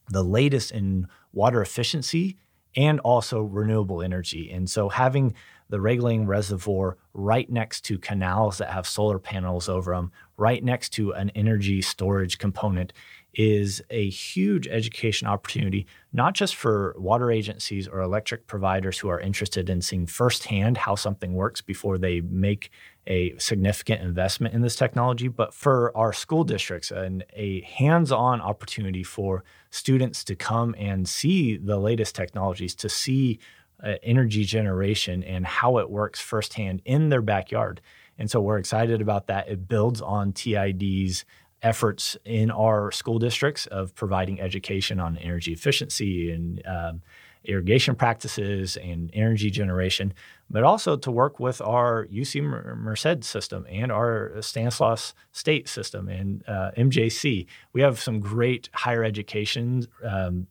the 0.08 0.22
latest 0.22 0.70
in 0.70 1.08
water 1.32 1.60
efficiency 1.60 2.36
and 2.76 3.00
also 3.00 3.42
renewable 3.42 4.02
energy. 4.02 4.50
And 4.50 4.70
so 4.70 4.88
having 4.88 5.34
the 5.68 5.80
regulating 5.80 6.26
reservoir 6.26 6.96
right 7.12 7.50
next 7.50 7.80
to 7.86 7.98
canals 7.98 8.58
that 8.58 8.70
have 8.70 8.86
solar 8.86 9.18
panels 9.18 9.68
over 9.68 9.94
them, 9.94 10.12
right 10.36 10.62
next 10.62 10.90
to 10.90 11.12
an 11.12 11.30
energy 11.30 11.82
storage 11.82 12.38
component, 12.38 12.92
is 13.36 13.82
a 13.90 14.08
huge 14.08 14.66
education 14.66 15.28
opportunity, 15.28 15.86
not 16.14 16.32
just 16.32 16.56
for 16.56 16.94
water 16.98 17.30
agencies 17.30 17.86
or 17.86 18.00
electric 18.00 18.46
providers 18.46 18.98
who 18.98 19.08
are 19.08 19.20
interested 19.20 19.68
in 19.68 19.82
seeing 19.82 20.06
firsthand 20.06 20.78
how 20.78 20.94
something 20.94 21.34
works 21.34 21.60
before 21.60 21.98
they 21.98 22.22
make 22.22 22.70
a 23.06 23.36
significant 23.38 24.00
investment 24.00 24.54
in 24.54 24.62
this 24.62 24.74
technology, 24.74 25.28
but 25.28 25.52
for 25.52 25.94
our 25.94 26.14
school 26.14 26.44
districts 26.44 26.90
and 26.90 27.24
a 27.34 27.60
hands 27.60 28.10
on 28.10 28.40
opportunity 28.40 29.02
for 29.02 29.44
students 29.70 30.24
to 30.24 30.34
come 30.34 30.74
and 30.78 31.06
see 31.06 31.58
the 31.58 31.76
latest 31.78 32.14
technologies, 32.14 32.74
to 32.74 32.88
see 32.88 33.38
uh, 33.84 33.94
energy 34.02 34.44
generation 34.44 35.22
and 35.22 35.44
how 35.46 35.76
it 35.76 35.90
works 35.90 36.20
firsthand 36.20 36.80
in 36.86 37.10
their 37.10 37.20
backyard. 37.20 37.82
And 38.18 38.30
so 38.30 38.40
we're 38.40 38.56
excited 38.56 39.02
about 39.02 39.26
that. 39.26 39.48
It 39.48 39.68
builds 39.68 40.00
on 40.00 40.32
TID's 40.32 41.26
efforts 41.66 42.16
in 42.24 42.48
our 42.52 42.92
school 42.92 43.18
districts 43.18 43.66
of 43.66 43.92
providing 43.96 44.40
education 44.40 45.00
on 45.00 45.18
energy 45.18 45.52
efficiency 45.52 46.30
and 46.30 46.64
um, 46.64 47.02
irrigation 47.44 47.96
practices 47.96 48.76
and 48.76 49.10
energy 49.12 49.50
generation, 49.50 50.14
but 50.48 50.62
also 50.62 50.96
to 50.96 51.10
work 51.10 51.40
with 51.40 51.60
our 51.60 52.06
UC 52.06 52.40
Merced 52.40 53.24
system 53.24 53.66
and 53.68 53.90
our 53.90 54.40
Stanislaus 54.40 55.12
State 55.32 55.68
system 55.68 56.08
and 56.08 56.44
uh, 56.46 56.70
MJC. 56.76 57.46
We 57.72 57.80
have 57.80 57.98
some 57.98 58.20
great 58.20 58.68
higher 58.72 59.02
education 59.02 59.88
um, 60.04 60.46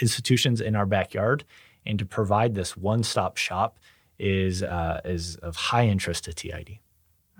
institutions 0.00 0.62
in 0.62 0.74
our 0.74 0.86
backyard, 0.86 1.44
and 1.84 1.98
to 1.98 2.06
provide 2.06 2.54
this 2.54 2.78
one-stop 2.78 3.36
shop 3.36 3.78
is 4.18 4.62
uh, 4.62 5.02
is 5.04 5.36
of 5.36 5.56
high 5.56 5.86
interest 5.86 6.24
to 6.24 6.32
TID. 6.32 6.78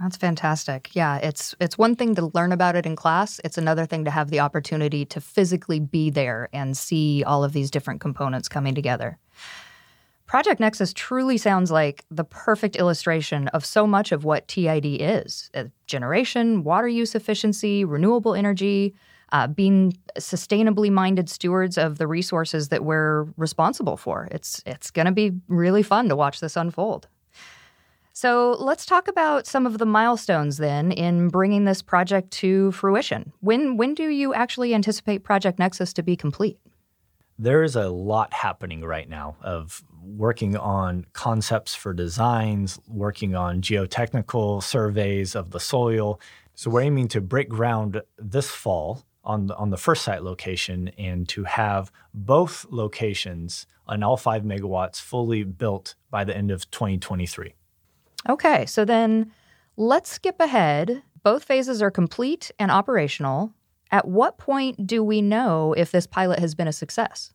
That's 0.00 0.16
fantastic. 0.16 0.90
Yeah, 0.94 1.16
it's 1.16 1.54
it's 1.58 1.78
one 1.78 1.96
thing 1.96 2.14
to 2.16 2.30
learn 2.34 2.52
about 2.52 2.76
it 2.76 2.84
in 2.84 2.96
class. 2.96 3.40
It's 3.44 3.56
another 3.56 3.86
thing 3.86 4.04
to 4.04 4.10
have 4.10 4.28
the 4.28 4.40
opportunity 4.40 5.06
to 5.06 5.20
physically 5.20 5.80
be 5.80 6.10
there 6.10 6.50
and 6.52 6.76
see 6.76 7.24
all 7.24 7.42
of 7.42 7.52
these 7.52 7.70
different 7.70 8.00
components 8.00 8.48
coming 8.48 8.74
together. 8.74 9.18
Project 10.26 10.60
Nexus 10.60 10.92
truly 10.92 11.38
sounds 11.38 11.70
like 11.70 12.04
the 12.10 12.24
perfect 12.24 12.76
illustration 12.76 13.48
of 13.48 13.64
so 13.64 13.86
much 13.86 14.12
of 14.12 14.24
what 14.24 14.48
TID 14.48 14.84
is 14.84 15.50
uh, 15.54 15.64
generation, 15.86 16.64
water 16.64 16.88
use 16.88 17.14
efficiency, 17.14 17.84
renewable 17.84 18.34
energy, 18.34 18.94
uh, 19.32 19.46
being 19.46 19.92
sustainably 20.18 20.90
minded 20.90 21.28
stewards 21.28 21.78
of 21.78 21.98
the 21.98 22.06
resources 22.08 22.68
that 22.68 22.84
we're 22.84 23.24
responsible 23.36 23.96
for. 23.96 24.28
It's, 24.32 24.62
it's 24.66 24.90
going 24.90 25.06
to 25.06 25.12
be 25.12 25.32
really 25.46 25.84
fun 25.84 26.08
to 26.08 26.16
watch 26.16 26.40
this 26.40 26.56
unfold. 26.56 27.06
So 28.16 28.56
let's 28.58 28.86
talk 28.86 29.08
about 29.08 29.46
some 29.46 29.66
of 29.66 29.76
the 29.76 29.84
milestones 29.84 30.56
then 30.56 30.90
in 30.90 31.28
bringing 31.28 31.66
this 31.66 31.82
project 31.82 32.30
to 32.30 32.72
fruition. 32.72 33.30
When, 33.40 33.76
when 33.76 33.92
do 33.92 34.08
you 34.08 34.32
actually 34.32 34.74
anticipate 34.74 35.18
Project 35.18 35.58
Nexus 35.58 35.92
to 35.92 36.02
be 36.02 36.16
complete? 36.16 36.58
There 37.38 37.62
is 37.62 37.76
a 37.76 37.90
lot 37.90 38.32
happening 38.32 38.80
right 38.80 39.06
now 39.06 39.36
of 39.42 39.84
working 40.02 40.56
on 40.56 41.04
concepts 41.12 41.74
for 41.74 41.92
designs, 41.92 42.80
working 42.88 43.34
on 43.34 43.60
geotechnical 43.60 44.62
surveys 44.62 45.34
of 45.34 45.50
the 45.50 45.60
soil. 45.60 46.18
So 46.54 46.70
we're 46.70 46.80
aiming 46.80 47.08
to 47.08 47.20
break 47.20 47.50
ground 47.50 48.00
this 48.16 48.48
fall 48.48 49.04
on 49.24 49.48
the, 49.48 49.56
on 49.56 49.68
the 49.68 49.76
first 49.76 50.02
site 50.02 50.22
location 50.22 50.88
and 50.96 51.28
to 51.28 51.44
have 51.44 51.92
both 52.14 52.64
locations 52.70 53.66
on 53.86 54.02
all 54.02 54.16
five 54.16 54.42
megawatts 54.42 55.02
fully 55.02 55.44
built 55.44 55.96
by 56.10 56.24
the 56.24 56.34
end 56.34 56.50
of 56.50 56.70
2023. 56.70 57.52
Okay, 58.28 58.66
so 58.66 58.84
then 58.84 59.32
let's 59.76 60.10
skip 60.10 60.40
ahead. 60.40 61.02
Both 61.22 61.44
phases 61.44 61.82
are 61.82 61.90
complete 61.90 62.50
and 62.58 62.70
operational. 62.70 63.52
At 63.90 64.08
what 64.08 64.38
point 64.38 64.86
do 64.86 65.02
we 65.04 65.22
know 65.22 65.74
if 65.76 65.92
this 65.92 66.06
pilot 66.06 66.38
has 66.38 66.54
been 66.54 66.68
a 66.68 66.72
success? 66.72 67.32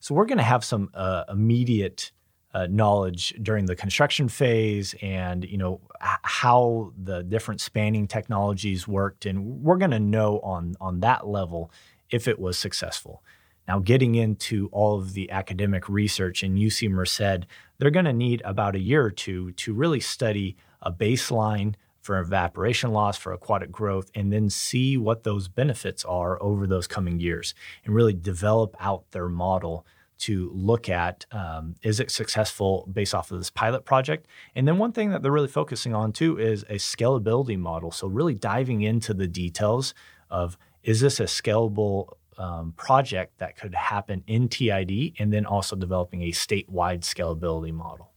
So 0.00 0.14
we're 0.14 0.26
going 0.26 0.38
to 0.38 0.44
have 0.44 0.64
some 0.64 0.90
uh, 0.92 1.24
immediate 1.28 2.12
uh, 2.52 2.68
knowledge 2.70 3.34
during 3.42 3.66
the 3.66 3.74
construction 3.74 4.28
phase 4.28 4.94
and 5.02 5.44
you 5.44 5.58
know 5.58 5.80
h- 6.00 6.18
how 6.22 6.92
the 6.96 7.24
different 7.24 7.60
spanning 7.60 8.06
technologies 8.06 8.86
worked 8.86 9.26
and 9.26 9.44
we're 9.44 9.76
going 9.76 9.90
to 9.90 9.98
know 9.98 10.38
on 10.40 10.74
on 10.80 11.00
that 11.00 11.26
level 11.26 11.72
if 12.10 12.28
it 12.28 12.38
was 12.38 12.56
successful 12.56 13.24
now 13.66 13.78
getting 13.78 14.14
into 14.14 14.68
all 14.72 14.98
of 14.98 15.12
the 15.14 15.30
academic 15.30 15.88
research 15.88 16.42
in 16.42 16.56
UC 16.56 16.90
Merced 16.90 17.46
they're 17.78 17.90
going 17.90 18.04
to 18.04 18.12
need 18.12 18.42
about 18.44 18.76
a 18.76 18.80
year 18.80 19.04
or 19.04 19.10
two 19.10 19.52
to 19.52 19.74
really 19.74 20.00
study 20.00 20.56
a 20.82 20.92
baseline 20.92 21.74
for 22.00 22.18
evaporation 22.18 22.92
loss, 22.92 23.16
for 23.16 23.32
aquatic 23.32 23.72
growth, 23.72 24.10
and 24.14 24.32
then 24.32 24.50
see 24.50 24.96
what 24.96 25.24
those 25.24 25.48
benefits 25.48 26.04
are 26.04 26.40
over 26.42 26.66
those 26.66 26.86
coming 26.86 27.18
years 27.18 27.54
and 27.84 27.94
really 27.94 28.12
develop 28.12 28.76
out 28.78 29.10
their 29.12 29.28
model 29.28 29.86
to 30.16 30.50
look 30.54 30.88
at 30.88 31.26
um, 31.32 31.74
is 31.82 32.00
it 32.00 32.10
successful 32.10 32.88
based 32.92 33.14
off 33.14 33.30
of 33.30 33.38
this 33.38 33.50
pilot 33.50 33.84
project? 33.84 34.26
And 34.54 34.68
then 34.68 34.78
one 34.78 34.92
thing 34.92 35.10
that 35.10 35.22
they're 35.22 35.32
really 35.32 35.48
focusing 35.48 35.94
on 35.94 36.12
too 36.12 36.38
is 36.38 36.62
a 36.64 36.74
scalability 36.74 37.58
model. 37.58 37.90
So 37.90 38.06
really 38.06 38.34
diving 38.34 38.82
into 38.82 39.14
the 39.14 39.26
details 39.26 39.94
of 40.30 40.56
is 40.82 41.00
this 41.00 41.18
a 41.18 41.24
scalable 41.24 42.12
um, 42.38 42.72
project 42.76 43.38
that 43.38 43.56
could 43.56 43.74
happen 43.74 44.22
in 44.26 44.48
TID 44.48 45.14
and 45.18 45.32
then 45.32 45.46
also 45.46 45.76
developing 45.76 46.22
a 46.22 46.30
statewide 46.30 47.00
scalability 47.00 47.72
model. 47.72 48.10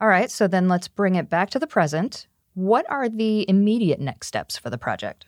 All 0.00 0.08
right, 0.08 0.30
so 0.30 0.48
then 0.48 0.68
let's 0.68 0.88
bring 0.88 1.16
it 1.16 1.28
back 1.28 1.50
to 1.50 1.58
the 1.58 1.66
present. 1.66 2.26
What 2.54 2.86
are 2.90 3.08
the 3.08 3.48
immediate 3.48 4.00
next 4.00 4.28
steps 4.28 4.56
for 4.56 4.70
the 4.70 4.78
project? 4.78 5.26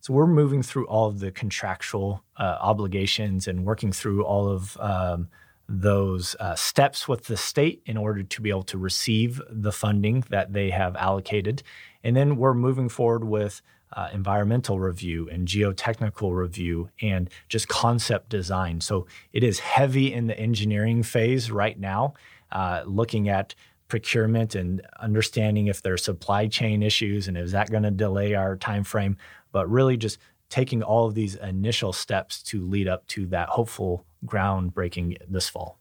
So 0.00 0.12
we're 0.12 0.26
moving 0.26 0.62
through 0.62 0.86
all 0.86 1.06
of 1.06 1.20
the 1.20 1.30
contractual 1.30 2.24
uh, 2.36 2.58
obligations 2.60 3.46
and 3.46 3.64
working 3.64 3.92
through 3.92 4.24
all 4.24 4.48
of 4.48 4.76
um, 4.80 5.28
those 5.68 6.34
uh, 6.40 6.56
steps 6.56 7.06
with 7.06 7.26
the 7.26 7.36
state 7.36 7.82
in 7.86 7.96
order 7.96 8.24
to 8.24 8.42
be 8.42 8.50
able 8.50 8.64
to 8.64 8.78
receive 8.78 9.40
the 9.48 9.70
funding 9.70 10.24
that 10.28 10.52
they 10.52 10.70
have 10.70 10.96
allocated. 10.96 11.62
And 12.02 12.16
then 12.16 12.36
we're 12.36 12.54
moving 12.54 12.88
forward 12.88 13.22
with 13.22 13.62
uh, 13.92 14.08
environmental 14.12 14.80
review 14.80 15.28
and 15.30 15.46
geotechnical 15.46 16.34
review 16.34 16.88
and 17.00 17.30
just 17.48 17.68
concept 17.68 18.28
design. 18.28 18.80
So 18.80 19.06
it 19.32 19.44
is 19.44 19.58
heavy 19.58 20.12
in 20.12 20.26
the 20.26 20.38
engineering 20.38 21.02
phase 21.02 21.50
right 21.50 21.78
now, 21.78 22.14
uh, 22.50 22.82
looking 22.86 23.28
at 23.28 23.54
procurement 23.88 24.54
and 24.54 24.80
understanding 25.00 25.66
if 25.66 25.82
there 25.82 25.92
are 25.92 25.98
supply 25.98 26.46
chain 26.46 26.82
issues 26.82 27.28
and 27.28 27.36
is 27.36 27.52
that 27.52 27.70
going 27.70 27.82
to 27.82 27.90
delay 27.90 28.34
our 28.34 28.56
time 28.56 28.84
frame. 28.84 29.16
But 29.52 29.68
really 29.68 29.98
just 29.98 30.18
taking 30.48 30.82
all 30.82 31.06
of 31.06 31.14
these 31.14 31.34
initial 31.36 31.92
steps 31.92 32.42
to 32.42 32.66
lead 32.66 32.88
up 32.88 33.06
to 33.08 33.26
that 33.26 33.48
hopeful 33.50 34.06
groundbreaking 34.26 35.16
this 35.28 35.48
fall. 35.48 35.78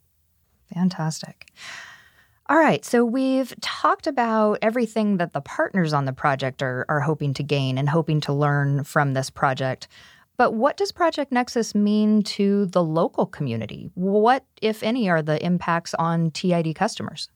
Fantastic. 0.74 1.52
All 2.52 2.58
right, 2.58 2.84
so 2.84 3.06
we've 3.06 3.54
talked 3.62 4.08
about 4.08 4.60
everything 4.62 5.16
that 5.20 5.32
the 5.32 5.40
partners 5.40 5.94
on 5.94 6.04
the 6.04 6.12
project 6.12 6.62
are, 6.62 6.86
are 6.90 7.00
hoping 7.00 7.34
to 7.36 7.44
gain 7.44 7.78
and 7.78 7.88
hoping 7.88 8.20
to 8.22 8.34
learn 8.34 8.84
from 8.84 9.14
this 9.14 9.30
project. 9.30 9.88
But 10.36 10.54
what 10.54 10.76
does 10.76 10.92
Project 10.92 11.32
Nexus 11.32 11.74
mean 11.74 12.24
to 12.24 12.66
the 12.66 12.84
local 12.84 13.26
community? 13.26 13.90
What, 13.94 14.44
if 14.62 14.84
any, 14.84 15.10
are 15.10 15.22
the 15.22 15.42
impacts 15.42 15.94
on 15.94 16.30
TID 16.32 16.76
customers? 16.76 17.30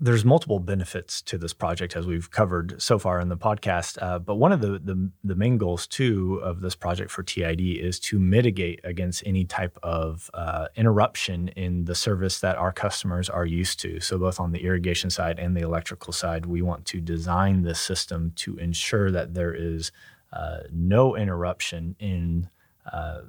There's 0.00 0.24
multiple 0.24 0.60
benefits 0.60 1.20
to 1.22 1.36
this 1.36 1.52
project 1.52 1.96
as 1.96 2.06
we've 2.06 2.30
covered 2.30 2.80
so 2.80 3.00
far 3.00 3.18
in 3.18 3.28
the 3.28 3.36
podcast. 3.36 4.00
Uh, 4.00 4.18
but 4.20 4.36
one 4.36 4.52
of 4.52 4.60
the, 4.60 4.78
the, 4.78 5.10
the 5.24 5.34
main 5.34 5.58
goals 5.58 5.88
too 5.88 6.40
of 6.44 6.60
this 6.60 6.76
project 6.76 7.10
for 7.10 7.24
TID 7.24 7.60
is 7.60 7.98
to 8.00 8.18
mitigate 8.18 8.80
against 8.84 9.24
any 9.26 9.44
type 9.44 9.76
of 9.82 10.30
uh, 10.34 10.68
interruption 10.76 11.48
in 11.48 11.84
the 11.84 11.96
service 11.96 12.38
that 12.40 12.56
our 12.56 12.70
customers 12.70 13.28
are 13.28 13.44
used 13.44 13.80
to. 13.80 13.98
So 13.98 14.18
both 14.18 14.38
on 14.38 14.52
the 14.52 14.64
irrigation 14.64 15.10
side 15.10 15.40
and 15.40 15.56
the 15.56 15.62
electrical 15.62 16.12
side, 16.12 16.46
we 16.46 16.62
want 16.62 16.84
to 16.86 17.00
design 17.00 17.62
this 17.62 17.80
system 17.80 18.32
to 18.36 18.56
ensure 18.56 19.10
that 19.10 19.34
there 19.34 19.52
is 19.52 19.90
uh, 20.32 20.58
no 20.70 21.16
interruption 21.16 21.96
in 21.98 22.48
uh, 22.92 23.22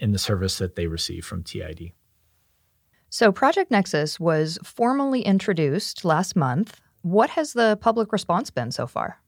in 0.00 0.12
the 0.12 0.18
service 0.18 0.58
that 0.58 0.76
they 0.76 0.86
receive 0.86 1.24
from 1.24 1.42
TID. 1.42 1.92
So, 3.14 3.30
Project 3.30 3.70
Nexus 3.70 4.18
was 4.18 4.58
formally 4.64 5.22
introduced 5.22 6.04
last 6.04 6.34
month. 6.34 6.80
What 7.02 7.30
has 7.30 7.52
the 7.52 7.78
public 7.80 8.12
response 8.12 8.50
been 8.50 8.72
so 8.72 8.88
far? 8.88 9.20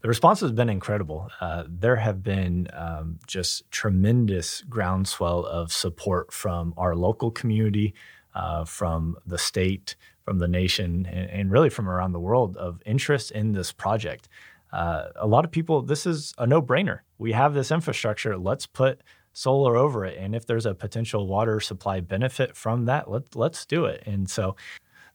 The 0.00 0.08
response 0.08 0.40
has 0.40 0.50
been 0.50 0.68
incredible. 0.68 1.30
Uh, 1.40 1.62
there 1.68 1.94
have 1.94 2.24
been 2.24 2.66
um, 2.72 3.20
just 3.24 3.70
tremendous 3.70 4.62
groundswell 4.62 5.46
of 5.46 5.70
support 5.70 6.32
from 6.32 6.74
our 6.76 6.96
local 6.96 7.30
community, 7.30 7.94
uh, 8.34 8.64
from 8.64 9.16
the 9.24 9.38
state, 9.38 9.94
from 10.24 10.40
the 10.40 10.48
nation, 10.48 11.06
and, 11.06 11.30
and, 11.30 11.52
really 11.52 11.70
from 11.70 11.88
around 11.88 12.14
the 12.14 12.18
world 12.18 12.56
of 12.56 12.82
interest 12.84 13.30
in 13.30 13.52
this 13.52 13.70
project. 13.70 14.28
Uh, 14.72 15.10
a 15.14 15.28
lot 15.28 15.44
of 15.44 15.52
people, 15.52 15.82
this 15.82 16.04
is 16.04 16.34
a 16.36 16.48
no 16.48 16.60
brainer. 16.60 16.98
We 17.18 17.30
have 17.30 17.54
this 17.54 17.70
infrastructure. 17.70 18.36
Let's 18.36 18.66
put 18.66 19.02
solar 19.34 19.76
over 19.76 20.06
it. 20.06 20.16
And 20.18 20.34
if 20.34 20.46
there's 20.46 20.64
a 20.64 20.74
potential 20.74 21.26
water 21.26 21.60
supply 21.60 22.00
benefit 22.00 22.56
from 22.56 22.86
that, 22.86 23.10
let, 23.10 23.36
let's 23.36 23.66
do 23.66 23.84
it. 23.84 24.02
And 24.06 24.30
so 24.30 24.56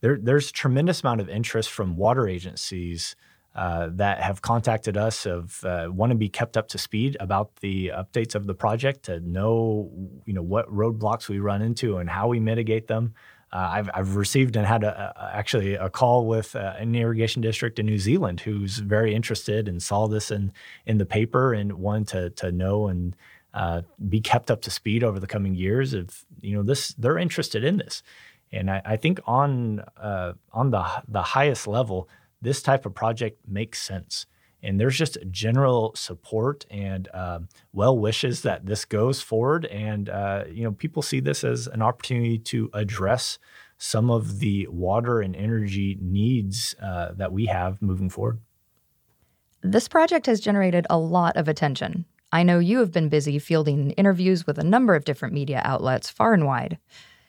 there, 0.02 0.20
there's 0.22 0.52
tremendous 0.52 1.02
amount 1.02 1.22
of 1.22 1.30
interest 1.30 1.72
from 1.72 1.96
water 1.96 2.28
agencies 2.28 3.16
uh, 3.56 3.90
that 3.94 4.22
have 4.22 4.42
contacted 4.42 4.96
us 4.96 5.26
of 5.26 5.64
uh, 5.66 5.88
want 5.90 6.12
to 6.12 6.16
be 6.16 6.30
kept 6.30 6.56
up 6.56 6.68
to 6.68 6.78
speed 6.78 7.18
about 7.20 7.56
the 7.58 7.88
updates 7.88 8.36
of 8.36 8.46
the 8.46 8.54
project 8.54 9.04
to 9.04 9.20
know 9.22 9.90
you 10.26 10.34
know 10.34 10.42
what 10.42 10.72
roadblocks 10.72 11.28
we 11.28 11.40
run 11.40 11.62
into 11.62 11.98
and 11.98 12.10
how 12.10 12.28
we 12.28 12.40
mitigate 12.40 12.88
them. 12.88 13.14
Uh, 13.52 13.68
I've, 13.72 13.90
I've 13.96 14.16
received 14.16 14.56
and 14.56 14.68
had 14.68 14.84
a, 14.84 15.14
a, 15.18 15.36
actually 15.36 15.74
a 15.74 15.90
call 15.90 16.28
with 16.28 16.56
uh, 16.56 16.76
an 16.78 16.94
irrigation 16.94 17.42
district 17.42 17.80
in 17.80 17.88
New 17.88 17.98
Zealand 17.98 18.42
who's 18.42 18.78
very 18.78 19.16
interested 19.16 19.68
and 19.68 19.82
saw 19.82 20.08
this 20.08 20.30
in 20.30 20.54
in 20.86 21.00
the 21.00 21.06
paper 21.06 21.52
and 21.52 21.74
wanted 21.74 22.08
to 22.10 22.30
to 22.46 22.52
know 22.52 22.88
and 22.88 23.16
uh, 23.54 23.82
be 24.08 24.22
kept 24.22 24.52
up 24.52 24.62
to 24.62 24.72
speed 24.72 25.04
over 25.04 25.20
the 25.20 25.28
coming 25.28 25.56
years. 25.56 25.94
If 25.94 26.26
you 26.42 26.56
know 26.56 26.64
this, 26.64 26.90
they're 26.98 27.18
interested 27.18 27.64
in 27.64 27.78
this, 27.78 28.04
and 28.52 28.70
I, 28.70 28.82
I 28.86 28.98
think 28.98 29.20
on 29.26 29.82
uh, 29.98 30.34
on 30.52 30.72
the 30.72 30.86
the 31.08 31.22
highest 31.22 31.68
level, 31.68 32.10
this 32.42 32.62
type 32.62 32.86
of 32.86 32.94
project 32.94 33.40
makes 33.48 33.82
sense. 33.82 34.26
And 34.62 34.78
there's 34.78 34.98
just 34.98 35.18
general 35.32 35.94
support 35.96 36.66
and 36.70 37.08
uh, 37.14 37.40
well 37.72 37.98
wishes 37.98 38.42
that 38.42 38.66
this 38.66 38.84
goes 38.84 39.22
forward. 39.22 39.66
And 39.66 40.10
uh, 40.10 40.44
you 40.52 40.64
know, 40.66 40.74
people 40.74 41.02
see 41.02 41.22
this 41.22 41.46
as 41.46 41.68
an 41.68 41.82
opportunity 41.82 42.38
to 42.40 42.70
address 42.74 43.40
some 43.78 44.12
of 44.12 44.40
the 44.40 44.68
water 44.68 45.22
and 45.22 45.36
energy 45.36 45.98
needs 46.02 46.76
uh, 46.84 47.14
that 47.16 47.32
we 47.32 47.46
have 47.46 47.82
moving 47.82 48.10
forward. 48.10 48.40
This 49.62 49.88
project 49.88 50.26
has 50.26 50.40
generated 50.42 50.86
a 50.90 50.98
lot 50.98 51.38
of 51.38 51.48
attention. 51.48 52.06
I 52.32 52.44
know 52.44 52.60
you 52.60 52.80
have 52.80 52.92
been 52.92 53.10
busy 53.10 53.40
fielding 53.40 53.92
interviews 53.92 54.46
with 54.46 54.60
a 54.60 54.64
number 54.64 54.96
of 54.96 55.06
different 55.06 55.34
media 55.34 55.62
outlets 55.64 56.10
far 56.10 56.34
and 56.34 56.46
wide. 56.46 56.78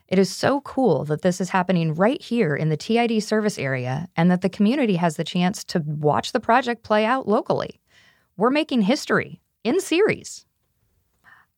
It 0.09 0.19
is 0.19 0.35
so 0.35 0.61
cool 0.63 1.05
that 1.05 1.23
this 1.23 1.41
is 1.41 1.51
happening 1.51 1.95
right 1.95 2.21
here 2.21 2.57
in 2.57 2.69
the 2.69 2.77
TID 2.77 3.23
service 3.23 3.59
area 3.59 4.09
and 4.17 4.31
that 4.31 4.43
the 4.43 4.49
community 4.49 4.97
has 4.97 5.17
the 5.17 5.25
chance 5.25 5.63
to 5.65 5.81
watch 5.87 6.33
the 6.33 6.41
project 6.41 6.83
play 6.83 7.05
out 7.05 7.29
locally. 7.29 7.81
We're 8.37 8.51
making 8.51 8.83
history 8.83 9.41
in 9.63 9.81
Ceres. 9.81 10.45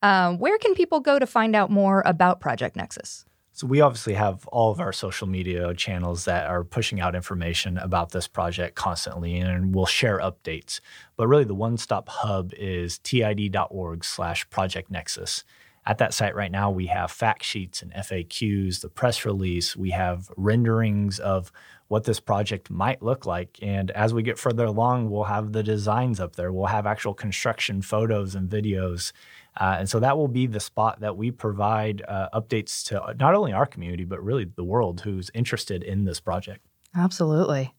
Uh, 0.03 0.34
where 0.34 0.59
can 0.59 0.74
people 0.74 1.01
go 1.01 1.18
to 1.18 1.26
find 1.26 1.57
out 1.57 1.70
more 1.70 2.03
about 2.05 2.40
Project 2.40 2.76
Nexus? 2.76 3.24
So 3.55 3.66
we 3.66 3.82
obviously 3.82 4.14
have 4.14 4.46
all 4.46 4.72
of 4.72 4.80
our 4.80 4.94
social 4.94 5.28
media 5.28 5.74
channels 5.74 6.24
that 6.24 6.46
are 6.46 6.64
pushing 6.64 7.00
out 7.00 7.14
information 7.14 7.76
about 7.76 8.11
this 8.11 8.26
project 8.26 8.76
constantly, 8.76 9.36
and 9.36 9.74
we'll 9.74 9.84
share 9.84 10.18
updates. 10.20 10.80
But 11.16 11.28
really, 11.28 11.44
the 11.44 11.55
one-stop 11.55 12.09
hub 12.09 12.53
is 12.57 12.98
tid.org/slash 12.98 14.48
Project 14.48 14.90
Nexus. 14.90 15.44
At 15.84 15.98
that 15.98 16.14
site 16.14 16.34
right 16.34 16.50
now, 16.50 16.70
we 16.70 16.86
have 16.86 17.11
fact 17.11 17.44
sheets 17.44 17.82
and 17.82 17.92
FAQs, 17.92 18.80
the 18.80 18.88
press 18.88 19.24
release. 19.26 19.76
We 19.76 19.90
have 19.90 20.30
renderings 20.36 21.18
of 21.18 21.53
what 21.88 22.05
this 22.05 22.20
project 22.20 22.70
might 22.70 23.03
look 23.03 23.26
like. 23.26 23.59
And 23.61 23.90
as 23.90 24.14
we 24.14 24.22
get 24.22 24.38
further 24.38 24.64
along, 24.64 25.11
we'll 25.11 25.24
have 25.24 25.53
the 25.53 25.62
designs 25.62 26.20
up 26.20 26.36
there. 26.36 26.53
We'll 26.53 26.66
have 26.66 26.86
actual 26.86 27.12
construction 27.12 27.82
photos 27.82 28.34
and 28.34 28.48
videos. 28.48 29.12
Uh, 29.57 29.76
and 29.80 29.88
so 29.88 30.00
that 30.00 30.16
will 30.16 30.28
be 30.28 30.46
the 30.46 30.61
spot 30.61 31.00
that 31.00 31.16
we 31.16 31.30
provide 31.30 32.03
uh, 32.09 32.28
updates 32.32 32.84
to 32.84 33.14
not 33.18 33.34
only 33.34 33.53
our 33.53 33.66
community, 33.66 34.05
but 34.05 34.22
really 34.22 34.44
the 34.44 34.64
world 34.64 35.03
who's 35.03 35.30
interested 35.34 35.82
in 35.82 36.05
this 36.05 36.20
project. 36.20 36.64
Absolutely. 36.96 37.74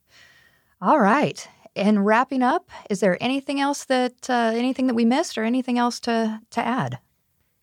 All 0.81 0.99
right. 0.99 1.47
And 1.75 2.05
wrapping 2.05 2.43
up, 2.43 2.69
is 2.89 2.99
there 2.99 3.17
anything 3.21 3.59
else 3.59 3.85
that 3.85 4.29
uh, 4.29 4.51
anything 4.53 4.87
that 4.87 4.93
we 4.93 5.05
missed, 5.05 5.37
or 5.37 5.43
anything 5.43 5.79
else 5.79 5.99
to 6.01 6.39
to 6.51 6.61
add? 6.61 6.99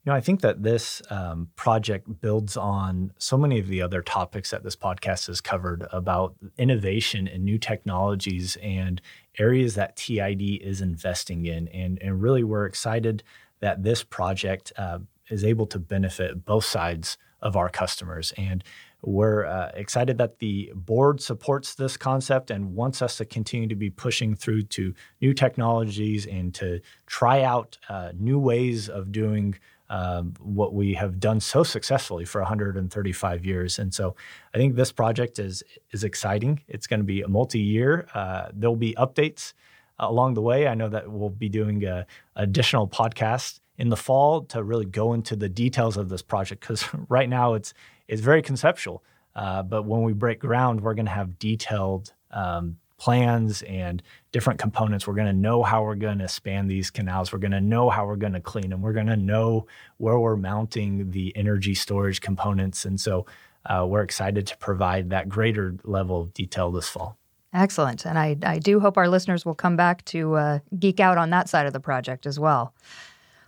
You 0.05 0.11
know, 0.11 0.17
I 0.17 0.21
think 0.21 0.41
that 0.41 0.63
this 0.63 1.03
um, 1.11 1.49
project 1.57 2.23
builds 2.23 2.57
on 2.57 3.13
so 3.19 3.37
many 3.37 3.61
of 3.61 3.69
the 3.69 3.83
other 3.83 4.01
topics 4.01 4.51
that 4.51 4.65
this 4.65 4.75
podcast 4.75 5.27
has 5.27 5.43
covered 5.43 5.87
about 5.93 6.35
innovation 6.57 7.29
and 7.29 7.45
new 7.45 7.59
technologies 7.59 8.57
and 8.63 9.03
areas 9.39 9.75
that 9.75 9.97
TID 9.97 10.63
is 10.63 10.81
investing 10.81 11.45
in. 11.45 11.69
And, 11.69 11.99
and 12.03 12.23
really, 12.23 12.43
we're 12.43 12.65
excited 12.65 13.23
that 13.61 13.83
this 13.83 14.03
project 14.03 14.73
uh, 14.77 14.99
is 15.29 15.45
able 15.45 15.67
to 15.67 15.79
benefit 15.79 16.45
both 16.45 16.65
sides 16.65 17.17
of 17.43 17.57
our 17.57 17.69
customers. 17.69 18.33
And 18.37 18.63
we're 19.03 19.47
uh, 19.47 19.71
excited 19.75 20.19
that 20.19 20.41
the 20.41 20.73
board 20.75 21.23
supports 21.23 21.75
this 21.75 21.97
concept 21.97 22.51
and 22.51 22.75
wants 22.75 23.01
us 23.01 23.17
to 23.17 23.25
continue 23.25 23.69
to 23.69 23.75
be 23.75 23.89
pushing 23.89 24.35
through 24.35 24.63
to 24.63 24.95
new 25.21 25.33
technologies 25.33 26.27
and 26.27 26.55
to 26.57 26.81
try 27.07 27.43
out 27.43 27.79
uh, 27.89 28.13
new 28.15 28.39
ways 28.39 28.89
of 28.89 29.11
doing 29.11 29.59
um, 29.89 30.35
what 30.39 30.73
we 30.75 30.95
have 30.95 31.19
done 31.19 31.41
so 31.41 31.65
successfully 31.65 32.25
for 32.25 32.41
135 32.41 33.45
years. 33.45 33.79
And 33.79 33.93
so 33.93 34.15
I 34.55 34.59
think 34.59 34.77
this 34.77 34.93
project 34.93 35.39
is 35.39 35.65
is 35.91 36.05
exciting. 36.05 36.61
It's 36.69 36.87
going 36.87 37.01
to 37.01 37.05
be 37.05 37.23
a 37.23 37.29
multi-year. 37.29 38.07
Uh, 38.15 38.49
there'll 38.53 38.77
be 38.77 38.95
updates 38.95 39.53
along 40.01 40.35
the 40.35 40.43
way. 40.43 40.67
I 40.67 40.75
know 40.75 40.89
that 40.89 41.11
we'll 41.11 41.31
be 41.31 41.49
doing 41.49 41.85
a, 41.85 42.07
additional 42.37 42.89
podcast 42.89 43.61
in 43.79 43.89
the 43.89 43.97
fall 43.97 44.43
to 44.45 44.63
really 44.63 44.85
go 44.85 45.13
into 45.13 45.37
the 45.37 45.49
details 45.49 45.97
of 45.97 46.09
this 46.09 46.23
project 46.23 46.61
because 46.61 46.85
right 47.09 47.29
now 47.29 47.55
it's 47.55 47.73
it's 48.09 48.21
very 48.21 48.43
conceptual. 48.43 49.05
Uh, 49.37 49.63
but 49.63 49.85
when 49.85 50.03
we 50.03 50.13
break 50.13 50.41
ground, 50.41 50.81
we're 50.81 50.95
going 50.95 51.07
to 51.07 51.13
have 51.13 51.39
detailed 51.39 52.13
um, 52.33 52.77
plans 52.99 53.63
and 53.63 54.03
different 54.33 54.59
components. 54.59 55.07
We're 55.07 55.15
going 55.15 55.27
to 55.27 55.33
know 55.33 55.63
how 55.63 55.83
we're 55.83 55.95
going 55.95 56.19
to 56.19 56.29
span 56.29 56.67
these 56.67 56.91
canals. 56.91 57.33
We're 57.33 57.39
going 57.39 57.53
to 57.53 57.61
know 57.61 57.89
how 57.89 58.07
we're 58.07 58.17
going 58.17 58.35
to 58.35 58.41
clean 58.41 58.71
them. 58.71 58.83
We're 58.83 58.93
going 58.93 59.07
to 59.07 59.17
know 59.17 59.67
where 59.97 60.19
we're 60.19 60.37
mounting 60.37 61.11
the 61.11 61.35
energy 61.37 61.75
storage 61.75 62.21
components. 62.21 62.85
And 62.85 63.01
so 63.01 63.27
uh, 63.65 63.87
we're 63.89 64.03
excited 64.03 64.47
to 64.49 64.57
provide 64.59 65.11
that 65.11 65.29
greater 65.29 65.77
level 65.85 66.21
of 66.21 66.35
detail 66.35 66.71
this 66.71 66.89
fall. 66.89 67.17
Excellent. 67.53 68.07
And 68.07 68.19
I, 68.19 68.37
I 68.43 68.59
do 68.59 68.79
hope 68.81 68.97
our 68.97 69.09
listeners 69.09 69.45
will 69.45 69.55
come 69.55 69.77
back 69.77 70.05
to 70.07 70.35
uh, 70.35 70.59
geek 70.79 71.01
out 71.01 71.19
on 71.19 71.31
that 71.31 71.49
side 71.49 71.67
of 71.67 71.73
the 71.73 71.81
project 71.81 72.27
as 72.27 72.39
well. 72.39 72.75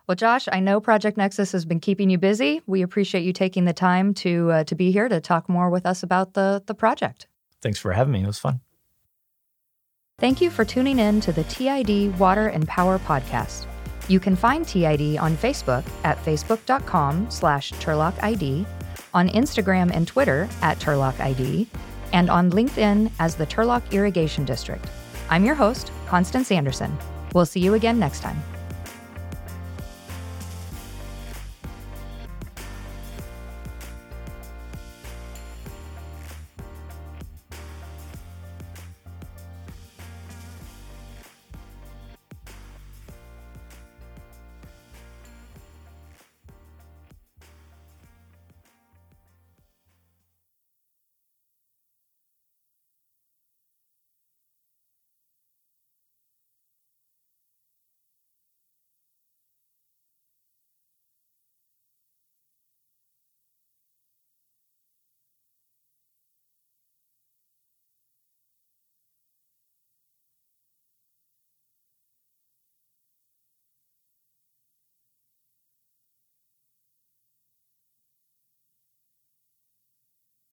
Well, 0.07 0.17
Josh, 0.17 0.49
I 0.51 0.59
know 0.59 0.81
Project 0.81 1.17
Nexus 1.17 1.53
has 1.53 1.65
been 1.65 1.79
keeping 1.79 2.11
you 2.11 2.19
busy. 2.19 2.61
We 2.67 2.83
appreciate 2.83 3.23
you 3.23 3.33
taking 3.33 3.65
the 3.65 3.73
time 3.73 4.13
to 4.15 4.51
uh, 4.51 4.65
to 4.65 4.75
be 4.75 4.91
here 4.91 5.09
to 5.09 5.21
talk 5.21 5.49
more 5.49 5.71
with 5.71 5.87
us 5.87 6.03
about 6.03 6.35
the 6.35 6.63
the 6.67 6.75
project. 6.75 7.29
Thanks 7.63 7.79
for 7.79 7.93
having 7.93 8.13
me. 8.13 8.25
It 8.25 8.27
was 8.27 8.41
fun. 8.41 8.61
Thank 10.19 10.41
you 10.41 10.51
for 10.51 10.65
tuning 10.65 10.99
in 10.99 11.21
to 11.21 11.33
the 11.33 11.45
TID 11.45 12.19
Water 12.19 12.49
and 12.49 12.67
Power 12.67 12.99
podcast. 12.99 13.67
You 14.09 14.21
can 14.21 14.35
find 14.35 14.67
TID 14.67 15.17
on 15.19 15.37
Facebook 15.37 15.85
at 16.05 16.23
facebook.com 16.25 17.31
slash 17.31 17.73
turlockid, 17.75 18.67
on 19.15 19.29
Instagram 19.29 19.91
and 19.95 20.07
Twitter 20.07 20.49
at 20.61 20.79
turlockid, 20.79 21.67
and 22.13 22.31
on 22.31 22.51
LinkedIn 22.51 23.11
as 23.19 23.35
the 23.35 23.47
Turlock 23.47 23.83
Irrigation 23.93 24.45
District. 24.45 24.85
I'm 25.31 25.45
your 25.45 25.55
host, 25.55 25.91
Constance 26.07 26.51
Anderson. 26.53 26.97
We'll 27.35 27.47
see 27.47 27.61
you 27.61 27.75
again 27.75 27.99
next 27.99 28.21
time. 28.21 28.43